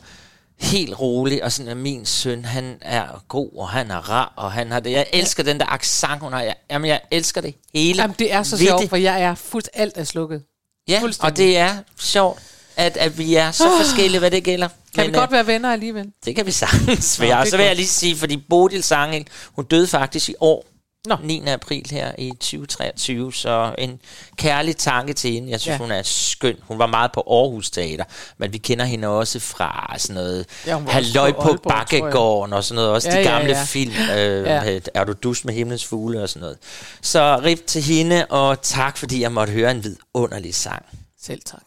helt 0.61 1.01
rolig, 1.01 1.45
og 1.45 1.53
sådan, 1.53 1.71
at 1.71 1.77
min 1.77 2.07
søn, 2.07 2.45
han 2.45 2.79
er 2.81 3.25
god, 3.29 3.51
og 3.57 3.69
han 3.69 3.91
er 3.91 4.11
rar, 4.11 4.33
og 4.37 4.53
han 4.53 4.71
har 4.71 4.81
det. 4.81 4.91
Jeg 4.91 5.07
elsker 5.13 5.43
den 5.43 5.61
der 5.61 5.67
accent, 5.67 6.21
hun 6.21 6.33
har. 6.33 6.41
Jeg, 6.43 6.55
jamen, 6.71 6.89
jeg 6.89 7.01
elsker 7.11 7.41
det 7.41 7.55
hele. 7.75 8.03
Jamen, 8.03 8.17
det 8.19 8.33
er 8.33 8.43
så 8.43 8.59
sjovt, 8.59 8.81
det. 8.83 8.89
for 8.91 8.97
jeg 8.97 9.23
er 9.23 9.35
fuldt 9.35 9.69
alt 9.75 9.97
er 9.97 10.05
slukket. 10.05 10.43
Ja, 10.89 11.03
og 11.21 11.37
det 11.37 11.57
er 11.59 11.77
sjovt, 11.99 12.39
at, 12.77 12.97
at 12.97 13.19
vi 13.19 13.35
er 13.35 13.51
så 13.51 13.65
Ah. 13.65 13.85
forskellige, 13.85 14.19
hvad 14.19 14.31
det 14.31 14.45
gælder. 14.45 14.69
Kan 14.95 15.03
vi 15.03 15.09
øh, 15.09 15.15
godt 15.15 15.33
være 15.33 15.47
venner 15.47 15.73
alligevel? 15.73 16.13
det 16.25 16.37
kan 16.37 16.47
vi 16.47 16.51
sagtens 16.51 17.21
være. 17.21 17.39
Og 17.39 17.47
så 17.47 17.57
vil 17.57 17.67
jeg 17.67 17.77
lige 17.77 17.87
sige, 17.89 18.17
fordi 18.17 18.37
Bodil 18.37 18.83
Sangel, 18.83 19.27
hun 19.53 19.65
døde 19.65 19.87
faktisk 19.87 20.29
i 20.29 20.35
år. 20.41 20.67
Nå. 21.09 21.17
9. 21.23 21.43
april 21.47 21.87
her 21.91 22.13
i 22.19 22.31
2023, 22.31 23.33
så 23.35 23.75
en 23.79 24.01
kærlig 24.37 24.77
tanke 24.77 25.13
til 25.13 25.33
hende. 25.33 25.51
Jeg 25.51 25.61
synes, 25.61 25.69
Ja. 25.69 25.73
ja. 25.73 25.79
hun 25.79 25.91
er 25.91 26.03
skøn. 26.03 26.57
Hun 26.63 26.79
var 26.79 26.87
meget 26.87 27.13
på 27.13 27.21
Aarhus 27.31 27.71
Teater, 27.71 28.05
men 28.39 28.53
vi 28.53 28.59
kender 28.59 28.85
hende 28.85 29.09
også 29.09 29.41
fra 29.41 29.95
sådan 29.99 30.15
noget 30.15 30.47
Ja, 30.67 30.79
Halløj 30.79 31.33
på 31.33 31.41
Aalborg. 31.41 31.61
Bakkegården 31.69 32.53
og 32.53 32.65
sådan 32.65 32.75
noget. 32.77 32.91
Også 32.91 33.09
Ja, 33.11 33.15
de 33.17 33.21
ja, 33.21 33.31
gamle 33.37 33.57
ja. 33.57 33.65
film. 33.65 33.93
Øh, 34.17 34.45
Ja. 34.45 34.79
er 34.95 35.05
du 35.05 35.13
dus 35.13 35.45
med 35.45 35.55
himlens 35.55 35.85
fugle 35.85 36.23
og 36.23 36.29
sådan 36.29 36.41
noget. 36.41 36.59
Så 37.03 37.41
rip 37.45 37.67
til 37.67 37.83
hende, 37.83 38.27
og 38.27 38.63
tak 38.63 38.97
fordi 38.97 39.21
jeg 39.23 39.33
måtte 39.33 39.53
høre 39.53 39.71
en 39.71 39.85
vidunderlig 39.85 40.55
sang. 40.55 40.85
Selv 41.23 41.41
tak. 41.47 41.63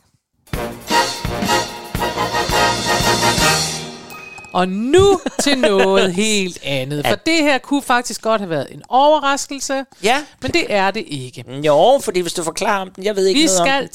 Og 4.58 4.68
nu 4.70 5.20
til 5.40 5.58
noget 5.58 6.14
helt 6.14 6.60
andet. 6.64 7.08
For 7.08 7.16
det 7.16 7.38
her 7.38 7.58
kunne 7.58 7.82
faktisk 7.82 8.22
godt 8.22 8.42
have 8.42 8.50
været 8.50 8.68
en 8.72 8.82
overraskelse. 8.90 9.86
Ja. 10.04 10.24
Men 10.42 10.52
det 10.52 10.66
er 10.70 10.92
det 10.92 11.04
ikke. 11.08 11.46
Jo, 11.66 12.00
fordi 12.04 12.20
hvis 12.20 12.34
du 12.34 12.44
forklarer 12.44 12.82
om 12.82 12.92
den, 12.92 13.04
jeg 13.04 13.16
ved 13.16 13.26
ikke 13.26 13.40
Vi 13.40 13.46
noget 13.46 13.60
om 13.60 13.68
skal 13.68 13.82
den. 13.82 13.90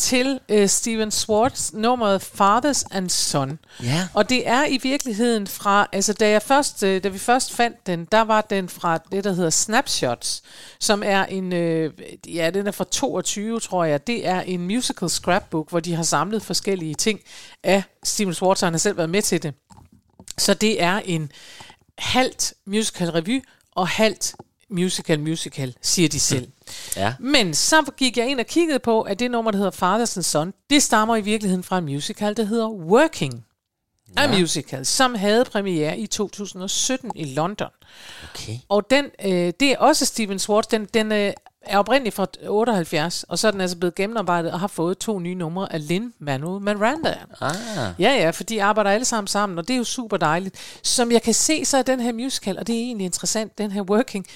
til 0.49 0.61
uh, 0.63 0.69
Steven 0.69 1.11
Swartz 1.11 1.73
nummeret 1.73 2.23
Fathers 2.23 2.85
and 2.91 3.11
Son. 3.11 3.59
Ja. 3.83 4.09
Og 4.15 4.29
det 4.29 4.49
er 4.49 4.67
i 4.67 4.79
virkeligheden 4.83 5.47
fra, 5.47 5.89
altså 5.93 6.13
da, 6.13 6.31
jeg 6.31 6.43
først, 6.43 6.83
øh, 6.83 7.05
da 7.05 7.09
vi 7.09 7.19
først 7.19 7.53
fandt 7.53 7.87
den, 7.87 8.09
der 8.13 8.21
var 8.21 8.41
den 8.41 8.69
fra 8.69 8.99
det, 9.13 9.25
der 9.25 9.33
hedder 9.33 9.51
Snapshots, 9.51 10.43
som 10.81 11.03
er 11.07 11.25
en, 11.25 11.53
øh, 11.53 11.93
ja, 12.35 12.51
den 12.51 12.67
er 12.67 12.73
fra 12.73 12.85
22, 12.85 13.61
tror 13.61 13.85
jeg. 13.85 14.07
Det 14.07 14.27
er 14.27 14.41
en 14.41 14.61
musical 14.61 15.11
scrapbook, 15.11 15.71
hvor 15.71 15.81
de 15.81 15.95
har 15.95 16.03
samlet 16.03 16.43
forskellige 16.43 16.95
ting 16.95 17.21
af 17.65 17.83
Steven 18.05 18.35
Swartz, 18.35 18.63
og 18.63 18.67
han 18.67 18.75
har 18.75 18.79
selv 18.79 18.97
været 18.97 19.11
med 19.11 19.23
til 19.23 19.43
det. 19.43 19.55
Så 20.43 20.55
det 20.55 20.83
er 20.83 21.01
en 21.05 21.33
halvt 21.99 22.55
musical 22.67 23.11
revy 23.11 23.43
og 23.73 23.89
halvt 23.89 24.35
musical 24.71 25.21
musical, 25.21 25.75
siger 25.83 26.09
de 26.09 26.21
selv. 26.21 26.49
Ja. 26.97 27.15
Men 27.21 27.55
så 27.55 27.93
gik 27.97 28.17
jeg 28.17 28.29
ind 28.29 28.41
og 28.41 28.47
kiggede 28.47 28.79
på, 28.79 29.03
at 29.03 29.19
det 29.19 29.31
nummer, 29.31 29.51
der 29.51 29.59
hedder 29.59 29.71
Fathers 29.71 30.17
and 30.17 30.25
Son, 30.25 30.53
det 30.71 30.83
stammer 30.83 31.17
i 31.17 31.21
virkeligheden 31.21 31.65
fra 31.65 31.79
en 31.79 31.85
musical, 31.85 32.37
der 32.37 32.45
hedder 32.45 32.69
Working. 32.69 33.45
Ja. 34.17 34.23
A 34.23 34.39
musical, 34.39 34.87
som 34.87 35.15
havde 35.15 35.45
premiere 35.45 35.99
i 35.99 36.07
2017 36.07 37.13
i 37.15 37.25
London. 37.25 37.69
Okay. 38.35 38.59
Og 38.69 38.91
den, 38.91 39.05
øh, 39.25 39.53
det 39.61 39.63
er 39.63 39.79
også 39.79 40.07
Steven 40.07 40.39
Swartz, 40.39 40.69
den, 40.69 40.85
den 40.85 41.13
øh, 41.13 41.33
er 41.65 41.79
oprindeligt 41.79 42.15
fra 42.15 42.27
78, 42.49 43.25
og 43.29 43.39
så 43.39 43.47
er 43.47 43.51
den 43.51 43.61
altså 43.61 43.77
blevet 43.77 43.95
gennemarbejdet 43.95 44.53
og 44.53 44.61
har 44.61 44.67
fået 44.67 44.99
to 44.99 45.19
nye 45.19 45.35
numre 45.35 45.73
af 45.73 45.81
Lin-Manuel 45.81 46.61
Miranda. 46.63 47.19
Ah. 47.41 47.55
Ja, 47.99 48.11
ja, 48.11 48.31
for 48.31 48.45
de 48.45 48.63
arbejder 48.63 48.91
alle 48.91 49.05
sammen 49.05 49.27
sammen, 49.27 49.59
og 49.59 49.69
det 49.69 49.75
er 49.75 49.79
jo 49.79 49.85
super 49.85 50.17
dejligt. 50.17 50.81
Som 50.83 51.13
jeg 51.13 51.23
kan 51.23 51.35
se, 51.35 51.65
så 51.65 51.77
er 51.77 51.83
den 51.83 52.01
her 52.01 52.13
musical, 52.13 52.59
og 52.59 52.67
det 52.67 52.77
er 52.77 52.81
egentlig 52.81 53.05
interessant, 53.05 53.59
den 53.59 53.71
her 53.71 53.83
Working, 53.83 54.27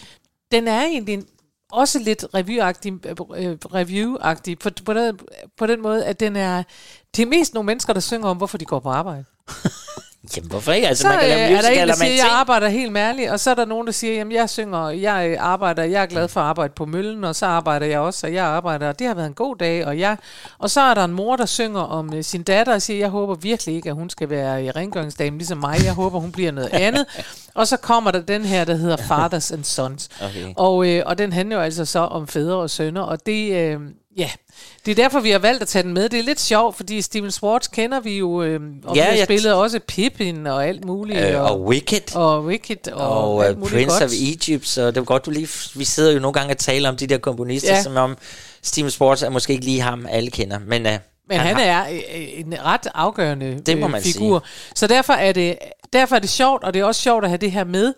den 0.53 0.69
er 0.69 0.83
egentlig 0.83 1.15
en, 1.15 1.27
også 1.73 1.99
lidt 1.99 2.25
review-agtig, 2.35 3.07
øh, 3.37 3.57
review-agtig 3.75 4.59
på, 4.59 4.71
på, 4.85 4.95
den, 4.95 5.19
på 5.59 5.67
den 5.67 5.83
måde, 5.83 6.05
at 6.05 6.21
den 6.21 6.37
er, 6.37 6.63
det 7.17 7.23
er 7.23 7.27
mest 7.27 7.55
nogle 7.55 7.67
mennesker, 7.67 7.93
der 7.93 8.01
synger 8.01 8.29
om, 8.29 8.37
hvorfor 8.37 8.59
de 8.59 8.65
går 8.65 8.79
på 8.81 8.89
arbejde. 8.91 9.25
Jamen, 10.37 10.51
hvorfor 10.51 10.73
ikke? 10.73 10.89
Altså, 10.89 11.03
så 11.03 11.09
man 11.09 11.19
kan 11.19 11.29
lave 11.29 11.51
øh, 11.51 11.59
er 11.59 11.61
der 11.61 11.69
en, 11.69 11.89
der 11.89 11.95
siger, 11.95 12.11
jeg 12.11 12.19
ting. 12.21 12.33
arbejder 12.33 12.69
helt 12.69 12.93
mærligt, 12.93 13.31
og 13.31 13.41
så 13.41 13.51
er 13.51 13.55
der 13.55 13.65
nogen, 13.65 13.87
der 13.87 13.93
siger, 13.93 14.15
jamen 14.15 14.33
jeg 14.33 14.51
synger, 14.51 14.89
jeg 14.89 15.29
øh, 15.31 15.37
arbejder, 15.41 15.83
jeg 15.83 16.03
er 16.03 16.07
glad 16.07 16.29
for 16.29 16.41
at 16.41 16.47
arbejde 16.47 16.73
på 16.77 16.87
møllen, 16.87 17.25
og 17.25 17.37
så 17.37 17.47
arbejder 17.47 17.87
jeg 17.87 18.01
også, 18.01 18.27
og 18.27 18.33
jeg 18.33 18.45
arbejder, 18.45 18.89
og 18.89 18.99
det 18.99 19.07
har 19.07 19.15
været 19.15 19.27
en 19.27 19.35
god 19.35 19.57
dag, 19.57 19.87
og 19.87 19.99
jeg, 19.99 20.17
og 20.59 20.71
så 20.71 20.81
er 20.81 20.95
der 20.95 21.05
en 21.05 21.13
mor, 21.13 21.37
der 21.37 21.47
synger 21.47 21.81
om 21.81 22.15
øh, 22.15 22.25
sin 22.25 22.43
datter, 22.43 22.75
og 22.75 22.83
siger, 22.83 22.99
jeg 22.99 23.09
håber 23.09 23.35
virkelig 23.35 23.75
ikke, 23.75 23.89
at 23.89 23.95
hun 23.95 24.11
skal 24.11 24.31
være 24.31 24.65
i 24.65 24.71
rengøringsdame 24.71 25.37
ligesom 25.39 25.59
mig, 25.59 25.85
jeg 25.85 25.93
håber, 25.93 26.21
hun 26.21 26.33
bliver 26.33 26.53
noget 26.53 26.71
andet, 26.73 27.07
og 27.55 27.69
så 27.69 27.77
kommer 27.77 28.11
der 28.11 28.21
den 28.21 28.45
her, 28.45 28.65
der 28.65 28.75
hedder 28.75 28.97
Fathers 28.97 29.53
and 29.53 29.65
Sons, 29.65 30.09
Okay. 30.27 30.53
og, 30.57 30.89
øh, 30.89 31.03
og 31.07 31.19
den 31.19 31.33
handler 31.33 31.57
jo 31.57 31.63
altså 31.63 31.85
så 31.85 31.99
om 31.99 32.27
fædre 32.29 32.57
og 32.57 32.71
sønner, 32.71 33.03
og 33.03 33.27
det, 33.27 33.53
øh, 33.53 33.81
Ja, 34.17 34.31
det 34.87 34.91
er 34.91 34.95
derfor, 34.95 35.21
vi 35.21 35.31
har 35.31 35.39
valgt 35.39 35.63
at 35.63 35.69
tage 35.69 35.83
den 35.83 35.95
med. 35.95 36.09
Det 36.09 36.19
er 36.19 36.23
lidt 36.23 36.41
sjovt, 36.41 36.77
fordi 36.77 37.03
Steven 37.03 37.31
Schwartz 37.31 37.69
kender 37.69 38.01
vi 38.01 38.19
jo, 38.19 38.43
øh, 38.43 38.61
og 38.85 38.97
Ja, 38.97 39.13
vi 39.13 39.19
har 39.19 39.25
spillet 39.25 39.55
også 39.55 39.81
Pippin 39.89 40.47
og 40.47 40.67
alt 40.67 40.85
muligt. 40.85 41.21
Øh, 41.21 41.43
og 41.43 41.61
Wicked. 41.63 42.17
Og 42.17 42.45
Wicked 42.45 42.89
og, 42.93 43.35
Og 43.35 43.47
alt 43.47 43.59
muligt 43.59 43.75
Prince 43.75 43.95
godt. 43.95 44.03
of 44.05 44.11
Egypt, 44.13 44.69
så 44.69 44.87
det 44.87 44.97
var 44.97 45.05
godt, 45.05 45.27
du 45.27 45.31
lige... 45.31 45.49
Vi 45.75 45.85
sidder 45.85 46.13
jo 46.13 46.19
nogle 46.21 46.33
gange 46.33 46.53
og 46.55 46.59
taler 46.59 46.89
om 46.89 46.97
de 46.97 47.07
der 47.07 47.19
komponister, 47.19 47.75
Ja. 47.75 47.83
som 47.83 47.97
om 47.97 48.17
Steven 48.63 48.91
Sports 48.91 49.23
er 49.23 49.29
måske 49.31 49.53
ikke 49.53 49.65
lige 49.65 49.81
ham, 49.81 50.07
alle 50.11 50.31
kender. 50.31 50.59
Men, 50.67 50.87
uh, 50.87 50.93
Men 51.29 51.39
han, 51.39 51.57
har- 51.57 51.63
er 51.63 51.85
øh, 51.93 52.41
en 52.41 52.55
ret 52.65 52.87
afgørende 52.95 53.61
Det 53.67 53.79
må 53.79 53.87
øh, 53.87 53.93
man 53.93 54.03
figur. 54.03 54.45
Så 54.75 54.87
derfor 54.87 55.13
er, 55.13 55.33
det, 55.33 55.59
derfor 55.93 56.17
er 56.17 56.21
det 56.21 56.31
sjovt, 56.31 56.65
og 56.65 56.75
det 56.75 56.81
er 56.81 56.85
også 56.85 57.03
sjovt 57.03 57.25
at 57.25 57.31
have 57.31 57.39
det 57.39 57.53
her 57.53 57.65
med. 57.65 57.95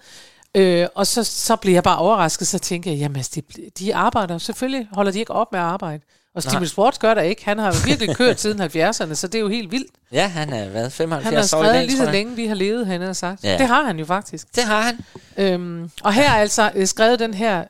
Øh, 0.55 0.87
og 0.95 1.07
så, 1.07 1.25
så 1.25 1.57
bliver 1.57 1.77
jeg 1.77 1.83
bare 1.83 1.99
overrasket, 1.99 2.49
så 2.49 2.59
tænker 2.59 2.91
jeg, 2.91 2.99
jamen 2.99 3.17
altså, 3.17 3.41
de, 3.57 3.63
de 3.79 3.95
arbejder, 3.95 4.39
selvfølgelig 4.39 4.89
holder 4.93 5.13
de 5.13 5.19
ikke 5.19 5.33
op 5.33 5.53
med 5.53 5.61
at 5.61 5.67
arbejde. 5.67 6.03
Og 6.35 6.43
Nej. 6.53 6.65
Sports 6.65 6.99
gør 6.99 7.15
det 7.15 7.25
ikke. 7.25 7.45
Han 7.45 7.59
har 7.59 7.87
virkelig 7.87 8.17
kørt 8.17 8.41
siden 8.41 8.61
70'erne, 8.61 9.15
så 9.15 9.27
det 9.27 9.35
er 9.35 9.41
jo 9.41 9.49
helt 9.49 9.73
vildt. 9.73 9.93
Ja, 10.13 10.27
han 10.29 10.53
er 10.53 10.69
været 10.69 10.93
75 10.93 11.25
Han 11.25 11.35
har 11.35 11.41
år 11.41 11.47
skrevet 11.47 11.75
dag, 11.75 11.87
lige 11.87 11.97
så 11.97 12.11
længe, 12.11 12.37
vi 12.37 12.47
har 12.47 12.55
levet, 12.55 12.87
han 12.87 13.01
har 13.01 13.13
sagt. 13.13 13.45
Ja. 13.45 13.59
Det 13.59 13.67
har 13.67 13.85
han 13.85 13.99
jo 13.99 14.05
faktisk. 14.05 14.57
Det 14.57 14.65
har 14.65 14.81
han. 14.81 14.99
Øhm, 15.37 15.91
og 16.03 16.13
her 16.13 16.31
er 16.31 16.37
altså 16.37 16.71
øh, 16.75 16.87
skrevet 16.87 17.19
den 17.19 17.35
her 17.35 17.65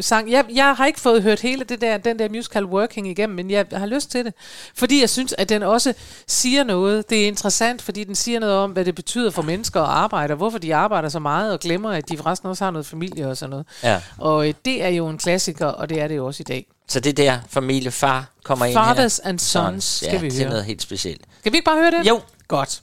sang. 0.00 0.30
Jeg, 0.30 0.44
jeg 0.54 0.74
har 0.76 0.86
ikke 0.86 1.00
fået 1.00 1.22
hørt 1.22 1.40
hele 1.40 1.64
det 1.64 1.80
der, 1.80 1.96
den 1.96 2.18
der 2.18 2.28
musical 2.28 2.64
Working 2.64 3.08
igennem, 3.08 3.36
men 3.36 3.50
jeg 3.50 3.66
har 3.72 3.86
lyst 3.86 4.10
til 4.10 4.24
det. 4.24 4.34
Fordi 4.74 5.00
jeg 5.00 5.10
synes, 5.10 5.34
at 5.38 5.48
den 5.48 5.62
også 5.62 5.94
siger 6.26 6.64
noget. 6.64 7.10
Det 7.10 7.22
er 7.22 7.26
interessant, 7.26 7.82
fordi 7.82 8.04
den 8.04 8.14
siger 8.14 8.40
noget 8.40 8.54
om, 8.56 8.70
hvad 8.70 8.84
det 8.84 8.94
betyder 8.94 9.30
for 9.30 9.42
mennesker 9.42 9.80
at 9.82 9.88
arbejde, 9.88 10.32
og 10.32 10.36
hvorfor 10.36 10.58
de 10.58 10.74
arbejder 10.74 11.08
så 11.08 11.18
meget, 11.18 11.52
og 11.52 11.60
glemmer, 11.60 11.90
at 11.90 12.08
de 12.08 12.16
forresten 12.16 12.48
også 12.48 12.64
har 12.64 12.70
noget 12.70 12.86
familie 12.86 13.28
og 13.28 13.36
sådan 13.36 13.50
noget. 13.50 13.66
Ja. 13.82 14.00
Og 14.18 14.48
øh, 14.48 14.54
det 14.64 14.84
er 14.84 14.88
jo 14.88 15.08
en 15.08 15.18
klassiker, 15.18 15.66
og 15.66 15.88
det 15.88 16.00
er 16.00 16.08
det 16.08 16.16
jo 16.16 16.26
også 16.26 16.40
i 16.40 16.44
dag. 16.48 16.66
Så 16.88 17.00
det 17.00 17.16
der 17.16 17.38
familie, 17.48 17.90
far 17.90 18.30
kommer 18.44 18.64
ind 18.66 18.74
Fathers 18.74 19.20
her. 19.24 19.30
and 19.30 19.38
Sons 19.38 19.84
skal 19.84 20.08
ja, 20.12 20.18
vi 20.18 20.28
det 20.28 20.34
er 20.34 20.38
høre. 20.38 20.48
noget 20.50 20.64
helt 20.64 20.82
specielt. 20.82 21.20
Skal 21.38 21.52
vi 21.52 21.56
ikke 21.56 21.64
bare 21.64 21.78
høre 21.78 21.90
det? 21.90 22.08
Jo. 22.08 22.20
Godt. 22.48 22.82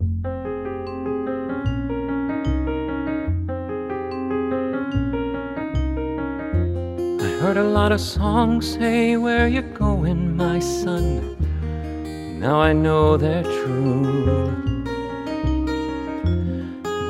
I 0.00 0.43
heard 7.44 7.58
a 7.58 7.62
lot 7.62 7.92
of 7.92 8.00
songs 8.00 8.66
say 8.72 9.18
where 9.18 9.46
you 9.46 9.60
going, 9.60 10.34
my 10.34 10.58
son. 10.58 11.36
Now 12.40 12.58
I 12.58 12.72
know 12.72 13.18
they're 13.18 13.42
true. 13.42 14.50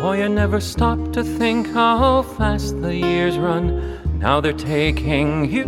Boy, 0.00 0.22
you 0.22 0.28
never 0.28 0.58
stop 0.58 1.12
to 1.12 1.22
think 1.22 1.68
how 1.68 2.22
fast 2.22 2.82
the 2.82 2.96
years 2.96 3.38
run. 3.38 3.64
Now 4.18 4.40
they're 4.40 4.52
taking 4.52 5.48
you. 5.52 5.66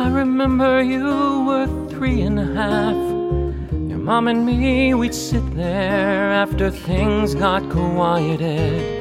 I 0.00 0.08
remember 0.08 0.82
you 0.82 1.06
were 1.46 1.68
three 1.88 2.22
and 2.22 2.40
a 2.40 2.48
half. 2.60 2.96
Your 3.90 4.02
mom 4.10 4.26
and 4.26 4.44
me, 4.44 4.92
we'd 4.92 5.14
sit 5.14 5.54
there 5.54 6.32
after 6.32 6.68
things 6.68 7.36
got 7.36 7.70
quieted. 7.70 8.95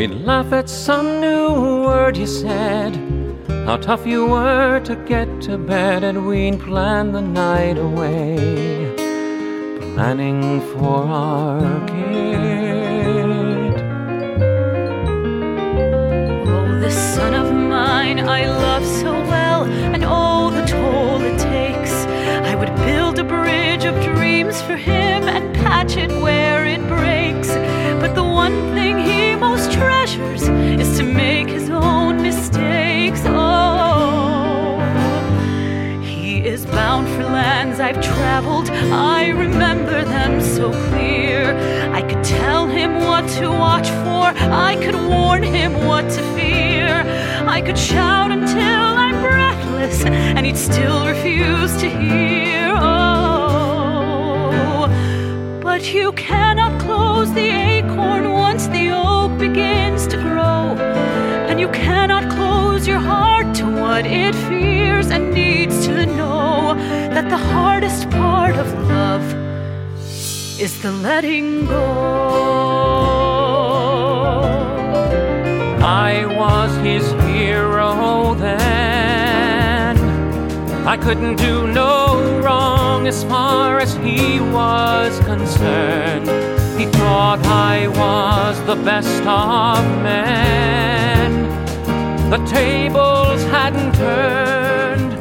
We'd 0.00 0.24
laugh 0.24 0.50
at 0.54 0.70
some 0.70 1.20
new 1.20 1.82
word 1.84 2.16
you 2.16 2.26
said, 2.26 2.96
how 3.66 3.76
tough 3.76 4.06
you 4.06 4.24
were 4.28 4.80
to 4.80 4.96
get 4.96 5.42
to 5.42 5.58
bed, 5.58 6.04
and 6.04 6.26
we'd 6.26 6.58
plan 6.58 7.12
the 7.12 7.20
night 7.20 7.76
away, 7.76 8.94
planning 9.92 10.62
for 10.72 11.04
our 11.04 11.86
kid. 11.86 13.74
Oh, 16.48 16.80
this 16.80 16.96
son 17.14 17.34
of 17.34 17.52
mine 17.52 18.20
I 18.20 18.46
love 18.46 18.86
so 18.86 19.12
well, 19.12 19.64
and 19.64 20.02
oh, 20.06 20.50
the 20.50 20.64
toll 20.64 21.20
it 21.20 21.38
takes. 21.38 21.92
I 22.48 22.54
would 22.54 22.74
build 22.86 23.18
a 23.18 23.24
bridge 23.24 23.84
of 23.84 24.02
dreams 24.02 24.62
for 24.62 24.76
him 24.76 25.28
and 25.28 25.54
patch 25.56 25.98
it 25.98 26.10
where 26.22 26.64
it 26.64 26.80
breaks. 26.88 27.48
But 28.00 28.14
the 28.14 28.24
one 28.24 28.72
thing 28.72 28.96
he 28.96 29.19
treasures 29.80 30.44
is 30.82 30.90
to 30.98 31.04
make 31.04 31.48
his 31.48 31.70
own 31.70 32.20
mistakes. 32.22 33.22
Oh, 33.26 34.78
he 36.02 36.44
is 36.52 36.66
bound 36.66 37.06
for 37.14 37.24
lands 37.24 37.80
I've 37.80 38.00
traveled. 38.02 38.68
I 38.70 39.28
remember 39.28 40.04
them 40.04 40.40
so 40.40 40.70
clear. 40.88 41.40
I 41.98 42.02
could 42.02 42.22
tell 42.22 42.66
him 42.66 42.90
what 43.08 43.26
to 43.38 43.48
watch 43.48 43.88
for. 44.04 44.26
I 44.70 44.72
could 44.84 44.98
warn 45.14 45.42
him 45.42 45.72
what 45.86 46.04
to 46.16 46.22
fear. 46.36 46.92
I 47.56 47.58
could 47.62 47.78
shout 47.78 48.30
until 48.32 48.84
I'm 49.04 49.18
breathless, 49.22 50.04
and 50.04 50.44
he'd 50.46 50.58
still 50.58 51.06
refuse 51.06 51.72
to 51.82 51.88
hear. 51.88 52.68
Oh, 52.82 54.50
but 55.62 55.82
you 55.94 56.12
cannot 56.12 56.72
close 56.80 57.32
the 57.32 57.48
acorn 57.74 58.24
once 58.32 58.66
the 58.66 58.79
begins 59.40 60.06
to 60.06 60.18
grow. 60.18 60.76
And 61.48 61.58
you 61.58 61.68
cannot 61.70 62.30
close 62.30 62.86
your 62.86 62.98
heart 62.98 63.54
to 63.56 63.64
what 63.64 64.04
it 64.04 64.34
fears 64.34 65.10
and 65.10 65.32
needs 65.32 65.86
to 65.86 66.04
know 66.04 66.74
that 67.14 67.30
the 67.30 67.38
hardest 67.38 68.10
part 68.10 68.54
of 68.56 68.66
love 68.86 69.24
is 70.60 70.82
the 70.82 70.92
letting 70.92 71.64
go. 71.64 72.20
I 75.82 76.26
was 76.26 76.76
his 76.84 77.10
hero 77.22 78.34
then. 78.34 79.96
I 80.86 80.98
couldn't 80.98 81.36
do 81.36 81.66
no 81.66 82.40
wrong 82.44 83.06
as 83.06 83.24
far 83.24 83.78
as 83.78 83.94
he 83.96 84.40
was 84.40 85.18
concerned. 85.20 86.28
He 86.80 86.86
thought 86.86 87.40
I 87.44 87.88
was 87.88 88.56
the 88.70 88.78
best 88.90 89.22
of 89.26 89.84
men. 90.02 91.30
The 92.30 92.40
tables 92.58 93.40
hadn't 93.56 93.92
turned, 93.94 95.12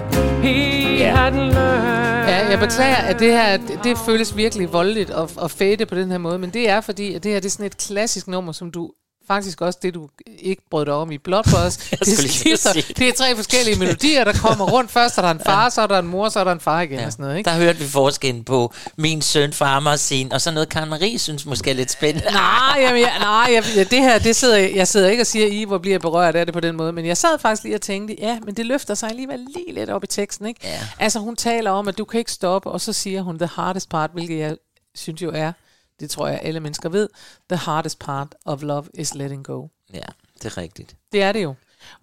he 0.42 1.02
hadn't 1.04 1.52
learned. 1.54 2.30
Ja, 2.30 2.50
jeg 2.50 2.60
beklager, 2.60 2.96
at 2.96 3.20
det 3.20 3.32
her 3.32 3.58
det, 3.58 3.80
det 3.84 3.98
føles 3.98 4.38
virkelig 4.38 4.74
voldeligt 4.74 5.10
at, 5.10 5.38
at 5.44 5.52
fade 5.52 5.86
på 5.86 5.96
den 5.96 6.12
her 6.12 6.18
måde, 6.18 6.40
men 6.40 6.50
det 6.50 6.70
er 6.70 6.82
fordi, 6.82 7.14
at 7.14 7.24
det 7.24 7.32
her 7.32 7.40
det 7.40 7.46
er 7.46 7.52
sådan 7.52 7.66
et 7.66 7.78
klassisk 7.78 8.28
nummer, 8.28 8.52
som 8.52 8.72
du 8.72 8.92
faktisk 9.32 9.62
også 9.62 9.80
det, 9.82 9.94
du 9.94 10.10
ikke 10.40 10.62
brød 10.72 10.86
dig 10.86 10.94
om 10.94 11.12
i 11.12 11.18
Blood 11.18 11.44
Boys. 11.44 11.78
det, 12.06 12.32
skifter, 12.32 12.74
det. 12.74 13.10
er 13.10 13.14
tre 13.14 13.36
forskellige 13.36 13.80
melodier, 13.80 14.24
der 14.24 14.34
kommer 14.34 14.66
rundt. 14.72 14.92
Først 14.92 15.18
er 15.18 15.22
der 15.22 15.32
en 15.32 15.40
far, 15.46 15.70
så 15.70 15.82
er 15.82 15.88
der 15.88 16.00
en 16.00 16.08
mor, 16.08 16.30
så 16.30 16.40
er 16.40 16.44
der 16.44 16.52
en 16.52 16.60
far 16.60 16.82
igen. 16.82 17.00
Ja. 17.00 17.06
Og 17.06 17.12
sådan 17.12 17.24
noget, 17.24 17.38
ikke? 17.38 17.50
Der 17.50 17.56
hørte 17.56 17.80
vi 17.80 17.86
forskellen 17.86 18.44
på 18.44 18.74
min 18.96 19.22
søn 19.22 19.54
fra 19.54 19.76
Amagersin, 19.76 20.34
og 20.34 20.42
så 20.42 20.52
noget 20.52 20.70
Karen 20.70 20.90
Marie 20.90 21.20
synes 21.20 21.46
måske 21.46 21.70
er 21.70 21.74
lidt 21.74 21.92
spændende. 21.92 22.32
Nej, 22.34 22.78
jamen, 22.80 23.02
jeg, 23.02 23.14
nej 23.20 23.54
jeg, 23.54 23.64
jeg, 23.76 23.92
det 23.92 24.00
her, 24.00 24.20
det 24.20 24.36
sidder, 24.36 24.58
jeg 24.58 24.88
sidder 24.88 25.10
ikke 25.10 25.24
og 25.24 25.28
siger, 25.28 25.48
I 25.48 25.64
hvor 25.64 25.78
bliver 25.78 25.94
jeg 25.94 26.02
berørt 26.02 26.36
af 26.36 26.46
det 26.46 26.54
på 26.54 26.60
den 26.60 26.76
måde, 26.76 26.92
men 26.92 27.06
jeg 27.06 27.18
sad 27.18 27.40
faktisk 27.40 27.64
lige 27.64 27.76
og 27.76 27.82
tænkte, 27.82 28.16
ja, 28.20 28.40
men 28.46 28.56
det 28.56 28.66
løfter 28.66 28.94
sig 28.94 29.10
alligevel 29.10 29.40
lige 29.56 29.74
lidt 29.74 29.90
op 29.90 30.04
i 30.04 30.08
teksten, 30.08 30.46
ikke? 30.46 30.60
Ja. 30.64 30.80
Altså, 31.00 31.20
hun 31.20 31.36
taler 31.36 31.72
om, 31.72 31.88
at 31.88 31.98
du 31.98 32.06
kan 32.06 32.20
ikke 32.20 32.32
stoppe, 32.32 32.70
og 32.72 32.82
så 32.82 32.94
siger 32.94 33.22
hun, 33.22 33.40
the 33.40 33.48
hardest 33.48 33.90
part, 33.90 34.10
hvilket 34.14 34.40
jeg 34.40 34.56
synes 34.96 35.22
jo 35.22 35.32
er, 35.34 35.52
det 36.00 36.10
tror 36.10 36.28
jeg 36.28 36.40
alle 36.44 36.60
mennesker 36.60 36.90
ved, 36.90 37.10
the 37.50 37.58
hardest 37.58 38.00
part 38.00 38.36
of 38.46 38.62
love 38.62 38.86
is 38.94 39.14
letting 39.14 39.46
go. 39.46 39.68
Ja, 39.94 40.00
det 40.38 40.46
er 40.46 40.58
rigtigt. 40.58 40.96
Det 41.12 41.22
er 41.22 41.32
det 41.32 41.44
jo. 41.44 41.56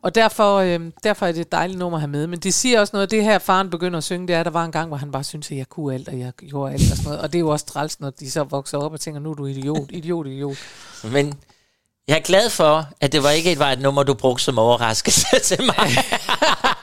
Og 0.02 0.14
derfor, 0.14 0.56
øh, 0.56 0.80
derfor 1.02 1.26
er 1.26 1.32
det 1.32 1.40
et 1.40 1.52
dejligt 1.52 1.78
nummer 1.78 1.98
at 1.98 2.00
have 2.00 2.10
med. 2.10 2.26
Men 2.26 2.38
det 2.38 2.54
siger 2.54 2.80
også 2.80 2.90
noget, 2.92 3.10
det 3.10 3.24
her 3.24 3.38
faren 3.38 3.70
begynder 3.70 3.98
at 3.98 4.04
synge, 4.04 4.28
det 4.28 4.36
er, 4.36 4.40
at 4.40 4.46
der 4.46 4.52
var 4.52 4.64
en 4.64 4.72
gang, 4.72 4.88
hvor 4.88 4.96
han 4.96 5.12
bare 5.12 5.24
syntes, 5.24 5.50
at 5.50 5.56
jeg 5.56 5.68
kunne 5.68 5.94
alt, 5.94 6.08
og 6.08 6.18
jeg 6.18 6.32
gjorde 6.32 6.72
alt 6.72 6.90
og 6.90 6.96
sådan 6.96 7.04
noget. 7.04 7.20
Og 7.20 7.32
det 7.32 7.38
er 7.38 7.40
jo 7.40 7.48
også 7.48 7.66
træls, 7.66 8.00
når 8.00 8.10
de 8.10 8.30
så 8.30 8.44
vokser 8.44 8.78
op 8.78 8.92
og 8.92 9.00
tænker, 9.00 9.20
nu 9.20 9.30
er 9.30 9.34
du 9.34 9.46
idiot, 9.46 9.90
idiot, 9.90 10.26
idiot. 10.26 10.56
Men 11.12 11.34
jeg 12.08 12.16
er 12.16 12.22
glad 12.22 12.50
for, 12.50 12.88
at 13.00 13.12
det 13.12 13.22
var 13.22 13.30
ikke 13.30 13.52
et, 13.52 13.58
var 13.58 13.72
et 13.72 13.80
nummer, 13.80 14.02
du 14.02 14.14
brugte 14.14 14.44
som 14.44 14.58
overraskelse 14.58 15.26
til 15.44 15.62
mig. 15.62 15.76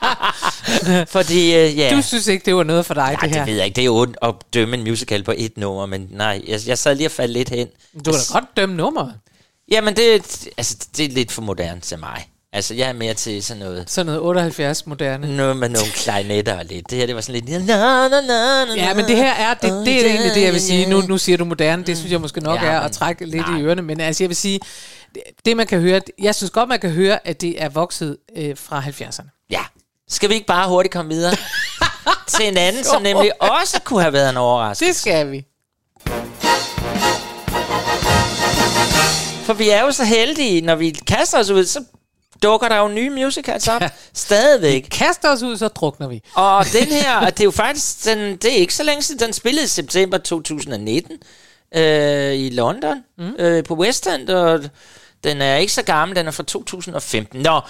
Fordi, 1.16 1.54
øh, 1.56 1.78
ja... 1.78 1.90
Du 1.96 2.02
synes 2.02 2.26
ikke, 2.26 2.44
det 2.46 2.54
var 2.56 2.62
noget 2.62 2.86
for 2.86 2.94
dig, 2.94 3.02
Nej, 3.12 3.20
det 3.20 3.30
her? 3.30 3.38
det 3.44 3.46
ved 3.50 3.56
jeg 3.56 3.64
ikke. 3.64 3.76
Det 3.76 3.82
er 3.82 3.86
jo 3.86 3.96
ondt 3.96 4.16
at 4.22 4.34
dømme 4.54 4.76
en 4.76 4.82
musical 4.84 5.22
på 5.22 5.34
et 5.36 5.56
nummer, 5.58 5.86
men 5.86 6.06
nej, 6.10 6.42
jeg, 6.48 6.60
jeg 6.66 6.78
sad 6.78 6.94
lige 6.94 7.06
og 7.06 7.10
faldt 7.12 7.32
lidt 7.32 7.48
hen. 7.48 7.66
Du 8.04 8.12
kan 8.12 8.12
da 8.12 8.32
godt 8.32 8.56
dømme 8.56 8.74
nummeret. 8.76 9.14
Jamen, 9.70 9.96
det, 9.96 10.12
altså, 10.56 10.76
det 10.96 11.04
er 11.04 11.08
lidt 11.08 11.32
for 11.32 11.42
moderne 11.42 11.80
til 11.80 11.98
mig. 11.98 12.28
Altså, 12.52 12.74
jeg 12.74 12.88
er 12.88 12.92
mere 12.92 13.14
til 13.14 13.42
sådan 13.42 13.62
noget... 13.62 13.90
Sådan 13.90 14.06
noget 14.06 14.20
78 14.20 14.86
moderne. 14.86 15.36
Noget 15.36 15.56
med 15.56 15.68
nogle 15.68 15.88
klarinetter 15.94 16.58
og 16.58 16.64
lidt. 16.64 16.90
Det 16.90 16.98
her, 16.98 17.06
det 17.06 17.14
var 17.14 17.20
sådan 17.20 17.40
lidt... 17.44 17.66
Na, 17.66 17.76
na, 18.08 18.08
na, 18.08 18.20
na, 18.64 18.74
Ja, 18.76 18.94
men 18.94 19.04
det 19.04 19.16
her 19.16 19.32
er, 19.32 19.54
det, 19.54 19.62
det 19.86 20.00
er 20.06 20.08
egentlig 20.10 20.34
det, 20.34 20.42
jeg 20.42 20.52
vil 20.52 20.60
sige. 20.60 20.86
Nu, 20.90 21.00
nu 21.00 21.18
siger 21.18 21.38
du 21.38 21.44
moderne, 21.44 21.84
det 21.84 21.96
synes 21.96 22.12
jeg 22.12 22.20
måske 22.20 22.40
nok 22.40 22.62
Ja, 22.62 22.66
er 22.66 22.80
at 22.80 22.92
trække 22.92 23.26
lidt 23.26 23.46
i 23.58 23.60
ørerne. 23.62 23.82
Men 23.82 24.00
altså, 24.00 24.24
jeg 24.24 24.28
vil 24.28 24.36
sige, 24.36 24.60
det- 25.14 25.22
det 25.44 25.56
man 25.56 25.66
kan 25.66 25.80
høre, 25.80 26.00
jeg 26.22 26.34
synes 26.34 26.50
godt, 26.50 26.68
man 26.68 26.80
kan 26.80 26.90
høre, 26.90 27.26
at 27.28 27.40
det 27.40 27.62
er 27.62 27.68
vokset 27.68 28.16
øh, 28.36 28.56
fra 28.56 28.80
70'erne. 28.80 29.46
Ja. 29.50 29.60
Skal 30.08 30.28
vi 30.28 30.34
ikke 30.34 30.46
bare 30.46 30.68
hurtigt 30.68 30.92
komme 30.92 31.14
videre 31.14 31.36
til 32.36 32.48
en 32.48 32.56
anden, 32.56 32.84
som 32.84 33.02
nemlig 33.02 33.42
også 33.42 33.80
kunne 33.84 34.00
have 34.00 34.12
været 34.12 34.30
en 34.30 34.36
overraskelse? 34.36 34.88
Det 34.88 34.96
skal 34.96 35.30
vi. 35.30 35.44
For 39.44 39.52
vi 39.52 39.68
er 39.68 39.80
jo 39.80 39.92
så 39.92 40.04
heldige, 40.04 40.60
når 40.60 40.74
vi 40.74 40.90
kaster 40.90 41.38
os 41.38 41.50
ud, 41.50 41.64
så 41.64 41.84
dukker 42.42 42.68
der 42.68 42.76
jo 42.76 42.88
nye 42.88 43.10
musicals 43.10 43.68
op. 43.68 43.82
Stadigvæk. 44.14 44.88
Kaster 44.90 45.28
os 45.28 45.42
ud, 45.42 45.56
så 45.56 45.68
drukner 45.68 46.08
vi. 46.08 46.22
Og 46.34 46.64
den 46.72 46.86
her, 46.86 47.30
det 47.30 47.40
er 47.40 47.44
jo 47.44 47.50
faktisk, 47.50 48.04
den, 48.04 48.36
det 48.36 48.44
er 48.52 48.56
ikke 48.56 48.74
så 48.74 48.82
længe 48.82 49.02
siden, 49.02 49.20
den 49.20 49.32
spillede 49.32 49.64
i 49.64 49.68
september 49.68 50.18
2019 50.18 51.18
øh, 51.74 52.34
i 52.34 52.50
London, 52.50 52.96
mm. 53.18 53.34
øh, 53.38 53.64
på 53.64 53.74
West 53.74 54.06
End, 54.06 54.30
og 54.30 54.60
den 55.24 55.42
er 55.42 55.56
ikke 55.56 55.72
så 55.72 55.82
gammel, 55.82 56.16
den 56.16 56.26
er 56.26 56.30
fra 56.30 56.42
2015. 56.42 57.40
Nå, 57.40 57.60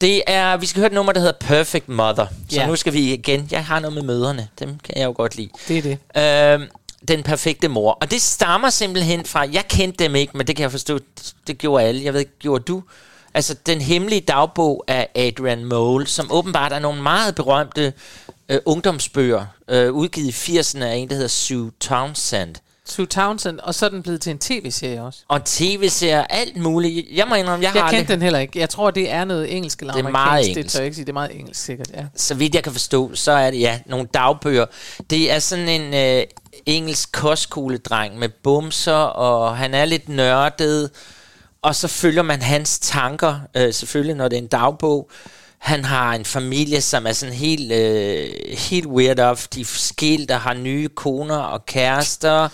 det 0.00 0.22
er, 0.26 0.56
vi 0.56 0.66
skal 0.66 0.80
høre 0.80 0.86
et 0.86 0.92
nummer, 0.92 1.12
der 1.12 1.20
hedder 1.20 1.34
Perfect 1.40 1.88
Mother. 1.88 2.26
Så 2.50 2.56
Ja. 2.60 2.66
nu 2.66 2.76
skal 2.76 2.92
vi 2.92 3.12
igen, 3.12 3.48
jeg 3.50 3.64
har 3.64 3.80
noget 3.80 3.94
med 3.94 4.02
møderne, 4.02 4.48
dem 4.58 4.78
kan 4.84 4.98
jeg 4.98 5.04
jo 5.04 5.12
godt 5.16 5.36
lide. 5.36 5.48
Det 5.68 5.78
er 5.78 5.82
det. 6.14 6.60
Øh, 6.62 6.68
den 7.08 7.22
perfekte 7.22 7.68
mor. 7.68 7.92
Og 8.00 8.10
det 8.10 8.22
stammer 8.22 8.70
simpelthen 8.70 9.24
fra, 9.26 9.46
jeg 9.52 9.68
kendte 9.68 10.04
dem 10.04 10.14
ikke, 10.16 10.36
men 10.36 10.46
det 10.46 10.56
kan 10.56 10.62
jeg 10.62 10.70
forstå, 10.70 10.98
det 11.46 11.58
gjorde 11.58 11.84
alle. 11.84 12.04
Jeg 12.04 12.12
ved 12.12 12.20
ikke, 12.20 12.38
gjorde 12.38 12.64
du? 12.64 12.82
Altså, 13.34 13.54
den 13.66 13.80
hemmelige 13.80 14.20
dagbog 14.20 14.84
af 14.88 15.08
Adrian 15.14 15.64
Mole, 15.64 16.06
som 16.06 16.26
åbenbart 16.32 16.72
er 16.72 16.78
nogle 16.78 17.02
meget 17.02 17.34
berømte 17.34 17.92
øh, 18.48 18.58
ungdomsbøger, 18.66 19.46
øh, 19.68 19.92
udgivet 19.92 20.48
i 20.48 20.58
80'erne 20.58 20.84
af 20.84 20.94
en, 20.94 21.08
der 21.08 21.14
hedder 21.14 21.28
Sue 21.28 21.70
Townsend. 21.80 22.54
Sue 22.86 23.06
Townsend, 23.06 23.58
og 23.58 23.74
så 23.74 23.86
er 23.86 23.90
den 23.90 24.02
blevet 24.02 24.20
til 24.20 24.30
en 24.30 24.38
tv-serie 24.38 25.02
også. 25.02 25.18
Og 25.28 25.44
tv-serier, 25.44 26.24
alt 26.24 26.56
muligt. 26.56 27.06
Jeg 27.12 27.26
må 27.28 27.34
indrømme, 27.34 27.64
jeg, 27.66 27.74
Jeg, 27.74 27.82
har 27.82 27.90
kendte 27.90 27.96
aldrig, 28.00 28.14
den 28.14 28.22
heller 28.22 28.38
ikke. 28.38 28.58
Jeg 28.58 28.70
tror, 28.70 28.90
det 28.90 29.10
er 29.10 29.24
noget 29.24 29.56
engelsk 29.56 29.80
eller 29.80 29.94
Det 29.94 30.04
er 30.04 30.10
meget 30.10 30.44
Det 30.44 30.50
engelsk. 30.50 30.72
tør 30.74 30.80
jeg 30.80 30.84
ikke 30.86 30.94
sige. 30.94 31.04
Det 31.04 31.08
er 31.10 31.14
meget 31.14 31.38
engelsk, 31.38 31.64
sikkert, 31.64 31.90
ja. 31.94 32.04
så 32.16 32.34
vidt 32.34 32.54
jeg 32.54 32.62
kan 32.62 32.72
forstå, 32.72 33.14
så 33.14 33.32
er 33.32 33.50
det 33.50 33.60
ja, 33.60 33.80
nogle 33.86 34.06
dagbøger. 34.14 34.66
Det 35.10 35.32
er 35.32 35.38
sådan 35.38 35.68
en 35.68 35.94
øh, 35.94 36.24
engelsk 36.66 37.12
kostskoledreng 37.12 38.18
med 38.18 38.28
bumser, 38.28 38.92
og 38.92 39.56
han 39.56 39.74
er 39.74 39.84
lidt 39.84 40.08
nørdet, 40.08 40.90
og 41.62 41.74
så 41.74 41.88
følger 41.88 42.22
man 42.22 42.42
hans 42.42 42.78
tanker, 42.78 43.40
øh, 43.56 43.72
selvfølgelig 43.74 44.16
når 44.16 44.28
det 44.28 44.36
er 44.38 44.42
en 44.42 44.48
dagbog. 44.48 45.10
Han 45.62 45.84
har 45.84 46.14
en 46.14 46.24
familie, 46.24 46.80
som 46.80 47.06
er 47.06 47.12
sådan 47.12 47.34
helt, 47.34 47.72
øh, 47.72 48.30
helt 48.58 48.86
weird 48.86 49.18
off. 49.18 49.48
De 49.48 49.60
er 49.60 49.64
skilt 49.64 50.30
og 50.30 50.40
har 50.40 50.54
nye 50.54 50.88
koner 50.88 51.36
og 51.36 51.66
kærester. 51.66 52.48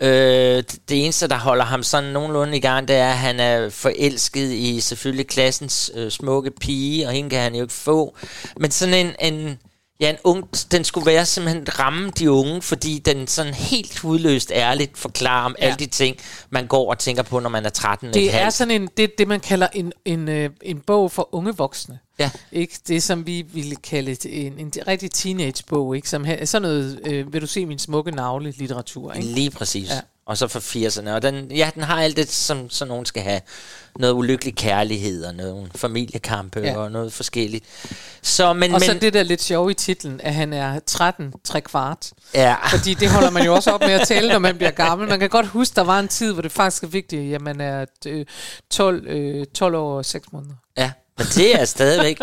Øh, 0.00 0.62
det 0.88 1.04
eneste, 1.04 1.28
der 1.28 1.38
holder 1.38 1.64
ham 1.64 1.82
sådan 1.82 2.12
nogenlunde 2.12 2.56
i 2.56 2.60
gang, 2.60 2.88
det 2.88 2.96
er, 2.96 3.08
at 3.08 3.16
han 3.16 3.40
er 3.40 3.70
forelsket 3.70 4.52
i 4.52 4.80
selvfølgelig 4.80 5.26
klassens 5.26 5.90
øh, 5.94 6.10
smukke 6.10 6.50
pige, 6.50 7.06
og 7.06 7.12
hende 7.12 7.30
kan 7.30 7.40
han 7.40 7.54
jo 7.54 7.62
ikke 7.62 7.74
få. 7.74 8.16
Men 8.56 8.70
sådan 8.70 8.94
en, 8.94 9.32
en, 9.32 9.58
ja, 10.00 10.10
en 10.10 10.16
ung, 10.24 10.44
den 10.72 10.84
skulle 10.84 11.06
være 11.06 11.26
simpelthen 11.26 11.78
ramme 11.78 12.10
de 12.10 12.30
unge, 12.30 12.62
fordi 12.62 12.98
den 12.98 13.26
sådan 13.26 13.54
helt 13.54 13.98
hudløst 13.98 14.52
ærligt 14.54 14.98
forklarer 14.98 15.44
om 15.44 15.56
ja. 15.58 15.64
alle 15.64 15.76
de 15.76 15.86
ting, 15.86 16.16
man 16.50 16.66
går 16.66 16.90
og 16.90 16.98
tænker 16.98 17.22
på, 17.22 17.40
når 17.40 17.50
man 17.50 17.66
er 17.66 17.70
13 17.70 18.14
Det 18.14 18.34
er 18.34 18.50
sådan 18.50 18.82
en, 18.82 18.88
det, 18.96 19.18
det 19.18 19.28
man 19.28 19.40
kalder 19.40 19.68
en, 19.72 19.92
en, 20.04 20.28
øh, 20.28 20.50
en 20.62 20.80
bog 20.80 21.12
for 21.12 21.34
unge 21.34 21.56
voksne. 21.56 21.98
Ja. 22.18 22.30
Ikke? 22.52 22.78
Det 22.88 23.02
som 23.02 23.26
vi 23.26 23.42
ville 23.42 23.76
kalde 23.76 24.28
en, 24.28 24.58
en 24.58 24.72
rigtig 24.86 25.10
teenage-bog, 25.10 25.96
ikke? 25.96 26.08
Som 26.08 26.26
sådan 26.44 26.62
noget, 26.62 27.00
øh, 27.06 27.32
vil 27.32 27.40
du 27.40 27.46
se 27.46 27.66
min 27.66 27.78
smukke 27.78 28.10
navle 28.10 28.50
litteratur, 28.50 29.12
ikke? 29.12 29.26
Lige 29.26 29.50
præcis. 29.50 29.88
Ja. 29.88 30.00
Og 30.26 30.38
så 30.38 30.48
fra 30.48 30.58
80'erne. 30.60 31.10
Og 31.10 31.22
den, 31.22 31.52
ja, 31.52 31.70
den 31.74 31.82
har 31.82 32.02
alt 32.02 32.16
det, 32.16 32.28
som, 32.32 32.70
som 32.70 32.88
nogen 32.88 33.06
skal 33.06 33.22
have. 33.22 33.40
Noget 33.98 34.14
ulykkelig 34.14 34.54
kærlighed, 34.56 35.24
og 35.24 35.34
nogle 35.34 35.68
familiekampe, 35.76 36.60
Ja. 36.60 36.76
og 36.76 36.90
noget 36.92 37.12
forskelligt. 37.12 37.64
Så, 38.22 38.52
men, 38.52 38.74
Og 38.74 38.80
men, 38.80 38.88
så 38.90 38.94
det 39.00 39.14
der 39.14 39.22
lidt 39.22 39.42
sjove 39.42 39.70
i 39.70 39.74
titlen, 39.74 40.20
at 40.20 40.34
han 40.34 40.52
er 40.52 40.78
13, 40.86 41.32
3 41.44 41.60
kvart. 41.60 42.10
Ja. 42.34 42.54
Fordi 42.70 42.94
det 42.94 43.10
holder 43.10 43.30
man 43.30 43.44
jo 43.44 43.54
også 43.54 43.70
op 43.70 43.80
med 43.80 43.90
at 43.92 44.06
tælle, 44.08 44.32
når 44.32 44.38
man 44.38 44.56
bliver 44.56 44.70
gammel. 44.70 45.08
Man 45.08 45.20
kan 45.20 45.28
godt 45.28 45.46
huske, 45.46 45.74
der 45.76 45.82
var 45.84 45.98
en 46.00 46.08
tid, 46.08 46.32
hvor 46.32 46.42
det 46.42 46.52
faktisk 46.52 46.82
er 46.82 46.86
vigtigt, 46.88 47.34
at 47.34 47.40
man 47.40 47.60
er 47.60 47.84
øh, 48.06 48.26
12, 48.70 49.06
øh, 49.08 49.46
12 49.46 49.74
år 49.74 49.96
og 49.98 50.04
6 50.04 50.32
måneder. 50.32 50.54
Ja, 50.78 50.92
men 51.18 51.26
det 51.26 51.60
er 51.60 51.64
stadigvæk... 51.64 52.18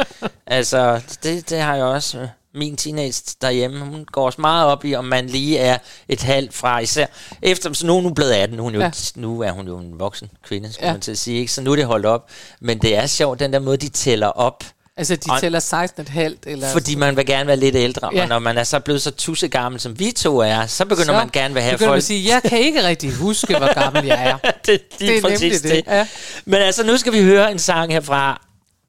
altså, 0.47 1.01
det, 1.23 1.49
det 1.49 1.59
har 1.59 1.75
jeg 1.75 1.85
også... 1.85 2.27
Min 2.55 2.77
teenage 2.77 3.23
derhjemme, 3.41 3.79
hun 3.85 4.05
går 4.11 4.25
også 4.25 4.41
meget 4.41 4.65
op 4.67 4.85
i, 4.85 4.95
om 4.95 5.05
man 5.05 5.27
lige 5.27 5.57
er 5.59 5.77
et 6.09 6.21
halvt 6.21 6.53
fra 6.53 6.79
især. 6.79 7.05
Efter, 7.41 7.73
så 7.73 7.85
nu 7.87 7.97
er 7.97 8.01
hun 8.01 8.15
blevet 8.15 8.31
18, 8.31 8.59
hun 8.59 8.73
jo, 8.73 8.79
Ja. 8.81 8.91
nu 9.15 9.41
er 9.41 9.51
hun 9.51 9.67
jo 9.67 9.77
en 9.77 9.99
voksen 9.99 10.29
kvinde, 10.47 10.73
skal 10.73 10.85
Ja. 10.85 10.91
man 10.91 11.01
til 11.01 11.11
at 11.11 11.17
sige. 11.17 11.39
Ikke? 11.39 11.51
Så 11.53 11.61
nu 11.61 11.71
er 11.71 11.75
det 11.75 11.85
holdt 11.85 12.05
op. 12.05 12.29
Men 12.61 12.77
det 12.79 12.95
er 12.95 13.05
sjovt, 13.07 13.39
den 13.39 13.53
der 13.53 13.59
måde, 13.59 13.77
de 13.77 13.89
tæller 13.89 14.27
op. 14.27 14.63
Altså, 14.97 15.15
de 15.15 15.31
Og- 15.31 15.39
tæller 15.39 15.59
16,5 15.59 16.37
eller... 16.47 16.69
Fordi 16.71 16.95
man 16.95 17.17
vil 17.17 17.25
gerne 17.25 17.47
være 17.47 17.57
lidt 17.57 17.75
ældre, 17.75 18.09
Ja. 18.13 18.21
og 18.21 18.27
når 18.27 18.39
man 18.39 18.57
er 18.57 18.63
så 18.63 18.79
blevet 18.79 19.01
så 19.01 19.11
tussegammel, 19.11 19.81
som 19.81 19.99
vi 19.99 20.11
to 20.11 20.37
er, 20.39 20.65
så 20.67 20.85
begynder 20.85 21.05
så 21.05 21.11
man 21.13 21.29
gerne 21.33 21.53
vil 21.53 21.63
have 21.63 21.77
folk... 21.77 21.97
at 21.97 22.03
sige, 22.03 22.33
jeg 22.33 22.41
kan 22.49 22.59
ikke 22.59 22.83
rigtig 22.83 23.13
huske, 23.13 23.57
hvor 23.57 23.73
gammel 23.83 24.05
jeg 24.05 24.27
er. 24.43 24.49
det, 24.65 24.81
Det 24.99 25.17
er 25.17 25.21
præcis 25.21 25.63
nemlig 25.63 25.85
det, 25.85 25.91
ja. 25.93 26.07
Men 26.45 26.61
altså, 26.61 26.83
nu 26.83 26.97
skal 26.97 27.13
vi 27.13 27.21
høre 27.21 27.51
en 27.51 27.59
sang 27.59 27.91
herfra, 27.91 28.41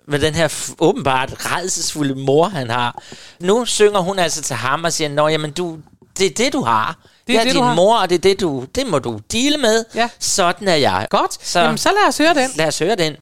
med 0.09 0.19
den 0.19 0.35
her 0.35 0.73
åbenbart 0.79 1.33
redselsfulde 1.39 2.15
mor, 2.15 2.49
han 2.49 2.71
har. 2.71 3.03
Nu 3.41 3.65
synger 3.65 4.01
hun 4.01 4.19
altså 4.19 4.43
til 4.43 4.57
ham 4.57 4.85
og 4.85 4.93
siger, 4.93 5.09
Nå, 5.09 5.29
jamen 5.29 5.51
du, 5.51 5.79
det 6.19 6.27
er 6.27 6.31
det, 6.45 6.53
du 6.53 6.63
har. 6.63 6.97
Det 7.27 7.35
er, 7.35 7.39
det, 7.39 7.47
det 7.47 7.55
din 7.55 7.63
har." 7.65 7.75
mor, 7.75 7.99
og 7.99 8.11
det 8.11 8.15
er 8.15 8.19
det, 8.19 8.41
du, 8.41 8.65
det 8.75 8.87
må 8.87 8.99
du 8.99 9.21
dele 9.33 9.59
med. 9.59 9.85
Ja. 9.95 10.09
Sådan 10.19 10.69
er 10.69 10.75
jeg. 10.75 11.07
Godt, 11.11 11.47
Så, 11.47 11.61
Jamen, 11.61 11.79
så 11.79 11.89
lad 11.89 12.09
os 12.09 12.19
høre 12.19 12.35
den. 12.35 12.51
Lad 12.57 12.67
os 12.67 12.79
høre 12.79 12.97
den. 12.97 13.17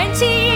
Now, 0.00 0.06
20 0.14 0.49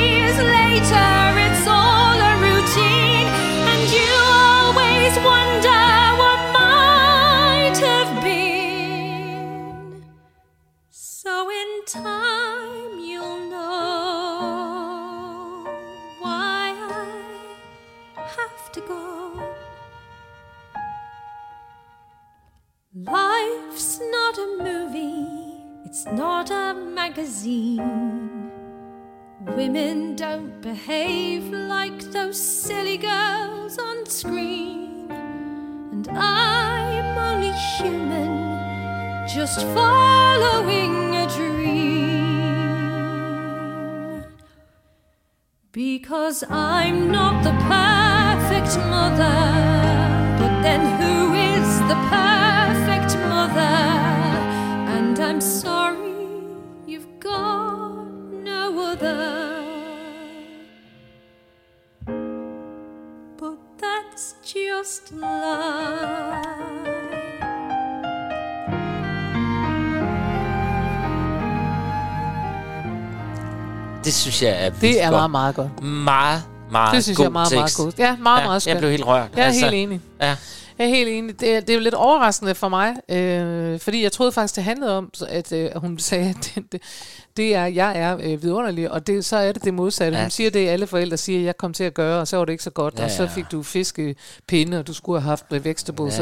Women 29.75 30.14
don't 30.14 30.61
behave 30.62 31.51
like 31.51 32.01
those 32.12 32.41
silly 32.41 32.97
girls 32.97 33.77
on 33.77 34.07
screen. 34.07 35.11
And 35.11 36.09
I'm 36.11 37.18
only 37.18 37.51
human, 37.77 39.27
just 39.27 39.62
following 39.75 41.16
a 41.16 41.27
dream. 41.27 42.62
Because 45.72 46.45
I'm 46.49 47.11
not 47.11 47.43
the 47.43 47.51
perfect 47.66 48.79
mother, 48.79 49.41
but 50.39 50.62
then 50.62 50.83
who 51.01 51.35
is 51.35 51.81
the 51.91 51.99
perfect 52.14 53.16
mother? 53.29 53.83
And 54.97 55.18
I'm 55.18 55.41
sorry 55.41 56.14
you've 56.87 57.18
got 57.18 58.07
no 58.31 58.79
other. 58.93 59.34
Just 64.79 65.11
life. 65.12 66.45
Det 74.05 74.14
synes 74.14 74.43
jeg 74.43 74.64
er 74.66 74.70
Det 74.70 75.03
er 75.03 75.11
meget, 75.11 75.31
meget 75.31 75.55
godt. 75.55 75.83
Meget, 75.83 76.43
meget 76.70 76.95
Det 76.95 77.05
synes 77.05 77.16
god 77.16 77.25
jeg 77.25 77.29
er 77.29 77.33
meget, 77.33 77.53
meget 77.55 77.75
godt. 77.77 77.99
Ja, 77.99 78.16
meget, 78.16 78.41
ja, 78.41 78.45
meget 78.47 78.55
Jeg 78.55 78.62
skønt. 78.62 78.79
blev 78.79 78.91
helt 78.91 79.07
rørt. 79.07 79.29
Jeg 79.37 79.47
er 79.47 79.51
helt 79.53 79.75
enig. 79.75 80.01
Ja. 80.20 80.37
Jeg 80.79 80.85
er 80.85 80.89
helt 80.89 81.09
enig. 81.09 81.41
Det 81.41 81.57
er, 81.57 81.61
det 81.61 81.70
er 81.70 81.75
jo 81.75 81.81
lidt 81.81 81.95
overraskende 81.95 82.55
for 82.55 82.68
mig, 82.68 82.95
øh, 83.11 83.81
fordi 83.81 84.03
jeg 84.03 84.12
troede 84.12 84.33
faktisk, 84.33 84.57
det 84.57 84.64
handlede 84.64 84.97
om, 84.99 85.11
at 85.29 85.53
øh, 85.53 85.70
hun 85.77 85.99
sagde, 85.99 86.29
at 86.29 86.37
det, 86.55 86.72
det, 86.72 86.83
det 87.37 87.55
er, 87.55 87.64
jeg 87.66 87.99
er 87.99 88.16
øh, 88.22 88.43
vidunderlig, 88.43 88.91
og 88.91 89.07
det, 89.07 89.24
så 89.24 89.37
er 89.37 89.53
det 89.53 89.64
det 89.64 89.74
modsatte. 89.74 90.18
Ja. 90.18 90.24
Hun 90.24 90.30
siger 90.30 90.51
det, 90.51 90.68
alle 90.68 90.87
forældre 90.87 91.16
siger, 91.16 91.41
jeg 91.41 91.57
kom 91.57 91.72
til 91.72 91.85
at 91.85 91.95
gøre, 91.95 92.20
og 92.20 92.28
så 92.28 92.37
var 92.37 92.45
det 92.45 92.53
ikke 92.53 92.64
så 92.64 92.70
godt, 92.70 92.95
Ja, 92.99 93.05
og 93.05 93.11
så 93.11 93.22
ja. 93.22 93.28
fik 93.28 93.45
du 93.53 93.62
fiskepinde, 93.62 94.78
og 94.78 94.87
du 94.87 94.95
skulle 94.95 95.20
have 95.20 95.28
haft 95.28 95.45
så 95.51 95.55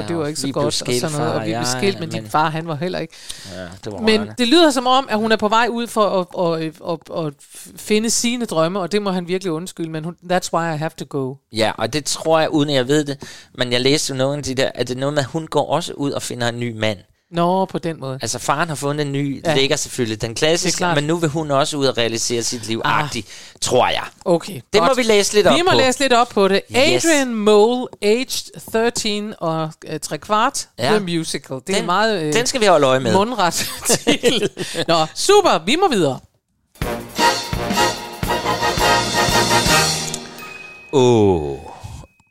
Ja, 0.00 0.06
det 0.08 0.16
var 0.16 0.22
og 0.22 0.28
ikke 0.28 0.40
så 0.40 0.52
godt, 0.52 0.66
og 0.66 0.72
skilt, 0.72 1.00
sådan 1.00 1.16
noget, 1.18 1.32
far 1.32 1.40
og 1.40 1.46
vi 1.46 1.52
og 1.52 1.58
blev 1.60 1.66
skilt, 1.80 2.00
men 2.00 2.08
din 2.10 2.22
men- 2.22 2.30
far, 2.30 2.50
han 2.50 2.68
var 2.68 2.74
heller 2.74 2.98
ikke. 2.98 3.14
Ja, 3.54 3.62
det 3.84 3.92
var 3.92 3.98
Men 3.98 4.08
rørende. 4.20 4.34
det 4.38 4.48
lyder 4.48 4.70
som 4.70 4.86
om, 4.86 5.06
at 5.10 5.18
hun 5.18 5.32
er 5.32 5.36
på 5.36 5.48
vej 5.48 5.66
ud 5.70 5.86
for 5.86 6.28
at, 6.36 6.62
at, 6.62 6.72
at, 6.88 7.26
at 7.26 7.32
finde 7.76 8.10
sine 8.10 8.44
drømme, 8.44 8.80
og 8.80 8.92
det 8.92 9.02
må 9.02 9.10
han 9.10 9.28
virkelig 9.28 9.52
undskylde, 9.52 9.90
men 9.90 10.04
hun, 10.04 10.16
that's 10.32 10.48
why 10.54 10.74
I 10.74 10.76
have 10.76 10.90
to 10.98 11.04
go. 11.08 11.34
Ja, 11.52 11.72
og 11.78 11.92
det 11.92 12.04
tror 12.04 12.40
jeg, 12.40 12.50
uden 12.50 12.68
at 12.68 12.74
jeg 12.74 12.88
ved 12.88 13.04
det, 13.04 13.22
men 13.54 13.72
jeg 13.72 13.80
læste 13.80 14.12
jo 14.12 14.16
nogle 14.18 14.36
af 14.38 14.42
de 14.42 14.54
der, 14.54 14.70
at 14.74 14.88
det 14.88 14.94
er 14.96 15.00
noget 15.00 15.12
med, 15.14 15.22
at 15.22 15.28
hun 15.28 15.46
går 15.46 15.70
også 15.70 15.92
ud 15.92 16.10
og 16.10 16.22
finder 16.22 16.48
en 16.48 16.60
ny 16.60 16.78
mand. 16.78 16.98
Nå, 17.32 17.64
på 17.64 17.78
den 17.78 18.00
måde. 18.00 18.18
Altså 18.22 18.38
faren 18.38 18.68
har 18.68 18.74
fundet 18.76 19.06
en 19.06 19.12
ny, 19.12 19.42
Ja. 19.46 19.54
ligger 19.54 19.76
selvfølgelig 19.76 20.22
den 20.22 20.30
er 20.30 20.34
klassiske, 20.34 20.84
men 20.94 21.04
nu 21.04 21.16
vil 21.16 21.28
hun 21.30 21.50
også 21.50 21.76
ud 21.76 21.86
og 21.86 21.98
realisere 21.98 22.42
sit 22.42 22.66
liv 22.66 22.80
ah. 22.84 23.08
tror 23.60 23.88
jeg. 23.88 24.02
Okay, 24.24 24.54
Det 24.72 24.80
godt. 24.80 24.90
må 24.90 24.94
vi 24.94 25.02
læse 25.02 25.34
lidt 25.34 25.46
op 25.46 25.56
Vi 25.56 25.62
må 25.62 25.70
på. 25.70 25.76
læse 25.76 26.00
lidt 26.00 26.12
op 26.12 26.28
på 26.28 26.48
det. 26.48 26.60
Yes. 26.70 27.04
Adrian 27.04 27.34
Mole, 27.34 27.86
aged 28.02 28.70
13 28.72 29.34
og 29.38 29.70
uh, 29.92 29.96
3 30.02 30.18
kvart, 30.18 30.68
Ja. 30.78 30.90
The 30.90 31.00
Musical. 31.00 31.56
Det 31.66 31.72
er 31.72 31.76
Den- 31.76 31.86
meget 31.86 32.22
øh, 32.22 32.32
den 32.32 32.46
skal 32.46 32.60
vi 32.60 32.66
holde 32.66 32.86
øje 32.86 33.00
med. 33.00 33.12
mundret 33.14 33.54
titel. 33.88 34.48
Nå, 34.88 35.06
super, 35.14 35.64
vi 35.66 35.76
må 35.76 35.88
videre. 35.88 36.18
Åh. 40.92 41.58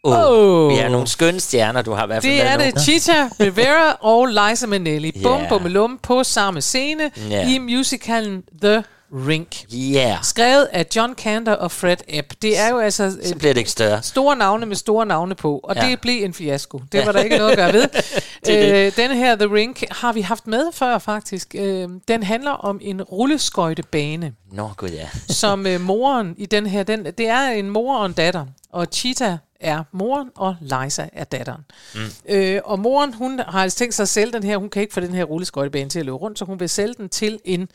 Åh. 0.04 0.32
Åh. 0.32 0.70
Vi 0.72 0.78
er 0.78 0.89
nogle 0.89 1.08
skønne 1.08 1.39
stjerner, 1.39 1.82
du 1.82 1.91
har 1.91 2.04
i 2.04 2.08
hvert 2.08 2.24
fald 2.24 2.34
Det 2.34 2.41
er 2.45 2.58
det 2.58 2.82
Chita 2.82 3.30
Rivera 3.39 3.97
og 4.12 4.26
Liza 4.28 4.68
Minnelli. 4.68 5.20
Bum, 5.24 5.41
Ja. 5.41 5.47
bum, 5.49 5.66
lum 5.66 5.99
på 6.04 6.24
samme 6.24 6.62
scene 6.62 7.12
Ja. 7.30 7.49
i 7.49 7.58
musicalen 7.58 8.43
The 8.62 8.84
Rink. 9.28 9.56
Yeah. 9.76 10.18
Skrevet 10.24 10.68
af 10.72 10.86
John 10.95 11.16
Kander 11.16 11.54
og 11.54 11.72
Fred 11.72 11.97
Ebb. 12.08 12.32
Det 12.41 12.60
er 12.60 12.70
jo 12.70 12.80
altså 12.80 13.18
Så 13.24 13.36
bliver 13.36 13.54
det 13.54 13.60
ikke 13.60 13.72
større. 13.72 14.04
store 14.04 14.36
navne 14.36 14.66
med 14.66 14.76
store 14.76 15.06
navne 15.06 15.36
på, 15.36 15.60
og 15.64 15.76
Ja. 15.76 15.82
det 15.82 16.02
blev 16.02 16.24
en 16.26 16.34
fiasko. 16.34 16.82
Det 16.91 17.06
var 17.06 17.12
der 17.12 17.20
ikke 17.20 17.38
noget 17.38 17.52
at 17.52 17.58
gøre 17.58 17.74
ved. 17.74 17.88
Det 18.45 18.86
øh, 18.88 18.95
den 18.95 19.12
her 19.18 19.36
The 19.36 19.54
Rink 19.56 19.84
har 19.91 20.14
vi 20.14 20.22
haft 20.22 20.47
med 20.47 20.64
før 20.74 20.97
faktisk. 20.97 21.56
Øh, 21.58 21.89
den 22.08 22.24
handler 22.24 22.52
om 22.52 22.80
en 22.82 23.02
rulleskøjtebane, 23.02 24.34
Nå, 24.52 24.70
gud 24.78 24.89
ja. 24.89 25.08
som 25.30 25.68
øh, 25.68 25.82
moren 25.82 26.36
i 26.38 26.45
den 26.45 26.66
her, 26.66 26.84
den, 26.84 27.06
det 27.18 27.28
er 27.28 27.47
en 27.49 27.70
mor 27.70 27.97
og 27.97 28.06
en 28.06 28.14
datter, 28.14 28.45
og 28.74 28.88
Cheetah 28.93 29.34
er 29.62 29.84
moren, 29.91 30.30
og 30.36 30.55
Liza 30.62 31.09
er 31.14 31.24
datteren. 31.24 31.62
Mm. 31.95 32.01
Øh, 32.30 32.62
og 32.66 32.80
moren, 32.80 33.14
hun 33.14 33.39
har 33.39 33.64
altså 33.64 33.78
tænkt 33.78 33.93
sig 33.93 34.03
at 34.03 34.09
sælge 34.09 34.34
den 34.34 34.43
her, 34.43 34.57
hun 34.57 34.70
kan 34.70 34.82
ikke 34.82 34.93
få 34.93 34.99
den 34.99 35.14
her 35.14 35.24
rulleskøjtebane 35.24 35.89
til 35.89 35.99
at 35.99 36.05
løbe 36.05 36.18
rundt, 36.18 36.39
så 36.39 36.45
hun 36.45 36.59
vil 36.59 36.70
sælge 36.70 36.93
den 36.97 37.09
til 37.09 37.39
en 37.45 37.70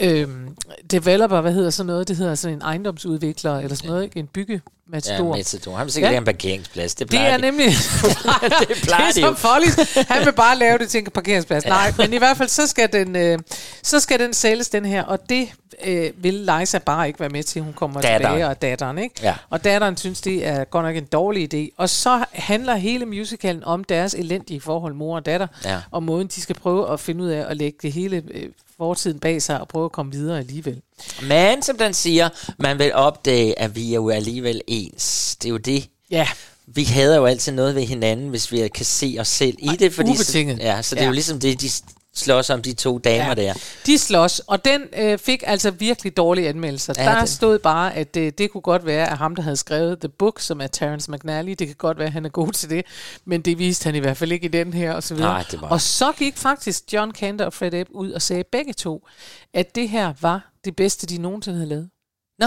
øhm, 0.00 0.56
developer, 0.90 1.40
hvad 1.40 1.52
hedder 1.52 1.70
sådan 1.70 1.86
noget, 1.86 2.08
det 2.08 2.16
hedder 2.16 2.34
sådan 2.34 2.56
en 2.56 2.62
ejendomsudvikler, 2.62 3.58
eller 3.58 3.76
sådan 3.76 3.90
noget, 3.90 4.04
ikke? 4.04 4.18
en 4.18 4.26
bygge 4.26 4.60
Ja, 4.92 4.96
Matador. 4.96 5.36
Matador. 5.36 5.76
Han 5.76 5.86
vil 5.86 5.92
sikkert 5.92 6.12
Ja. 6.12 6.18
en 6.18 6.24
parkeringsplads. 6.24 6.94
Det 6.94 7.10
Det 7.10 7.20
er 7.20 7.36
de. 7.36 7.42
nemlig... 7.42 7.66
det 8.68 8.76
plejer 8.82 9.06
det 9.06 9.14
de 9.16 9.20
er 9.20 9.26
som 9.26 9.36
Follies. 9.36 9.94
Han 10.08 10.24
vil 10.26 10.32
bare 10.32 10.58
lave 10.58 10.78
det 10.78 10.90
til 10.90 10.98
en 10.98 11.06
parkeringsplads. 11.14 11.64
Nej, 11.66 11.92
men 11.98 12.12
i 12.12 12.16
hvert 12.16 12.36
fald, 12.36 12.48
så 12.48 12.66
skal 12.66 12.92
den, 12.92 13.16
øh, 13.16 13.38
så 13.82 14.00
skal 14.00 14.18
den 14.20 14.34
sælges, 14.34 14.68
den 14.68 14.84
her. 14.84 15.02
Og 15.02 15.18
det 15.28 15.48
øh, 15.84 16.10
vil 16.16 16.34
Liza 16.58 16.78
bare 16.78 17.06
ikke 17.06 17.20
være 17.20 17.28
med 17.28 17.42
til. 17.42 17.62
Hun 17.62 17.72
kommer 17.72 18.00
Datteren. 18.00 18.34
tilbage, 18.34 18.46
og 18.50 18.62
datteren, 18.62 18.98
ikke? 18.98 19.14
Ja. 19.22 19.34
Og 19.50 19.64
datteren 19.64 19.96
synes, 19.96 20.20
det 20.20 20.46
er 20.46 20.64
godt 20.64 20.84
nok 20.86 20.96
en 20.96 21.04
dårlig 21.04 21.54
idé. 21.54 21.74
Og 21.76 21.88
så 21.90 22.24
handler 22.32 22.74
hele 22.74 23.06
musicalen 23.06 23.64
om 23.64 23.84
deres 23.84 24.14
elendige 24.14 24.60
forhold, 24.60 24.94
mor 24.94 25.16
og 25.16 25.26
datter. 25.26 25.46
Ja. 25.64 25.78
Og 25.90 26.02
måden, 26.02 26.26
de 26.26 26.40
skal 26.40 26.56
prøve 26.56 26.92
at 26.92 27.00
finde 27.00 27.24
ud 27.24 27.28
af 27.28 27.44
at 27.50 27.56
lægge 27.56 27.78
det 27.82 27.92
hele 27.92 28.22
øh, 28.30 28.48
fortiden 28.80 29.18
bag 29.18 29.42
sig 29.42 29.60
og 29.60 29.68
prøve 29.68 29.84
at 29.84 29.92
komme 29.92 30.12
videre 30.12 30.38
alligevel. 30.38 30.80
Men 31.22 31.62
som 31.62 31.78
den 31.78 31.94
siger, 31.94 32.28
man 32.58 32.78
vil 32.78 32.94
opdage, 32.94 33.58
at 33.58 33.76
vi 33.76 33.90
er 33.90 33.94
jo 33.94 34.10
alligevel 34.10 34.60
ens. 34.66 35.36
Det 35.36 35.48
er 35.48 35.50
jo 35.50 35.56
det. 35.56 35.88
Ja. 36.10 36.28
Vi 36.66 36.84
hader 36.84 37.16
jo 37.16 37.26
altid 37.26 37.52
noget 37.52 37.74
ved 37.74 37.82
hinanden, 37.82 38.28
hvis 38.28 38.52
vi 38.52 38.68
kan 38.68 38.84
se 38.86 39.16
os 39.20 39.28
selv 39.28 39.56
i 39.58 39.68
det. 39.78 39.92
Fordi 39.92 40.10
ubetinget. 40.10 40.56
Så, 40.58 40.62
ja, 40.62 40.82
så 40.82 40.94
det 40.94 41.00
er 41.00 41.04
Ja. 41.04 41.08
jo 41.08 41.12
ligesom 41.12 41.40
det, 41.40 41.60
de 41.60 41.70
slås 42.20 42.50
om, 42.50 42.62
de 42.62 42.72
to 42.72 42.98
damer 42.98 43.24
Ja. 43.28 43.34
der. 43.34 43.54
De 43.86 43.98
slås, 43.98 44.38
og 44.38 44.64
den 44.64 44.82
øh, 44.96 45.18
fik 45.18 45.42
altså 45.46 45.70
virkelig 45.70 46.16
dårlige 46.16 46.48
anmeldelser. 46.48 46.94
Ja, 46.98 47.04
der 47.04 47.18
den- 47.18 47.26
stod 47.26 47.58
bare, 47.58 47.94
at 47.94 48.14
det, 48.14 48.38
det 48.38 48.50
kunne 48.50 48.60
godt 48.60 48.86
være, 48.86 49.10
at 49.10 49.18
ham, 49.18 49.36
der 49.36 49.42
havde 49.42 49.56
skrevet 49.56 50.00
The 50.00 50.08
Book, 50.08 50.40
som 50.40 50.60
er 50.60 50.66
Terence 50.66 51.10
McNally, 51.10 51.50
det 51.58 51.66
kan 51.66 51.76
godt 51.76 51.98
være, 51.98 52.06
at 52.06 52.12
han 52.12 52.24
er 52.24 52.28
god 52.28 52.52
til 52.52 52.70
det, 52.70 52.84
men 53.24 53.42
det 53.42 53.58
viste 53.58 53.84
han 53.84 53.94
i 53.94 53.98
hvert 53.98 54.16
fald 54.16 54.32
ikke 54.32 54.44
i 54.44 54.48
den 54.48 54.72
her, 54.72 54.92
og 54.92 55.02
så 55.02 55.14
videre. 55.14 55.30
Nej, 55.32 55.44
det 55.50 55.60
var- 55.60 55.68
Og 55.68 55.80
så 55.80 56.12
gik 56.12 56.36
faktisk 56.36 56.92
John 56.92 57.10
Kander 57.10 57.44
og 57.44 57.52
Fred 57.52 57.74
Ebb 57.74 57.90
ud 57.92 58.10
og 58.12 58.22
sagde 58.22 58.44
begge 58.44 58.72
to, 58.72 59.06
at 59.54 59.74
det 59.74 59.88
her 59.88 60.12
var 60.20 60.50
det 60.64 60.76
bedste, 60.76 61.06
de 61.06 61.18
nogensinde 61.18 61.56
havde 61.58 61.68
lavet. 61.68 61.88
Nå. 62.38 62.46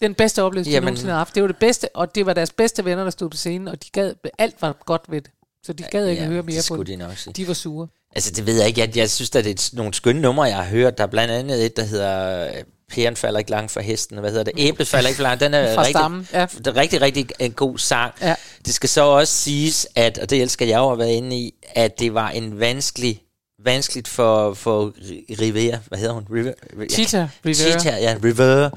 Den 0.00 0.14
bedste 0.14 0.42
oplevelse, 0.42 0.70
de 0.70 0.74
Jamen- 0.74 0.84
nogensinde 0.86 1.10
havde 1.10 1.18
haft. 1.18 1.34
Det 1.34 1.42
var 1.42 1.46
det 1.46 1.56
bedste, 1.56 1.88
og 1.96 2.14
det 2.14 2.26
var 2.26 2.32
deres 2.32 2.52
bedste 2.52 2.84
venner, 2.84 3.02
der 3.04 3.10
stod 3.10 3.30
på 3.30 3.36
scenen, 3.36 3.68
og 3.68 3.84
de 3.84 3.88
gad, 3.92 4.14
alt 4.38 4.54
var 4.62 4.72
godt 4.86 5.02
ved 5.08 5.20
det. 5.20 5.30
Så 5.66 5.72
de 5.72 5.82
gad 5.82 6.06
ikke 6.06 6.20
Ja, 6.20 6.24
at 6.24 6.28
høre 6.28 6.36
det 6.42 6.46
mere 6.46 6.58
på 6.58 6.62
skulle 6.62 6.78
det. 6.84 6.86
de 6.88 6.96
nok 6.96 7.16
sige. 7.16 7.32
De 7.32 7.48
var 7.48 7.54
sure. 7.54 7.88
Altså, 8.14 8.30
det 8.30 8.46
ved 8.46 8.58
jeg 8.58 8.66
ikke. 8.68 8.80
Jeg, 8.80 8.96
jeg 8.96 9.10
synes, 9.10 9.30
at 9.36 9.44
det 9.44 9.60
er 9.60 9.76
nogle 9.76 9.94
skønne 9.94 10.22
numre, 10.22 10.44
jeg 10.44 10.56
har 10.56 10.64
hørt. 10.64 10.98
Der 10.98 11.04
er 11.04 11.08
blandt 11.08 11.34
andet 11.34 11.64
et, 11.64 11.76
der 11.76 11.84
hedder... 11.84 12.44
øh, 12.46 12.52
Pæren 12.90 13.16
falder 13.16 13.38
ikke 13.38 13.50
langt 13.50 13.72
for 13.72 13.80
hesten. 13.80 14.18
Hvad 14.18 14.30
hedder 14.30 14.44
det? 14.44 14.52
Æblet 14.56 14.88
falder 14.88 15.08
ikke 15.08 15.22
langt. 15.22 15.40
Den 15.40 15.54
er 15.54 15.74
Fra 15.74 15.80
rigtig, 15.80 15.96
stammen, 15.98 16.28
ja. 16.32 16.46
det 16.58 16.66
er 16.66 16.76
rigtig, 16.76 17.02
rigtig 17.02 17.26
en 17.38 17.52
god 17.52 17.78
sang. 17.78 18.14
Ja. 18.22 18.34
Det 18.66 18.74
skal 18.74 18.88
så 18.88 19.02
også 19.04 19.34
siges, 19.34 19.86
at, 19.96 20.18
og 20.18 20.30
det 20.30 20.42
elsker 20.42 20.66
jeg 20.66 20.78
jo 20.78 20.90
at 20.90 20.98
være 20.98 21.12
inde 21.12 21.36
i, 21.36 21.54
at 21.74 21.98
det 21.98 22.14
var 22.14 22.30
en 22.30 22.60
vanskelig 22.60 23.22
vanskeligt 23.64 24.08
for, 24.08 24.54
for 24.54 24.92
Rivera, 25.40 25.78
hvad 25.88 25.98
hedder 25.98 26.14
hun? 26.14 26.26
River, 26.30 26.52
Cheetah 26.90 27.28
Rivera. 27.46 27.54
Cheetah, 27.80 28.02
ja, 28.02 28.16
Rivera 28.24 28.70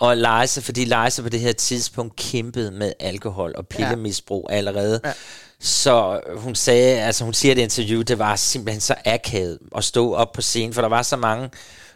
og 0.00 0.16
Liza, 0.16 0.60
fordi 0.60 0.84
Liza 0.84 1.22
på 1.22 1.28
det 1.28 1.40
her 1.40 1.52
tidspunkt 1.52 2.16
kæmpede 2.16 2.70
med 2.70 2.92
alkohol 3.00 3.52
og 3.56 3.66
pillemisbrug 3.66 4.48
allerede. 4.50 5.00
Ja. 5.04 5.12
Så 5.64 6.20
hun 6.36 6.54
sagde, 6.54 7.02
altså 7.02 7.24
hun 7.24 7.34
siger 7.34 7.52
i 7.52 7.54
det 7.54 7.62
interview, 7.62 8.02
det 8.02 8.18
var 8.18 8.36
simpelthen 8.36 8.80
så 8.80 8.94
akavet 9.04 9.58
at 9.76 9.84
stå 9.84 10.14
op 10.14 10.32
på 10.32 10.42
scenen, 10.42 10.74
for 10.74 10.80
der 10.80 10.88
var 10.88 11.02
så 11.02 11.16
mange 11.16 11.50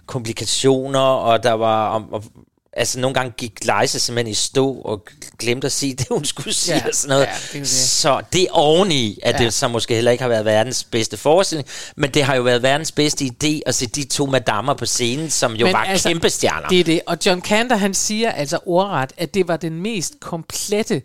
komplikationer, 0.06 1.00
og 1.00 1.42
der 1.42 1.52
var, 1.52 1.88
og, 1.88 2.04
og, 2.12 2.24
altså 2.72 3.00
nogle 3.00 3.14
gange 3.14 3.32
gik 3.36 3.64
Leise 3.64 4.00
simpelthen 4.00 4.30
i 4.30 4.34
stå 4.34 4.72
og 4.74 5.04
glemte 5.38 5.66
at 5.66 5.72
sige 5.72 5.94
det, 5.94 6.06
hun 6.10 6.24
skulle 6.24 6.54
sige, 6.54 6.76
Ja, 6.76 6.88
og 6.88 6.94
sådan 6.94 7.08
noget. 7.08 7.28
ja, 7.54 7.58
det. 7.58 7.68
Så 7.68 8.20
det 8.32 8.42
er 8.42 8.50
oveni, 8.50 9.18
at 9.22 9.40
Ja. 9.40 9.44
det 9.44 9.54
så 9.54 9.68
måske 9.68 9.94
heller 9.94 10.10
ikke 10.10 10.22
har 10.22 10.28
været 10.28 10.44
verdens 10.44 10.84
bedste 10.84 11.16
forestilling, 11.16 11.68
men 11.96 12.10
det 12.14 12.22
har 12.24 12.34
jo 12.34 12.42
været 12.42 12.62
verdens 12.62 12.92
bedste 12.92 13.24
idé 13.24 13.60
at 13.66 13.74
se 13.74 13.86
de 13.86 14.04
to 14.04 14.26
madammer 14.26 14.74
på 14.74 14.86
scenen, 14.86 15.30
som 15.30 15.52
jo 15.54 15.66
Men 15.66 15.72
var 15.72 15.84
altså, 15.84 16.08
kæmpe 16.08 16.30
stjerner. 16.30 16.68
Det 16.68 16.80
er 16.80 16.84
det. 16.84 17.00
Og 17.06 17.18
John 17.26 17.40
Kander, 17.40 17.76
han 17.76 17.94
siger 17.94 18.30
altså 18.32 18.58
ordret, 18.66 19.12
at 19.16 19.34
det 19.34 19.48
var 19.48 19.56
den 19.56 19.80
mest 19.82 20.14
komplette, 20.20 21.02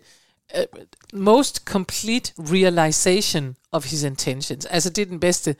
uh, 0.58 0.62
most 1.14 1.64
complete 1.64 2.32
realization 2.38 3.56
of 3.72 3.90
his 3.90 4.02
intentions. 4.02 4.66
Altså 4.66 4.90
det 4.90 5.02
er 5.02 5.06
den 5.06 5.20
bedste 5.20 5.56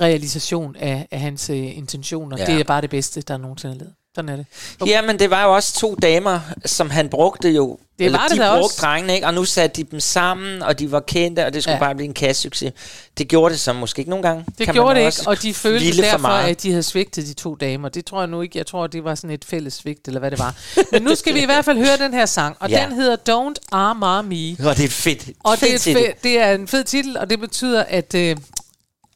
realisation 0.00 0.76
af, 0.76 1.08
af 1.10 1.20
hans 1.20 1.50
uh, 1.50 1.76
intentioner. 1.76 2.36
Ja. 2.38 2.46
Det 2.46 2.60
er 2.60 2.64
bare 2.64 2.80
det 2.80 2.90
bedste, 2.90 3.20
der 3.20 3.36
nogensinde 3.36 3.74
er 3.74 3.78
lavet. 3.78 3.94
Sådan 4.16 4.28
er 4.28 4.36
det. 4.36 4.46
Okay. 4.80 4.92
Jamen, 4.92 5.18
det 5.18 5.30
var 5.30 5.44
jo 5.44 5.54
også 5.54 5.74
to 5.78 5.94
damer, 6.02 6.40
som 6.64 6.90
han 6.90 7.08
brugte 7.08 7.48
jo 7.50 7.78
Det 7.98 8.04
var 8.04 8.06
Eller 8.06 8.18
det 8.28 8.30
de 8.30 8.36
brugte 8.36 8.64
også. 8.64 8.78
drengene, 8.80 9.14
ikke? 9.14 9.26
Og 9.26 9.34
nu 9.34 9.44
satte 9.44 9.76
de 9.82 9.88
dem 9.90 10.00
sammen, 10.00 10.62
og 10.62 10.78
de 10.78 10.92
var 10.92 11.00
kendte, 11.00 11.46
og 11.46 11.54
det 11.54 11.62
skulle 11.62 11.72
Ja. 11.72 11.76
ja. 11.84 11.84
bare 11.88 11.94
blive 11.94 12.06
en 12.08 12.14
kassesucces. 12.14 12.72
Det 13.18 13.28
gjorde 13.28 13.52
det 13.52 13.60
så 13.60 13.72
måske 13.72 13.98
ikke 14.00 14.10
nogle 14.10 14.22
gange. 14.22 14.44
Det 14.58 14.66
kan 14.66 14.74
gjorde 14.74 15.00
det 15.00 15.06
ikke, 15.06 15.22
og 15.30 15.42
de 15.42 15.54
følte 15.54 16.02
derfor, 16.02 16.28
at 16.28 16.62
de 16.62 16.70
havde 16.70 16.82
svigtet 16.82 17.26
de 17.26 17.34
to 17.34 17.54
damer. 17.54 17.88
Det 17.88 18.04
tror 18.04 18.20
jeg 18.20 18.28
nu 18.28 18.40
ikke. 18.40 18.58
Jeg 18.58 18.66
tror, 18.66 18.86
det 18.86 19.04
var 19.04 19.14
sådan 19.14 19.30
et 19.30 19.44
fælles 19.44 19.74
svigt, 19.74 20.08
eller 20.08 20.20
hvad 20.20 20.30
det 20.30 20.38
var. 20.38 20.54
Men 20.92 21.02
nu 21.02 21.14
skal 21.14 21.34
vi 21.34 21.42
i 21.42 21.44
hvert 21.44 21.64
fald 21.64 21.78
høre 21.78 21.96
den 21.98 22.14
her 22.14 22.26
sang, 22.26 22.56
og 22.60 22.70
Ja. 22.70 22.84
den 22.88 22.92
hedder 22.96 23.16
Don't 23.16 23.66
Armor 23.72 24.22
Me. 24.22 24.68
Og 24.70 24.76
det 24.76 24.84
er 24.84 24.88
fedt. 24.88 25.28
Og 25.44 25.60
det 25.60 25.74
er, 25.74 25.78
Fed 25.78 26.12
det 26.22 26.38
er 26.38 26.52
en 26.52 26.68
fed 26.68 26.84
titel, 26.84 27.16
og 27.18 27.30
det 27.30 27.40
betyder, 27.40 27.84
at... 27.88 28.14
Øh, 28.14 28.36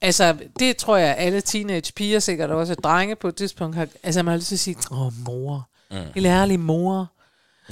altså, 0.03 0.37
det 0.59 0.77
tror 0.77 0.97
jeg, 0.97 1.17
alle 1.19 1.41
teenage 1.41 1.93
piger, 1.97 2.19
sikkert 2.19 2.51
også 2.51 2.75
drenge 2.75 3.17
på 3.17 3.29
et 3.29 3.35
tidspunkt, 3.35 3.77
har, 3.77 3.89
altså 4.03 4.23
man 4.23 4.33
har 4.33 4.37
lyst 4.37 4.49
til 4.49 4.55
at 4.55 4.59
sige, 4.59 4.77
åh, 4.91 5.13
mor. 5.27 5.69
Mm. 5.91 5.97
Helt 6.15 6.27
ærlig, 6.27 6.61
mor. 6.61 7.13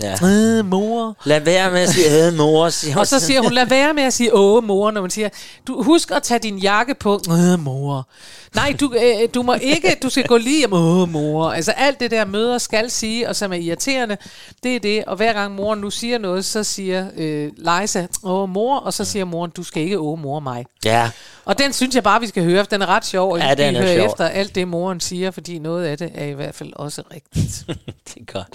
Ja. 0.03 0.15
Øh, 0.27 0.65
mor. 0.67 1.17
Lad 1.25 1.41
være 1.41 1.71
med 1.71 1.81
at 1.81 1.89
sige, 1.89 2.27
øh, 2.27 2.35
mor. 2.35 2.69
Siger 2.69 2.99
Og 2.99 3.07
så 3.07 3.21
siger 3.21 3.41
hun, 3.41 3.53
lad 3.53 3.67
være 3.67 3.95
med 3.95 4.03
at 4.03 4.13
sige, 4.13 4.35
åh 4.35 4.65
mor, 4.65 4.91
når 4.91 5.01
man 5.01 5.11
siger, 5.11 5.29
du 5.67 5.83
husk 5.83 6.11
at 6.11 6.23
tage 6.23 6.39
din 6.39 6.59
jakke 6.59 6.95
på, 6.95 7.21
øh, 7.31 7.59
mor. 7.61 8.09
Nej, 8.55 8.77
du, 8.81 8.93
øh, 8.95 9.29
du 9.35 9.43
må 9.43 9.55
ikke, 9.55 9.97
du 10.03 10.09
skal 10.11 10.25
gå 10.27 10.37
lige 10.37 10.59
hjem, 10.59 10.73
åh 10.73 11.09
mor. 11.09 11.51
Altså 11.51 11.73
alt 11.73 12.01
det 12.01 12.11
der 12.11 12.25
møder 12.25 12.59
skal 12.59 12.91
sige, 12.91 13.29
og 13.29 13.37
som 13.37 13.53
er 13.53 13.57
irriterende, 13.57 14.17
det 14.63 14.77
er 14.77 14.81
det. 14.81 15.05
Og 15.05 15.17
hver 15.17 15.33
gang 15.33 15.55
moren 15.55 15.79
nu 15.81 15.91
siger 15.91 16.19
noget, 16.19 16.45
så 16.45 16.65
siger 16.65 17.07
øh, 17.17 17.51
Leisa, 17.57 18.07
åh 18.25 18.49
mor, 18.49 18.77
og 18.79 18.93
så 18.95 19.05
siger 19.05 19.25
moren, 19.25 19.51
du 19.57 19.63
skal 19.63 19.83
ikke 19.83 19.99
åh 19.99 20.19
mor 20.19 20.41
mig. 20.41 20.65
Ja, 20.85 21.11
Og 21.45 21.59
den 21.59 21.73
synes 21.73 21.95
jeg 21.95 22.03
bare, 22.03 22.21
vi 22.21 22.27
skal 22.27 22.45
høre, 22.45 22.65
for 22.65 22.69
den 22.71 22.83
er 22.83 22.87
ret 22.87 23.07
sjov, 23.07 23.33
og 23.33 23.39
Ja, 23.39 23.55
vi 23.55 23.63
er 23.63 23.73
hører 23.83 23.97
sjov. 23.97 24.07
efter 24.07 24.25
alt 24.29 24.55
det, 24.55 24.69
moren 24.69 25.01
siger, 25.01 25.31
fordi 25.31 25.59
noget 25.59 25.85
af 25.87 25.99
det 25.99 26.11
er 26.15 26.25
i 26.25 26.33
hvert 26.33 26.55
fald 26.55 26.73
også 26.77 27.03
rigtigt. 27.15 27.65
det 28.15 28.17
er 28.29 28.33
godt. 28.33 28.49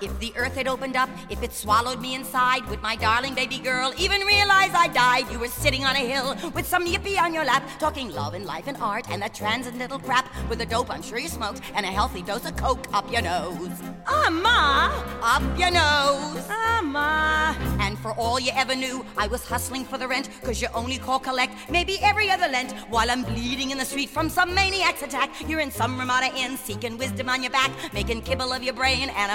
If 0.00 0.18
the 0.20 0.32
earth 0.36 0.54
had 0.54 0.68
opened 0.68 0.96
up, 0.96 1.08
if 1.30 1.42
it 1.42 1.52
swallowed 1.52 2.00
me 2.00 2.14
inside, 2.14 2.68
would 2.68 2.82
my 2.82 2.96
darling 2.96 3.34
baby 3.34 3.58
girl 3.58 3.92
even 3.98 4.20
realize 4.22 4.72
I 4.74 4.88
died? 4.88 5.30
You 5.30 5.38
were 5.38 5.48
sitting 5.48 5.84
on 5.84 5.96
a 5.96 6.00
hill 6.00 6.36
with 6.54 6.66
some 6.66 6.86
yippee 6.86 7.18
on 7.20 7.32
your 7.32 7.44
lap, 7.44 7.62
talking 7.78 8.10
love 8.10 8.34
and 8.34 8.44
life 8.44 8.66
and 8.66 8.76
art 8.78 9.06
and 9.10 9.22
that 9.22 9.34
transcendental 9.34 9.98
crap 9.98 10.28
with 10.48 10.60
a 10.60 10.66
dope 10.66 10.90
I'm 10.90 11.02
sure 11.02 11.18
you 11.18 11.28
smoked 11.28 11.60
and 11.74 11.86
a 11.86 11.90
healthy 11.90 12.22
dose 12.22 12.44
of 12.44 12.56
coke 12.56 12.86
up 12.92 13.10
your 13.10 13.22
nose. 13.22 13.82
Ah, 14.06 14.30
Ma! 14.30 14.92
Up 15.22 15.58
your 15.58 15.70
nose. 15.70 16.46
Ah, 16.50 16.80
Ma! 16.82 17.54
And 17.80 17.98
for 17.98 18.12
all 18.12 18.38
you 18.38 18.52
ever 18.54 18.74
knew, 18.74 19.04
I 19.16 19.26
was 19.28 19.46
hustling 19.46 19.84
for 19.84 19.98
the 19.98 20.08
rent, 20.08 20.28
cause 20.42 20.60
you 20.60 20.68
only 20.74 20.98
call 20.98 21.18
collect 21.18 21.54
maybe 21.70 21.98
every 22.02 22.30
other 22.30 22.48
Lent 22.48 22.72
while 22.90 23.10
I'm 23.10 23.22
bleeding 23.22 23.70
in 23.70 23.78
the 23.78 23.84
street 23.84 24.10
from 24.10 24.28
some 24.28 24.54
maniac's 24.54 25.02
attack. 25.02 25.30
You're 25.48 25.60
in 25.60 25.70
some 25.70 25.98
Ramada 25.98 26.34
Inn, 26.36 26.56
seeking 26.56 26.98
wisdom 26.98 27.28
on 27.28 27.42
your 27.42 27.52
back, 27.52 27.70
making 27.92 28.22
kibble 28.22 28.52
of 28.52 28.62
your 28.62 28.74
brain 28.74 29.10
and 29.16 29.32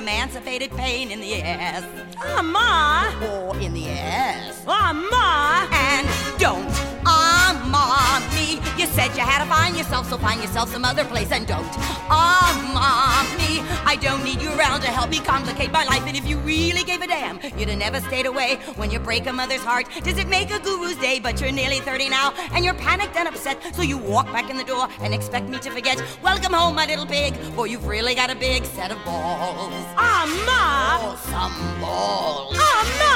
emancipated 0.51 0.77
pain 0.77 1.11
in 1.11 1.21
the 1.21 1.41
ass. 1.41 1.83
Ah, 2.17 2.41
Ma! 2.41 3.25
Or 3.25 3.57
in 3.59 3.73
the 3.73 3.87
ass. 3.89 4.63
Ah, 4.67 4.93
Ma! 4.93 5.67
And 5.71 6.39
don't 6.39 6.91
ah, 7.05 8.31
me. 8.35 8.59
You 8.79 8.87
said 8.87 9.15
you 9.15 9.21
had 9.21 9.43
to 9.43 9.49
find 9.49 9.77
yourself, 9.77 10.09
so 10.09 10.17
find 10.17 10.41
yourself 10.41 10.69
some 10.69 10.85
other 10.85 11.05
place 11.05 11.31
and 11.31 11.47
don't 11.47 11.65
ah, 12.09 13.35
me. 13.37 13.61
I 13.85 13.95
don't 13.95 14.23
need 14.23 14.41
you 14.41 14.51
around 14.57 14.81
to 14.81 14.87
help 14.87 15.09
me 15.09 15.19
complicate 15.19 15.71
my 15.71 15.83
life, 15.85 16.03
and 16.05 16.15
if 16.15 16.27
you 16.27 16.37
really 16.39 16.83
gave 16.83 17.01
a 17.01 17.07
damn, 17.07 17.39
you'd 17.57 17.69
have 17.69 17.77
never 17.77 17.99
stayed 18.01 18.25
away 18.25 18.55
when 18.75 18.91
you 18.91 18.99
break 18.99 19.27
a 19.27 19.33
mother's 19.33 19.61
heart. 19.61 19.87
Does 20.03 20.17
it 20.17 20.27
make 20.27 20.51
a 20.51 20.59
guru's 20.59 20.97
day? 20.97 21.19
But 21.19 21.41
you're 21.41 21.51
nearly 21.51 21.79
30 21.79 22.09
now, 22.09 22.33
and 22.53 22.63
you're 22.63 22.73
panicked 22.73 23.15
and 23.15 23.27
upset, 23.27 23.75
so 23.75 23.81
you 23.81 23.97
walk 23.97 24.25
back 24.27 24.49
in 24.49 24.57
the 24.57 24.63
door 24.63 24.87
and 25.01 25.13
expect 25.13 25.49
me 25.49 25.59
to 25.59 25.71
forget. 25.71 26.01
Welcome 26.23 26.53
home, 26.53 26.75
my 26.75 26.85
little 26.85 27.05
pig, 27.05 27.35
for 27.55 27.67
you've 27.67 27.87
really 27.87 28.15
got 28.15 28.29
a 28.29 28.35
big 28.35 28.65
set 28.65 28.91
of 28.91 29.03
balls. 29.03 29.73
Ah, 29.97 30.25
Ma! 30.45 30.97
Oh, 31.01 31.15
some 31.29 31.57
balls. 31.79 32.55
Ah, 32.57 32.83
Ma! 33.01 33.15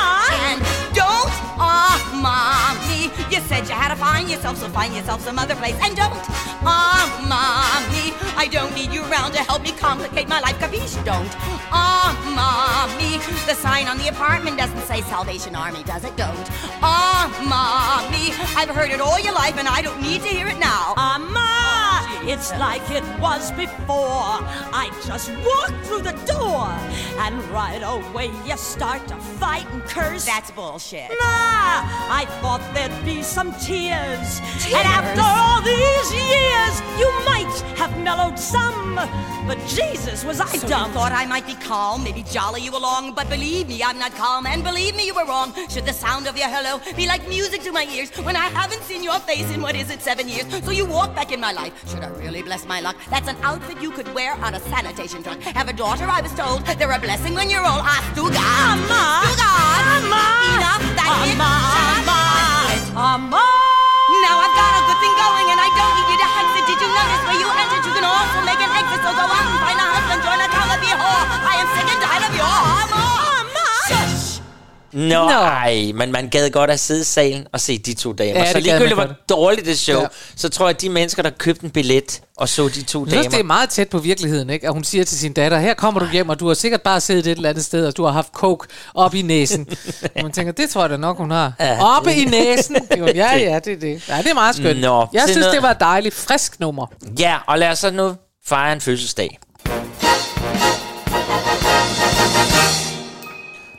And 0.49 0.59
don't 0.93 1.35
ah, 1.57 1.95
me. 2.87 3.11
You 3.33 3.41
said 3.43 3.67
you 3.67 3.75
had 3.75 3.89
to 3.89 3.95
find 3.95 4.29
yourself, 4.29 4.57
so 4.57 4.69
find 4.69 4.95
yourself 4.95 5.21
some 5.21 5.37
other 5.39 5.55
place, 5.55 5.75
and 5.81 5.95
don't 5.95 6.13
ah, 6.63 7.05
me. 7.91 8.13
I 8.37 8.47
don't 8.47 8.73
need 8.75 8.91
you 8.91 9.01
around 9.09 9.31
to 9.33 9.39
help 9.39 9.63
me 9.63 9.71
complicate 9.71 10.27
my 10.27 10.39
life, 10.39 10.57
capiche? 10.59 10.97
Don't 11.05 11.31
ah, 11.71 12.87
me. 12.97 13.17
The 13.47 13.55
sign 13.55 13.87
on 13.87 13.97
the 13.97 14.09
apartment 14.09 14.57
doesn't 14.57 14.83
say 14.83 15.01
Salvation 15.01 15.55
Army, 15.55 15.83
does 15.83 16.03
it? 16.03 16.15
Don't 16.17 16.47
ah, 16.81 18.07
me. 18.11 18.33
I've 18.55 18.69
heard 18.69 18.91
it 18.91 19.01
all 19.01 19.19
your 19.19 19.33
life, 19.33 19.57
and 19.57 19.67
I 19.67 19.81
don't 19.81 20.01
need 20.01 20.21
to 20.21 20.29
hear 20.29 20.47
it 20.47 20.59
now. 20.59 20.93
Ah, 20.97 21.17
Ma! 21.17 21.84
It's 22.27 22.51
like 22.53 22.89
it 22.89 23.03
was 23.19 23.51
before. 23.51 24.41
I 24.73 24.89
just 25.05 25.29
walked 25.29 25.85
through 25.85 26.01
the 26.01 26.17
door, 26.25 26.67
and 27.23 27.41
right 27.49 27.81
away 27.83 28.31
you 28.45 28.57
start 28.57 29.07
to 29.09 29.15
fight 29.15 29.67
and 29.71 29.83
curse. 29.83 30.25
That's 30.25 30.49
bullshit. 30.51 31.09
Nah, 31.09 31.85
I 32.09 32.25
thought 32.41 32.61
there'd 32.73 33.05
be 33.05 33.21
some 33.21 33.51
tears. 33.53 34.39
Tears? 34.59 34.73
And 34.73 34.87
after 34.87 35.21
all 35.21 35.61
these 35.61 36.09
years, 36.13 36.73
you 36.99 37.09
might 37.25 37.53
have 37.77 37.95
mellowed 38.03 38.39
some. 38.39 38.95
But 39.45 39.59
Jesus, 39.67 40.25
was 40.25 40.39
I 40.41 40.47
so 40.47 40.67
dumb? 40.67 40.87
You 40.87 40.93
thought 40.93 41.11
I 41.11 41.27
might 41.27 41.45
be 41.45 41.53
calm, 41.53 42.03
maybe 42.03 42.23
jolly 42.23 42.61
you 42.61 42.75
along, 42.75 43.13
but 43.13 43.29
believe 43.29 43.67
me, 43.67 43.83
I'm 43.83 43.99
not 43.99 44.15
calm, 44.15 44.47
and 44.47 44.63
believe 44.63 44.95
me, 44.95 45.05
you 45.05 45.13
were 45.13 45.25
wrong. 45.25 45.53
Should 45.69 45.85
the 45.85 45.93
sound 45.93 46.25
of 46.27 46.35
your 46.35 46.47
hello 46.47 46.81
be 46.95 47.05
like 47.05 47.27
music 47.29 47.61
to 47.63 47.71
my 47.71 47.85
ears 47.93 48.09
when 48.23 48.35
I 48.35 48.47
haven't 48.47 48.81
seen 48.81 49.03
your 49.03 49.19
face 49.19 49.49
in 49.53 49.61
what 49.61 49.75
is 49.75 49.91
it, 49.91 50.01
seven 50.01 50.27
years? 50.27 50.47
So 50.65 50.71
you 50.71 50.85
walk 50.85 51.13
back 51.13 51.31
in 51.31 51.39
my 51.39 51.51
life. 51.51 51.73
Should 51.87 52.03
I 52.03 52.07
really 52.17 52.41
bless 52.41 52.65
my 52.65 52.79
luck? 52.79 52.95
That's 53.09 53.27
an 53.27 53.37
outfit 53.43 53.81
you 53.81 53.91
could 53.91 54.13
wear 54.13 54.33
on 54.45 54.55
a 54.55 54.59
sanitation 54.59 55.23
truck. 55.23 55.39
Have 55.41 55.69
a 55.69 55.73
daughter, 55.73 56.05
I 56.05 56.21
was 56.21 56.33
told. 56.33 56.65
They're 56.77 56.91
a 56.91 56.99
blessing 56.99 57.33
when 57.33 57.49
you're 57.49 57.65
old. 57.65 57.83
Ah, 57.83 58.01
stu 58.13 58.27
God. 58.29 58.43
Amma. 58.43 59.03
Stu 59.31 59.45
Amma. 59.45 60.23
Enough. 60.55 60.83
That's. 60.95 61.31
Amma, 61.31 61.51
Amma. 61.95 62.21
Amma. 62.95 63.45
Now 64.25 64.41
I've 64.41 64.55
got 64.55 64.71
a 64.79 64.81
good 64.89 64.99
thing 65.01 65.15
going 65.17 65.47
and 65.53 65.59
I 65.59 65.69
don't 65.75 65.93
need 65.97 66.09
you 66.13 66.19
to 66.21 66.29
exit. 66.29 66.63
Did 66.65 66.79
you 66.81 66.89
notice 66.89 67.23
where 67.25 67.39
you 67.41 67.49
entered? 67.51 67.83
You 67.85 67.93
can 67.93 68.05
also 68.05 68.37
make 68.47 68.61
an 68.61 68.71
exit. 68.73 68.99
So 69.05 69.11
go 69.13 69.25
out 69.25 69.64
Nå, 74.95 75.29
ej, 75.29 75.91
men 75.95 76.11
man 76.11 76.29
gad 76.29 76.49
godt 76.49 76.69
at 76.71 76.79
sidde 76.79 77.01
i 77.01 77.03
salen 77.03 77.47
og 77.53 77.59
se 77.59 77.77
de 77.77 77.93
to 77.93 78.13
damer. 78.13 78.39
Ja, 78.39 78.51
så 78.51 78.59
ligegyldigt, 78.59 78.93
hvor 78.93 79.07
dårligt 79.29 79.67
det 79.67 79.79
show, 79.79 80.01
Ja. 80.01 80.07
så 80.35 80.49
tror 80.49 80.65
jeg, 80.67 80.75
at 80.75 80.81
de 80.81 80.89
mennesker, 80.89 81.23
der 81.23 81.29
købte 81.29 81.63
en 81.63 81.69
billet 81.69 82.21
og 82.37 82.49
så 82.49 82.67
de 82.67 82.83
to 82.83 83.05
damer... 83.05 83.23
det 83.23 83.39
er 83.39 83.43
meget 83.43 83.69
tæt 83.69 83.89
på 83.89 83.97
virkeligheden, 83.99 84.49
ikke? 84.49 84.67
At 84.67 84.73
hun 84.73 84.83
siger 84.83 85.03
til 85.03 85.17
sin 85.17 85.33
datter, 85.33 85.59
her 85.59 85.73
kommer 85.73 85.99
du 85.99 86.07
hjem, 86.11 86.29
og 86.29 86.39
du 86.39 86.47
har 86.47 86.53
sikkert 86.53 86.81
bare 86.81 87.01
siddet 87.01 87.27
et 87.27 87.35
eller 87.35 87.49
andet 87.49 87.65
sted, 87.65 87.87
og 87.87 87.97
du 87.97 88.03
har 88.03 88.11
haft 88.11 88.31
coke 88.33 88.67
op 88.93 89.15
i 89.15 89.21
næsen. 89.21 89.67
og 90.15 90.21
man 90.23 90.31
tænker, 90.31 90.51
det 90.53 90.69
tror 90.69 90.81
jeg 90.81 90.89
da 90.89 90.97
nok, 90.97 91.17
hun 91.17 91.31
har. 91.31 91.53
Ja, 91.59 91.97
Oppe 91.97 92.09
det- 92.09 92.17
i 92.17 92.25
næsen. 92.25 92.77
Jo, 92.99 93.05
ja, 93.05 93.37
ja, 93.37 93.59
det 93.65 93.73
er 93.73 93.79
det. 93.79 94.09
Ja, 94.09 94.17
det 94.17 94.27
er 94.29 94.33
meget 94.33 94.55
skønt. 94.55 94.79
Nå, 94.81 95.07
jeg 95.13 95.21
synes, 95.25 95.37
noget- 95.37 95.53
det 95.53 95.61
var 95.63 95.71
et 95.71 95.79
dejligt, 95.79 96.15
frisk 96.15 96.59
nummer. 96.59 96.85
Ja, 97.19 97.37
og 97.47 97.59
lad 97.59 97.69
os 97.69 97.79
så 97.79 97.91
nu 97.91 98.15
fejre 98.47 98.73
en 98.73 98.81
fødselsdag. 98.81 99.39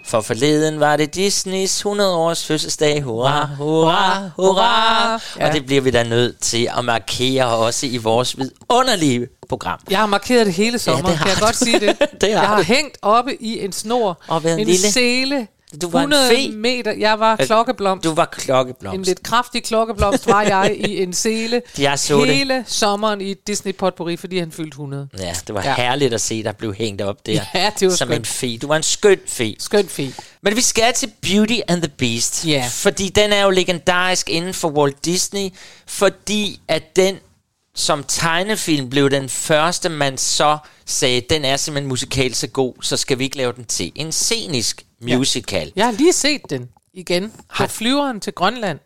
For 0.07 0.21
forleden 0.21 0.81
var 0.81 0.97
det 0.97 1.15
Disneys 1.15 1.77
100 1.79 2.15
års 2.17 2.47
fødselsdag. 2.47 3.03
Hurra, 3.03 3.47
hurra, 3.59 4.31
hurra. 4.37 5.13
Ja. 5.39 5.47
Og 5.49 5.53
det 5.53 5.67
bliver 5.67 5.81
vi 5.83 5.91
da 5.91 6.03
nødt 6.03 6.41
til 6.41 6.69
at 6.79 6.85
markere 6.85 7.47
også 7.47 7.87
i 7.87 7.97
vores 7.97 8.37
vidunderlige 8.39 9.27
program. 9.49 9.79
Jeg 9.91 9.99
har 9.99 10.07
markeret 10.07 10.47
det 10.47 10.55
hele 10.55 10.79
sommer, 10.79 11.09
Ja, 11.11 11.13
det 11.15 11.19
kan 11.23 11.29
jeg 11.31 11.39
godt 11.41 11.57
sige 11.57 11.81
det. 11.81 11.97
Det 12.21 12.23
har 12.23 12.29
jeg 12.29 12.41
har 12.41 12.57
du. 12.57 12.63
hængt 12.63 12.99
oppe 13.03 13.43
i 13.43 13.65
en 13.65 13.73
snor, 13.73 14.19
Og 14.29 14.43
en 14.45 14.49
en 14.49 14.67
lille- 14.67 14.93
sele, 14.93 15.47
Du 15.83 15.89
var 15.91 16.01
en 16.01 16.13
100 16.13 16.31
fe. 16.31 16.51
meter. 16.57 16.93
Jeg 16.93 17.19
var 17.21 17.37
klokkeblomst. 17.37 18.05
Du 18.05 18.15
var 18.15 18.25
klokkeblomst. 18.25 18.95
En 18.99 19.03
lidt 19.03 19.23
kraftig 19.23 19.65
klokkeblomst 19.65 20.27
var 20.27 20.43
jeg 20.55 20.77
i 20.79 21.03
en 21.03 21.13
sele 21.13 21.63
Jeg 21.79 21.99
så 21.99 22.25
det. 22.25 22.35
hele 22.37 22.65
sommeren 22.67 23.21
i 23.21 23.35
Disney 23.35 23.75
Potpourri, 23.75 24.17
fordi 24.17 24.39
han 24.39 24.53
fyldte 24.53 24.75
100. 24.75 25.09
Ja, 25.19 25.35
det 25.47 25.55
var 25.55 25.63
Ja. 25.63 25.75
herligt 25.75 26.15
at 26.15 26.21
se 26.21 26.43
dig 26.43 26.57
blive 26.57 26.75
hængt 26.75 27.03
op 27.03 27.27
der. 27.27 27.33
Ja, 27.55 27.71
det 27.81 27.89
var 27.89 27.95
Som 27.95 28.09
skønt. 28.09 28.19
en 28.19 28.25
fe. 28.25 28.59
Du 28.59 28.67
var 28.67 28.77
en 28.77 28.83
skøn 28.83 29.19
fe. 29.27 29.57
Skøn 29.59 29.89
fe. 29.89 30.13
Men 30.43 30.57
vi 30.57 30.61
skal 30.61 30.95
til 30.95 31.13
Beauty 31.23 31.59
and 31.69 31.83
the 31.83 31.91
Beast. 31.99 32.47
Ja. 32.47 32.65
Fordi 32.71 33.09
den 33.09 33.33
er 33.33 33.43
jo 33.43 33.51
legendarisk 33.51 34.29
inden 34.31 34.55
for 34.55 34.69
Walt 34.69 35.05
Disney. 35.05 35.49
Fordi 35.87 36.61
at 36.69 36.97
den 36.97 37.17
som 37.77 38.05
tegnefilm 38.09 38.91
blev 38.91 39.11
den 39.11 39.29
første, 39.29 39.89
man 39.89 40.19
så 40.19 40.59
sagde, 40.87 41.21
den 41.31 41.45
er 41.45 41.57
simpelthen 41.57 41.89
musikalt 41.89 42.37
så 42.37 42.47
god, 42.47 42.75
så 42.83 42.97
skal 42.97 43.19
vi 43.19 43.25
ikke 43.25 43.37
lave 43.37 43.53
den 43.53 43.65
til 43.65 43.93
en 43.95 44.13
scenisk 44.13 44.83
musical. 45.01 45.73
Jeg 45.77 45.85
har 45.85 45.93
lige 45.93 46.13
set 46.13 46.41
den 46.51 46.69
igen 46.95 47.31
på 47.31 47.37
Har- 47.51 47.67
flyveren 47.67 48.21
til 48.21 48.33
Grønland. 48.33 48.79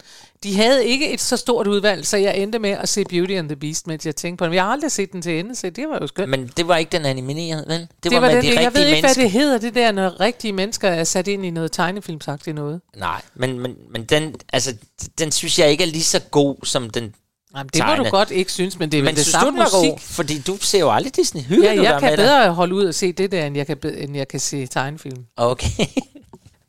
De 0.43 0.57
havde 0.57 0.87
ikke 0.87 1.13
et 1.13 1.21
så 1.21 1.37
stort 1.37 1.67
udvalg, 1.67 2.07
så 2.07 2.17
jeg 2.17 2.37
endte 2.39 2.59
med 2.59 2.71
at 2.71 2.89
se 2.89 3.05
Beauty 3.05 3.33
and 3.33 3.49
the 3.49 3.57
Beast, 3.57 3.87
mens 3.87 4.07
jeg 4.07 4.17
tænkte 4.17 4.43
på 4.43 4.47
den. 4.47 4.55
Jeg 4.55 4.63
har 4.65 4.73
aldrig 4.73 4.93
set 4.93 5.13
den 5.13 5.23
til 5.23 5.39
ende, 5.39 5.55
så 5.57 5.71
det 5.71 5.89
var 5.89 5.99
jo 6.01 6.07
skønt. 6.07 6.29
Men 6.29 6.51
det 6.57 6.69
var 6.69 6.77
ikke 6.77 6.93
den 6.93 7.05
animerede, 7.07 7.65
vel? 7.69 7.81
Det, 7.81 7.89
det 8.05 8.13
var 8.13 8.21
med 8.21 8.29
den, 8.35 8.43
de 8.43 8.49
jeg 8.49 8.57
rigtige 8.67 8.75
ved 8.83 8.89
ikke, 8.89 9.03
mennesker. 9.03 9.15
hvad 9.15 9.25
det 9.25 9.31
hedder, 9.31 9.59
det 9.59 9.75
der, 9.75 9.93
når 9.93 10.21
rigtige 10.21 10.53
mennesker 10.53 10.89
er 10.89 11.05
sat 11.05 11.29
ind 11.29 11.47
i 11.47 11.51
noget 11.51 11.73
tegnefilmsagtigt 11.73 12.55
noget. 12.55 12.81
Nej, 12.97 13.23
men, 13.35 13.59
men, 13.59 13.75
men 13.91 14.05
den, 14.05 14.35
altså, 14.53 14.75
den 15.19 15.33
synes 15.33 15.59
jeg 15.59 15.71
ikke 15.71 15.85
er 15.85 15.89
lige 15.89 16.05
så 16.05 16.21
god 16.31 16.57
som 16.65 16.91
den 16.91 17.15
Jamen, 17.57 17.71
det 17.75 17.87
må 17.87 18.05
du 18.05 18.11
godt 18.11 18.31
ikke 18.31 18.53
synes, 18.53 18.79
men 18.79 18.93
det 18.93 18.99
er 18.99 19.03
men 19.05 19.15
det 19.17 19.27
samme 19.27 19.51
musik. 19.61 19.91
god? 19.91 19.99
Fordi 20.01 20.39
du 20.39 20.57
ser 20.61 20.79
jo 20.81 20.91
aldrig 20.93 21.17
Disney. 21.17 21.43
Hygger 21.43 21.71
Ja, 21.73 21.77
du 21.77 21.83
jeg 21.83 21.93
dig 21.93 22.01
kan 22.01 22.11
med 22.11 22.17
bedre 22.17 22.51
holde 22.53 22.75
ud 22.75 22.85
og 22.85 22.95
se 22.95 23.13
det 23.13 23.33
der, 23.33 23.45
end 23.47 23.57
jeg 23.57 23.67
kan, 23.67 23.77
end 23.99 24.17
jeg 24.17 24.29
kan 24.29 24.41
se 24.41 24.67
tegnefilm. 24.67 25.25
Okay. 25.37 25.69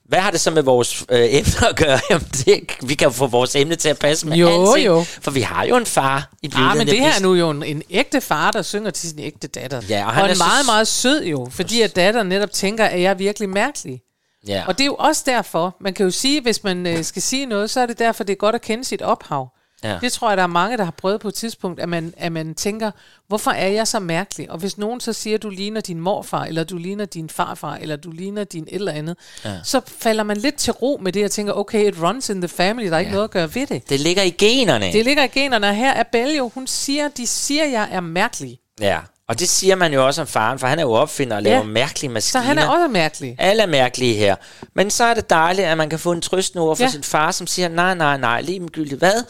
Hvad 0.10 0.20
har 0.20 0.32
det 0.32 0.40
så 0.42 0.52
med 0.52 0.62
vores 0.64 1.06
øh, 1.10 1.20
emne 1.30 1.70
at 1.70 1.76
gøre? 1.76 2.00
Jamen, 2.10 2.28
det, 2.32 2.60
vi 2.84 2.96
kan 2.96 3.06
jo 3.06 3.12
få 3.12 3.28
vores 3.28 3.56
emne 3.56 3.76
til 3.76 3.90
at 3.90 4.00
passe 4.00 4.28
med 4.28 4.38
Jo, 4.38 4.48
alting, 4.72 4.86
jo. 4.88 5.04
For 5.22 5.32
vi 5.32 5.42
har 5.42 5.64
jo 5.66 5.76
en 5.78 5.86
far 5.86 6.30
i 6.42 6.48
Beauty 6.48 6.62
Ja, 6.62 6.70
and 6.70 6.78
men 6.78 6.88
det 6.88 7.00
her 7.00 7.14
er 7.16 7.22
nu 7.22 7.34
jo 7.34 7.50
en, 7.50 7.64
en 7.64 7.84
ægte 7.90 8.22
far, 8.22 8.52
der 8.52 8.62
synger 8.62 8.92
til 8.92 9.10
sin 9.10 9.20
ægte 9.20 9.48
datter. 9.48 9.82
Ja, 9.90 10.06
og 10.06 10.14
han 10.14 10.22
og 10.24 10.28
er 10.28 10.32
en 10.32 10.38
så- 10.38 10.44
meget, 10.44 10.66
meget 10.66 10.88
sød 10.88 11.24
jo, 11.26 11.48
fordi 11.52 11.82
at 11.82 11.96
datteren 11.96 12.28
netop 12.30 12.52
tænker, 12.52 12.86
at 12.86 13.02
jeg 13.02 13.10
er 13.10 13.14
virkelig 13.14 13.50
mærkelig. 13.50 14.02
Ja. 14.48 14.64
Og 14.68 14.78
det 14.78 14.84
er 14.84 14.86
jo 14.86 14.96
også 15.00 15.24
derfor, 15.26 15.76
man 15.82 15.94
kan 15.94 16.04
jo 16.06 16.12
sige, 16.12 16.42
hvis 16.42 16.64
man 16.64 16.88
øh, 16.88 17.04
skal 17.04 17.22
sige 17.22 17.46
noget, 17.46 17.70
så 17.70 17.80
er 17.80 17.86
det 17.86 18.00
derfor, 18.00 18.24
det 18.24 18.34
er 18.34 18.38
godt 18.38 18.56
at 18.56 18.62
kende 18.62 18.84
sit 18.86 19.02
ophav. 19.02 19.48
Ja. 19.84 19.98
Det 20.02 20.14
tror 20.14 20.30
jeg, 20.30 20.38
der 20.38 20.44
er 20.44 20.48
mange, 20.48 20.78
der 20.78 20.84
har 20.84 20.92
prøvet 20.92 21.22
på 21.22 21.28
et 21.28 21.34
tidspunkt, 21.34 21.80
at 21.80 21.90
man, 21.90 22.14
at 22.18 22.32
man 22.32 22.56
tænker, 22.56 22.92
hvorfor 23.28 23.52
er 23.52 23.68
jeg 23.68 23.88
så 23.88 24.00
mærkelig? 24.00 24.52
Og 24.52 24.58
hvis 24.58 24.78
nogen 24.78 25.00
så 25.00 25.14
siger, 25.14 25.36
at 25.38 25.44
du 25.44 25.50
ligner 25.50 25.82
din 25.82 26.00
morfar, 26.00 26.44
eller 26.44 26.64
du 26.64 26.78
ligner 26.78 27.06
din 27.06 27.30
farfar, 27.30 27.76
eller 27.76 27.96
du 27.96 28.12
ligner 28.12 28.44
din 28.44 28.64
et 28.64 28.76
eller 28.76 28.92
andet, 28.92 29.18
Ja. 29.46 29.52
så 29.64 29.82
falder 29.88 30.24
man 30.24 30.38
lidt 30.38 30.56
til 30.56 30.74
ro 30.74 31.00
med 31.02 31.12
det, 31.12 31.26
og 31.26 31.32
tænker, 31.32 31.54
okay, 31.54 31.88
it 31.88 31.96
runs 32.02 32.30
in 32.30 32.42
the 32.42 32.48
family, 32.48 32.88
der 32.88 32.96
er 32.96 33.00
ikke 33.00 33.10
Ja. 33.10 33.14
noget 33.16 33.24
at 33.28 33.32
gøre 33.32 33.56
ved 33.56 33.68
det. 33.68 33.90
Det 33.90 34.00
ligger 34.00 34.24
i 34.24 34.30
generne. 34.30 34.92
Det 34.94 35.06
ligger 35.06 35.24
i 35.24 35.28
generne, 35.28 35.68
og 35.68 35.76
her 35.76 35.92
er 35.94 36.04
Belle 36.12 36.38
jo, 36.38 36.52
hun 36.54 36.68
siger, 36.68 37.08
de 37.18 37.28
siger, 37.28 37.64
at 37.64 37.72
jeg 37.72 37.88
er 37.92 38.00
mærkelig. 38.02 38.58
Ja, 38.82 39.00
og 39.28 39.40
det 39.40 39.50
siger 39.50 39.76
man 39.76 39.94
jo 39.94 40.06
også 40.08 40.22
om 40.22 40.28
faren, 40.28 40.60
for 40.60 40.68
han 40.68 40.80
er 40.80 40.84
jo 40.84 40.92
opfinder 40.92 41.36
og 41.36 41.44
laver 41.44 41.58
Ja. 41.58 41.64
mærkelige 41.64 42.10
Så 42.10 42.14
maskiner. 42.14 42.42
han 42.44 42.58
er 42.58 42.68
også 42.68 42.88
mærkelig. 42.88 43.36
Alle 43.40 43.64
er 43.64 43.68
mærkelige 43.68 44.14
her. 44.16 44.36
Men 44.76 44.92
så 44.92 45.04
er 45.04 45.14
det 45.14 45.30
dejligt, 45.30 45.68
at 45.68 45.78
man 45.78 45.90
kan 45.90 46.00
få 46.00 46.12
en 46.12 46.22
trøstende 46.22 46.64
ord 46.64 46.78
fra 46.78 46.84
Ja. 46.84 46.90
sin 46.90 47.04
far, 47.04 47.32
som 47.32 47.48
siger, 47.48 47.68
nej, 47.70 47.96
nej, 47.96 48.18
nej, 48.18 48.42
lige 48.42 48.68
gyldigt. 48.68 49.00
Hvad? 49.00 49.24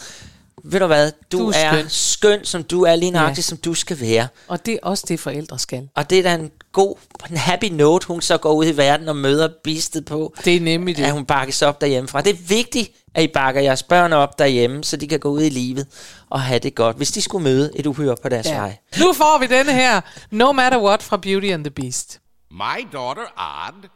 Ved 0.63 0.79
du 0.79 0.85
hvad? 0.87 1.11
Du, 1.31 1.37
Du 1.37 1.49
er 1.49 1.53
er, 1.55 1.71
skøn. 1.71 1.89
skøn. 1.89 2.45
som 2.45 2.63
du 2.63 2.83
er, 2.83 2.95
lige 2.95 3.11
nøjagtigt, 3.11 3.37
Ja. 3.47 3.49
som 3.49 3.57
du 3.57 3.73
skal 3.73 3.99
være. 4.01 4.27
Og 4.47 4.65
det 4.65 4.73
er 4.73 4.77
også 4.83 5.05
det, 5.07 5.19
forældre 5.19 5.59
skal. 5.59 5.89
Og 5.95 6.09
det 6.09 6.19
er 6.19 6.23
da 6.23 6.33
en 6.33 6.51
god, 6.71 6.95
en 7.29 7.37
happy 7.37 7.65
note, 7.65 8.07
hun 8.07 8.21
så 8.21 8.37
går 8.37 8.53
ud 8.53 8.65
i 8.65 8.77
verden 8.77 9.09
og 9.09 9.15
møder 9.15 9.49
bistet 9.63 10.05
på. 10.05 10.33
Det 10.45 10.55
er 10.55 10.59
nemlig 10.61 10.97
det. 10.97 11.03
At 11.03 11.11
hun 11.11 11.25
bakkes 11.25 11.61
op 11.61 11.81
derhjemmefra. 11.81 12.21
Det 12.21 12.29
er 12.33 12.37
vigtigt, 12.47 12.91
at 13.15 13.23
I 13.23 13.27
bakker 13.27 13.61
jeres 13.61 13.83
børn 13.83 14.13
op 14.13 14.39
derhjemme, 14.39 14.83
så 14.83 14.97
de 14.97 15.07
kan 15.07 15.19
gå 15.19 15.29
ud 15.29 15.41
i 15.41 15.49
livet 15.49 15.87
og 16.29 16.41
have 16.41 16.59
det 16.59 16.75
godt, 16.75 16.97
hvis 16.97 17.11
de 17.11 17.21
skulle 17.21 17.43
møde 17.43 17.71
et 17.75 17.85
uhyre 17.85 18.15
på 18.21 18.29
deres 18.29 18.45
Ja. 18.47 18.57
vej. 18.59 18.77
Nu 18.99 19.13
får 19.13 19.37
vi 19.39 19.47
denne 19.47 19.73
her, 19.73 20.01
No 20.31 20.51
Matter 20.51 20.79
What 20.81 21.03
fra 21.03 21.17
Beauty 21.17 21.47
and 21.47 21.63
the 21.63 21.71
Beast. 21.71 22.19
My 22.51 22.87
daughter, 22.93 23.21
Odd? 23.37 23.87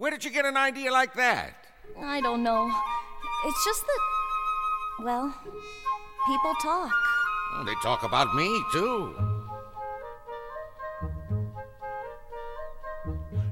Where 0.00 0.16
did 0.16 0.24
you 0.24 0.32
get 0.36 0.44
an 0.52 0.56
idea 0.68 0.90
like 1.00 1.12
that? 1.16 1.46
I 2.16 2.18
don't 2.26 2.42
know. 2.48 2.62
It's 3.48 3.62
just 3.68 3.82
that, 3.90 4.02
well, 5.06 5.26
people 6.26 6.54
talk. 6.62 6.90
They 7.66 7.74
talk 7.82 8.02
about 8.02 8.34
me, 8.34 8.48
too. 8.72 9.14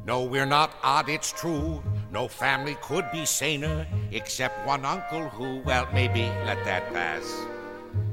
No, 0.05 0.25
we're 0.25 0.47
not 0.47 0.75
odd, 0.83 1.09
it's 1.09 1.31
true. 1.33 1.83
No 2.11 2.29
family 2.29 2.77
could 2.83 3.11
be 3.13 3.25
saner, 3.25 3.87
except 4.11 4.67
one 4.67 4.85
uncle 4.85 5.29
who, 5.29 5.61
well, 5.61 5.87
maybe 5.93 6.23
let 6.45 6.65
that 6.65 6.93
pass. 6.93 7.25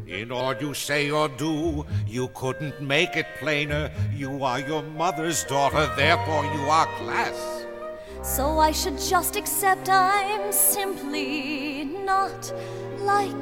In 0.07 0.31
all 0.31 0.55
you 0.55 0.73
say 0.73 1.09
or 1.09 1.29
do, 1.29 1.85
you 2.07 2.29
couldn't 2.33 2.81
make 2.81 3.15
it 3.15 3.27
plainer. 3.39 3.91
You 4.13 4.43
are 4.43 4.59
your 4.59 4.83
mother's 4.83 5.43
daughter, 5.43 5.91
therefore 5.95 6.45
you 6.45 6.61
are 6.61 6.87
class. 6.97 7.65
So 8.21 8.59
I 8.59 8.71
should 8.71 8.99
just 8.99 9.35
accept 9.35 9.89
I'm 9.89 10.51
simply 10.51 11.85
not 11.85 12.53
like 12.99 13.41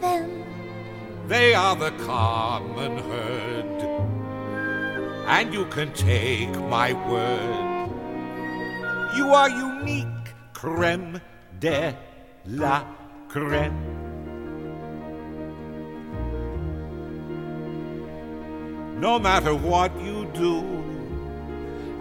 them. 0.00 0.43
They 1.26 1.54
are 1.54 1.74
the 1.74 1.90
common 2.04 2.98
herd. 2.98 3.82
And 5.26 5.54
you 5.54 5.64
can 5.66 5.92
take 5.94 6.54
my 6.68 6.92
word. 6.92 7.90
You 9.16 9.32
are 9.32 9.48
unique, 9.48 10.34
creme 10.52 11.20
de 11.60 11.96
la 12.46 12.84
creme. 13.28 13.94
No 19.00 19.18
matter 19.18 19.54
what 19.54 19.98
you 20.00 20.26
do, 20.34 20.62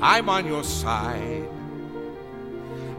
I'm 0.01 0.27
on 0.27 0.45
your 0.45 0.65
side. 0.65 1.47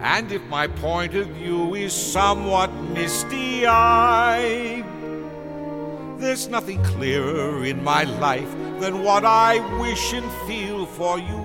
And 0.01 0.33
if 0.33 0.43
my 0.45 0.69
point 0.69 1.15
of 1.15 1.27
view 1.29 1.75
is 1.75 1.93
somewhat 1.93 2.73
misty 2.95 3.67
eyed, 3.67 4.85
there's 6.25 6.49
nothing 6.49 6.83
clearer 6.83 7.65
in 7.67 7.85
my 7.85 8.05
life 8.05 8.51
than 8.81 9.05
what 9.05 9.27
I 9.27 9.59
wish 9.79 10.15
and 10.15 10.31
feel 10.49 10.87
for 10.87 11.19
you. 11.19 11.45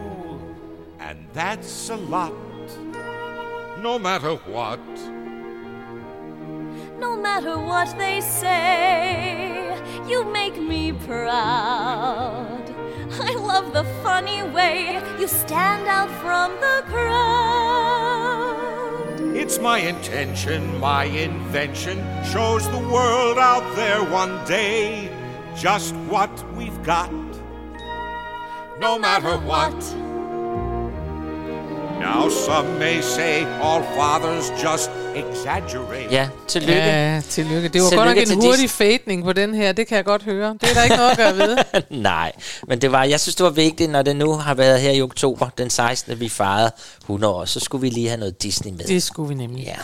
And 1.00 1.28
that's 1.34 1.90
a 1.90 1.98
lot, 1.98 2.34
no 3.82 4.00
matter 4.00 4.36
what. 4.56 4.80
No 6.98 7.18
matter 7.18 7.58
what 7.60 7.98
they 7.98 8.22
say, 8.22 9.78
you 10.08 10.24
make 10.24 10.58
me 10.58 10.94
proud. 10.94 12.64
I 13.22 13.34
love 13.36 13.74
the 13.74 13.84
funny 14.02 14.44
way 14.44 15.02
you 15.20 15.28
stand 15.28 15.88
out 15.90 16.10
from 16.22 16.52
the 16.62 16.84
crowd. 16.88 17.59
It's 19.36 19.60
my 19.60 19.80
intention, 19.80 20.80
my 20.80 21.06
invention 21.06 21.98
shows 22.26 22.68
the 22.70 22.80
world 22.80 23.38
out 23.38 23.76
there 23.76 24.04
one 24.04 24.44
day 24.46 25.10
just 25.56 25.94
what 26.10 26.32
we've 26.56 26.82
got. 26.84 27.12
No 28.80 28.98
matter 28.98 29.38
what. 29.38 29.76
Now, 32.00 32.28
some 32.30 32.80
may 32.80 33.02
say 33.02 33.44
all 33.60 33.84
fathers 33.96 34.50
just 34.62 34.90
exaggerate. 35.16 36.08
Ja, 36.12 36.30
tillykke. 36.48 36.74
Ja, 36.82 37.22
tillykke. 37.30 37.70
Det 37.70 37.82
var 37.82 37.90
Tillykke 37.90 38.06
godt 38.06 38.18
nok 38.18 38.38
en 38.38 38.42
de- 38.42 38.48
hurtig 38.48 38.70
fadning 38.70 39.24
på 39.24 39.34
den 39.34 39.54
her, 39.54 39.72
det 39.72 39.88
kan 39.88 39.96
jeg 39.96 40.06
godt 40.06 40.24
høre. 40.24 40.54
Det 40.62 40.70
er 40.70 40.74
der 40.74 40.84
ikke 40.84 40.96
noget 40.96 41.12
at 41.12 41.18
gøre 41.18 41.38
ved. 41.38 41.58
Nej, 41.90 42.32
men 42.68 42.82
det 42.82 42.92
var, 42.92 43.04
jeg 43.04 43.20
synes, 43.20 43.36
det 43.36 43.44
var 43.44 43.50
vigtigt, 43.50 43.92
når 43.92 44.02
det 44.02 44.16
nu 44.16 44.32
har 44.34 44.54
været 44.54 44.82
her 44.82 44.92
i 44.92 45.02
oktober, 45.02 45.50
den 45.50 45.70
16. 45.70 46.20
vi 46.20 46.30
fejrede 46.30 46.72
100 47.02 47.34
år, 47.34 47.46
så 47.46 47.60
skulle 47.60 47.82
vi 47.82 47.90
lige 47.90 48.08
have 48.08 48.20
noget 48.20 48.44
Disney 48.44 48.72
med. 48.72 48.86
Det 48.86 49.04
skulle 49.04 49.30
vi 49.30 49.36
nemlig. 49.36 49.64
Ja. 49.64 49.76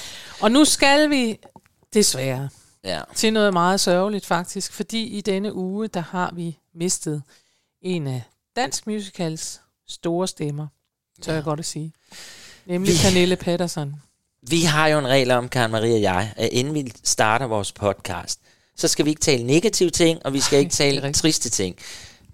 Og 0.41 0.51
nu 0.51 0.65
skal 0.65 1.09
vi 1.09 1.37
desværre 1.93 2.49
Ja. 2.83 3.01
til 3.15 3.33
noget 3.33 3.53
meget 3.53 3.79
sørgeligt 3.79 4.25
faktisk, 4.25 4.73
fordi 4.73 5.03
i 5.03 5.21
denne 5.21 5.53
uge, 5.53 5.87
der 5.87 6.03
har 6.09 6.31
vi 6.35 6.57
mistet 6.75 7.23
en 7.81 8.07
af 8.07 8.21
dansk 8.55 8.87
musicals 8.87 9.61
store 9.87 10.27
stemmer, 10.27 10.67
tør 11.21 11.33
jeg 11.33 11.43
godt 11.43 11.59
at 11.59 11.65
sige. 11.65 11.93
Nemlig 12.65 12.93
Vi- 12.93 12.97
Pernille 13.03 13.35
Patterson. 13.35 13.95
Vi 14.49 14.61
har 14.61 14.87
jo 14.87 14.99
en 14.99 15.07
regel 15.07 15.31
om, 15.31 15.49
Karen 15.49 15.71
Marie 15.71 15.95
og 15.95 16.01
jeg, 16.01 16.33
at 16.35 16.49
inden 16.51 16.73
vi 16.73 16.91
starter 17.03 17.45
vores 17.47 17.71
podcast, 17.71 18.39
så 18.77 18.87
skal 18.87 19.05
vi 19.05 19.09
ikke 19.09 19.21
tale 19.21 19.43
negative 19.43 19.89
ting, 19.89 20.25
og 20.25 20.33
vi 20.33 20.39
skal 20.39 20.59
ikke 20.59 20.71
tale 20.71 21.13
triste 21.13 21.49
ting. 21.49 21.75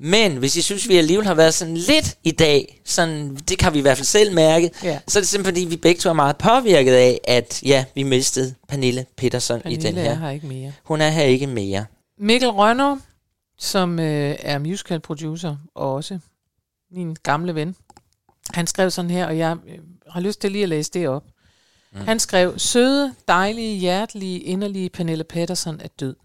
Men 0.03 0.38
hvis 0.38 0.55
I 0.55 0.62
synes, 0.62 0.89
vi 0.89 0.97
alligevel 0.97 1.26
har 1.28 1.34
været 1.34 1.53
sådan 1.53 1.78
lidt 1.78 2.18
i 2.24 2.32
dag, 2.32 2.82
sådan, 2.86 3.36
det 3.36 3.57
kan 3.57 3.74
vi 3.74 3.80
i 3.80 3.82
hvert 3.82 3.97
fald 3.97 4.05
selv 4.05 4.34
mærke, 4.34 4.72
Ja. 4.84 4.99
så 5.07 5.20
er 5.20 5.22
det 5.22 5.28
simpelthen 5.30 5.45
fordi, 5.64 5.66
vi 5.70 5.78
begge 5.78 5.99
to 6.01 6.09
er 6.09 6.14
meget 6.14 6.38
påvirket 6.38 6.93
af, 6.93 7.20
at 7.24 7.64
ja, 7.64 7.86
vi 7.95 8.03
mistede 8.03 8.53
Pernille 8.68 9.05
Peterson 9.18 9.62
Pernille 9.62 9.80
i 9.80 9.84
den 9.91 9.95
her. 9.95 10.12
er 10.12 10.16
her 10.16 10.30
ikke 10.30 10.47
mere. 10.47 10.74
Hun 10.84 11.01
er 11.01 11.09
her 11.09 11.24
ikke 11.24 11.47
mere. 11.47 11.86
Mikkel 12.20 12.49
Rønner, 12.49 12.97
som 13.57 13.99
øh, 13.99 14.36
er 14.39 14.59
musical 14.59 14.99
producer 14.99 15.55
og 15.76 15.93
også 15.93 16.20
min 16.91 17.16
gamle 17.24 17.55
ven, 17.55 17.76
han 18.49 18.68
skrev 18.68 18.91
sådan 18.91 19.12
her, 19.12 19.26
og 19.28 19.38
jeg 19.38 19.57
øh, 19.68 19.78
har 20.09 20.22
lyst 20.22 20.41
til 20.41 20.51
lige 20.51 20.64
at 20.64 20.70
læse 20.70 20.91
det 20.93 21.07
op. 21.07 21.24
Mm. 21.94 22.02
Han 22.02 22.20
skrev, 22.20 22.60
søde, 22.60 23.16
dejlige, 23.28 23.80
hjertelige, 23.80 24.39
inderlige 24.39 24.89
Pernille 24.89 25.24
Patterson 25.24 25.80
er 25.82 25.88
død. 25.88 26.16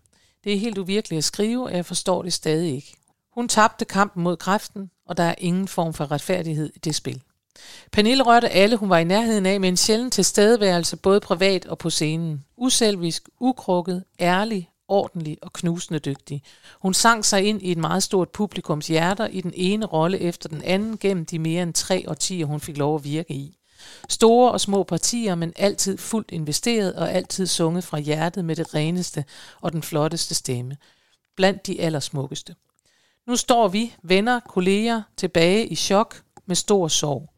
Det 0.45 0.55
er 0.55 0.59
helt 0.59 0.79
uvirkeligt 0.79 1.19
at 1.19 1.25
skrive, 1.25 1.65
og 1.65 1.73
jeg 1.73 1.87
forstår 1.87 2.23
det 2.23 2.33
stadig 2.33 2.75
ikke. 2.75 2.95
Hun 3.35 3.49
tabte 3.49 3.85
kampen 3.85 4.23
mod 4.23 4.37
kræften, 4.37 4.91
og 5.07 5.17
der 5.17 5.23
er 5.23 5.35
ingen 5.39 5.69
form 5.69 5.95
for 5.95 6.11
retfærdighed 6.11 6.73
i 6.75 6.79
det 6.79 6.95
spil. 6.95 7.23
Pernille 7.93 8.23
rørte 8.23 8.49
alle, 8.49 8.77
hun 8.77 8.89
var 8.89 8.99
i 8.99 9.05
nærheden 9.05 9.47
af, 9.47 9.61
med 9.61 9.69
en 9.69 9.77
sjælden 9.77 10.11
tilstedeværelse, 10.11 10.97
både 10.97 11.21
privat 11.21 11.67
og 11.67 11.79
på 11.79 11.91
scenen. 11.91 12.45
Uselvisk, 12.57 13.29
ukrukket, 13.41 14.05
ærlig, 14.21 14.71
ordentlig 14.89 15.39
og 15.43 15.53
knusende 15.53 16.01
dygtig. 16.01 16.43
Hun 16.81 16.95
sang 16.95 17.25
sig 17.25 17.45
ind 17.45 17.63
i 17.63 17.73
et 17.73 17.79
meget 17.79 18.03
stort 18.03 18.31
publikums 18.31 18.87
hjerter 18.87 19.27
i 19.27 19.41
den 19.41 19.53
ene 19.55 19.87
rolle 19.87 20.19
efter 20.21 20.49
den 20.49 20.63
anden 20.63 20.99
gennem 20.99 21.27
de 21.27 21.39
mere 21.39 21.63
end 21.63 21.75
tre 21.75 22.05
årtier, 22.09 22.47
hun 22.47 22.61
fik 22.61 22.77
lov 22.77 22.95
at 22.95 23.05
virke 23.05 23.35
i. 23.35 23.56
Store 24.09 24.53
og 24.53 24.61
små 24.61 24.83
partier, 24.83 25.35
men 25.35 25.53
altid 25.57 25.99
fuldt 25.99 26.31
investeret 26.31 26.95
og 26.95 27.13
altid 27.13 27.47
sunget 27.47 27.85
fra 27.85 27.99
hjertet 27.99 28.45
med 28.45 28.57
det 28.57 28.75
reneste 28.75 29.25
og 29.61 29.73
den 29.73 29.83
flotteste 29.83 30.35
stemme. 30.35 30.77
Blandt 31.37 31.67
de 31.67 31.81
allersmukkeste. 31.81 32.55
Nu 33.27 33.37
står 33.37 33.69
vi, 33.69 33.95
venner, 34.03 34.41
kolleger, 34.41 35.03
tilbage 35.17 35.67
i 35.67 35.75
chok 35.75 36.23
med 36.47 36.57
stor 36.57 36.89
sorg. 36.89 37.31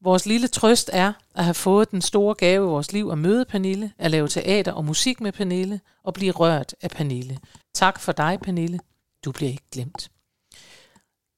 Vores 0.00 0.26
lille 0.26 0.48
trøst 0.48 0.90
er 0.92 1.12
at 1.34 1.44
have 1.44 1.54
fået 1.54 1.90
den 1.90 2.02
store 2.02 2.34
gave 2.34 2.66
i 2.66 2.70
vores 2.70 2.92
liv 2.92 3.08
at 3.12 3.18
møde 3.18 3.44
Pernille, 3.44 3.92
at 3.98 4.10
lave 4.10 4.28
teater 4.28 4.72
og 4.72 4.84
musik 4.84 5.20
med 5.20 5.32
Pernille 5.32 5.80
og 6.04 6.14
blive 6.14 6.32
rørt 6.32 6.74
af 6.82 6.90
Pernille. 6.90 7.38
Tak 7.74 8.00
for 8.00 8.12
dig, 8.12 8.38
Pernille. 8.42 8.80
Du 9.24 9.32
bliver 9.32 9.50
ikke 9.50 9.70
glemt. 9.72 10.10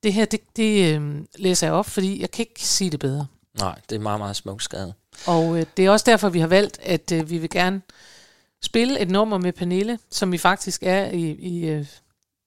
Det 0.02 0.12
her, 0.12 0.24
det, 0.24 0.40
det 0.56 0.94
øh, 0.94 1.24
læser 1.38 1.66
jeg 1.66 1.74
op, 1.74 1.86
fordi 1.86 2.20
jeg 2.20 2.30
kan 2.30 2.42
ikke 2.42 2.64
sige 2.66 2.90
det 2.90 3.00
bedre. 3.00 3.26
Nej, 3.58 3.78
det 3.90 3.96
er 3.96 4.00
meget, 4.00 4.20
meget 4.20 4.36
smukt 4.36 4.62
skrevet. 4.62 4.94
Og 5.26 5.58
øh, 5.58 5.66
det 5.76 5.86
er 5.86 5.90
også 5.90 6.04
derfor, 6.08 6.28
vi 6.28 6.40
har 6.40 6.46
valgt, 6.46 6.78
at 6.82 7.12
øh, 7.12 7.30
vi 7.30 7.38
vil 7.38 7.50
gerne 7.50 7.82
spille 8.62 9.00
et 9.00 9.10
nummer 9.10 9.38
med 9.38 9.52
Pernille, 9.52 9.98
som 10.10 10.32
vi 10.32 10.38
faktisk 10.38 10.82
er 10.82 11.06
i, 11.06 11.30
i 11.30 11.68
øh, 11.68 11.86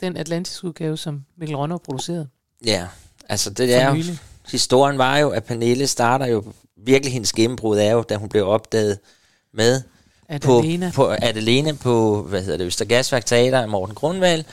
den 0.02 0.18
Atlantis 0.18 0.64
udgave, 0.64 0.98
som 0.98 1.26
Mikkel 1.38 1.56
Rønner 1.58 1.78
producerede. 1.78 2.28
Ja, 2.66 2.88
altså 3.30 3.50
det 3.50 3.74
er 3.74 3.96
jo, 3.96 4.04
historien 4.52 4.98
var 4.98 5.18
jo, 5.18 5.30
at 5.30 5.44
Pernille 5.44 5.88
starter 5.88 6.26
jo, 6.26 6.44
virkelig 6.78 7.14
hendes 7.14 7.34
gennembrud 7.34 7.78
er 7.78 7.92
jo, 7.92 8.02
da 8.02 8.16
hun 8.16 8.30
blev 8.30 8.48
opdaget 8.48 9.00
med 9.54 9.82
Adelena. 10.30 10.92
på, 10.96 10.96
på 10.96 11.16
Adelene 11.22 11.76
på, 11.76 12.22
hvad 12.22 12.42
hedder 12.44 12.58
det, 12.58 12.66
Østergasværk 12.66 13.26
Teater 13.26 13.62
af 13.62 13.70
Morten 13.70 13.96
Grundvald, 13.96 14.44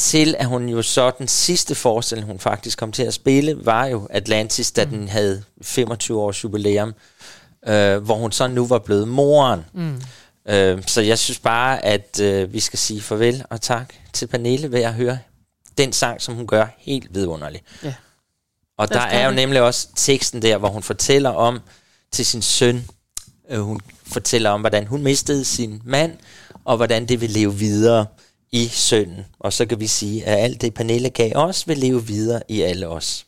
til 0.00 0.34
at 0.38 0.46
hun 0.46 0.68
jo 0.68 0.82
så 0.82 1.10
den 1.18 1.28
sidste 1.28 1.74
forestilling, 1.74 2.26
hun 2.26 2.38
faktisk 2.38 2.78
kom 2.78 2.92
til 2.92 3.02
at 3.02 3.14
spille, 3.14 3.66
var 3.66 3.86
jo 3.86 4.06
Atlantis, 4.10 4.72
da 4.72 4.84
mm. 4.84 4.90
den 4.90 5.08
havde 5.08 5.42
25 5.62 6.20
års 6.20 6.44
jubilæum, 6.44 6.94
øh, 7.66 7.96
hvor 7.96 8.14
hun 8.14 8.32
så 8.32 8.46
nu 8.46 8.66
var 8.66 8.78
blevet 8.78 9.08
moren. 9.08 9.64
Mm. 9.72 10.02
Øh, 10.48 10.82
så 10.86 11.00
jeg 11.00 11.18
synes 11.18 11.38
bare, 11.38 11.84
at 11.84 12.20
øh, 12.20 12.52
vi 12.52 12.60
skal 12.60 12.78
sige 12.78 13.00
farvel 13.00 13.44
og 13.50 13.60
tak 13.60 13.94
til 14.12 14.26
Pernille 14.26 14.72
ved 14.72 14.80
at 14.80 14.94
høre 14.94 15.18
den 15.78 15.92
sang, 15.92 16.22
som 16.22 16.34
hun 16.34 16.46
gør 16.46 16.66
helt 16.78 17.14
vidunderligt. 17.14 17.64
Ja. 17.84 17.94
Og 18.78 18.88
der 18.88 19.00
er 19.00 19.26
jo 19.26 19.32
nemlig 19.32 19.62
også 19.62 19.88
teksten 19.96 20.42
der, 20.42 20.56
hvor 20.56 20.68
hun 20.68 20.82
fortæller 20.82 21.30
om 21.30 21.60
til 22.12 22.26
sin 22.26 22.42
søn, 22.42 22.86
øh, 23.50 23.60
hun 23.60 23.80
fortæller 24.06 24.50
om, 24.50 24.60
hvordan 24.60 24.86
hun 24.86 25.02
mistede 25.02 25.44
sin 25.44 25.82
mand, 25.84 26.16
og 26.64 26.76
hvordan 26.76 27.06
det 27.06 27.20
vil 27.20 27.30
leve 27.30 27.54
videre 27.54 28.06
i 28.52 28.66
sønnen. 28.66 29.26
Og 29.38 29.52
så 29.52 29.66
kan 29.66 29.80
vi 29.80 29.86
sige, 29.86 30.24
at 30.24 30.44
alt 30.44 30.60
det 30.60 30.74
Pernille 30.74 31.10
gav 31.10 31.32
os, 31.34 31.68
vil 31.68 31.78
leve 31.78 32.06
videre 32.06 32.42
i 32.48 32.60
alle 32.60 32.88
os. 32.88 33.26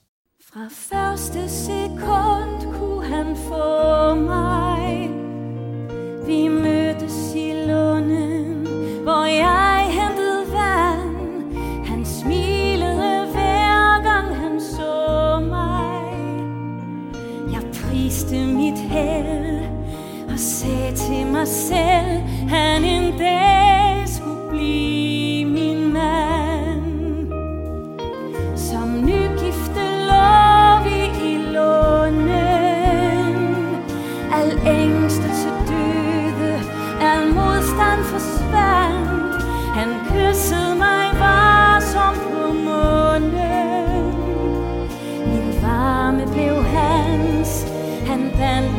Fra 0.52 0.68
første 0.70 1.48
sekund 1.48 2.74
kunne 2.78 3.06
han 3.06 3.36
få 3.36 4.14
mig 4.14 5.08
Vi 6.26 6.48
mødtes 6.48 7.34
i 7.34 7.52
lunden, 7.66 8.66
hvor 9.02 9.24
jeg 9.24 9.90
hentede 9.92 10.52
vand 10.52 11.54
Han 11.86 12.06
smilede 12.06 13.26
hver 13.32 14.02
gang 14.02 14.36
han 14.36 14.60
så 14.60 15.40
mig 15.40 16.12
Jeg 17.52 17.62
priste 17.72 18.46
mit 18.46 18.78
held 18.78 19.64
og 20.32 20.38
sagde 20.38 20.96
til 20.96 21.26
mig 21.26 21.48
selv 21.48 22.20
Han 22.48 22.84
en 22.84 23.18
dag 23.18 23.81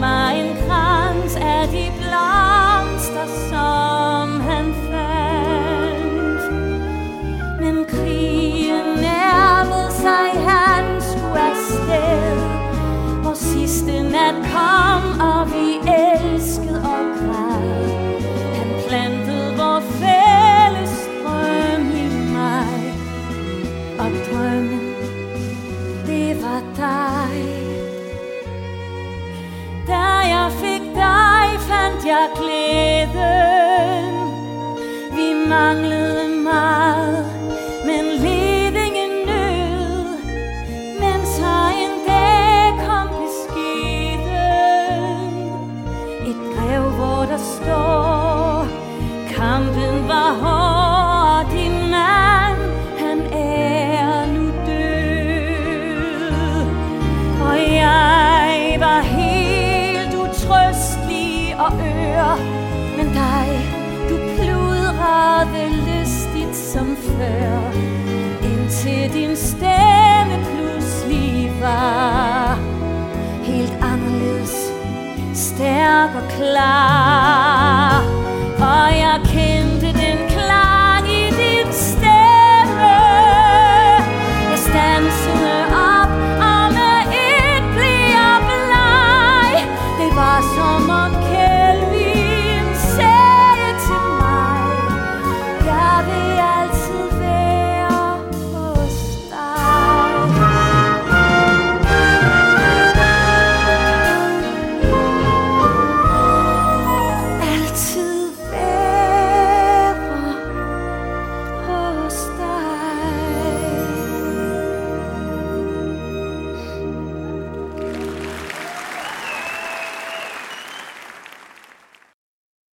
mig 0.04 0.40
en 0.40 0.56
krans 0.68 1.36
af 1.36 1.68
de 1.68 1.86
blomster, 1.98 3.28
som 3.50 4.42
han 4.42 4.74
fandt. 4.74 5.13
Vi 35.64 35.68
manglede 35.68 36.14
meget, 36.14 36.23
klar. 76.38 78.02
Euer 78.60 79.23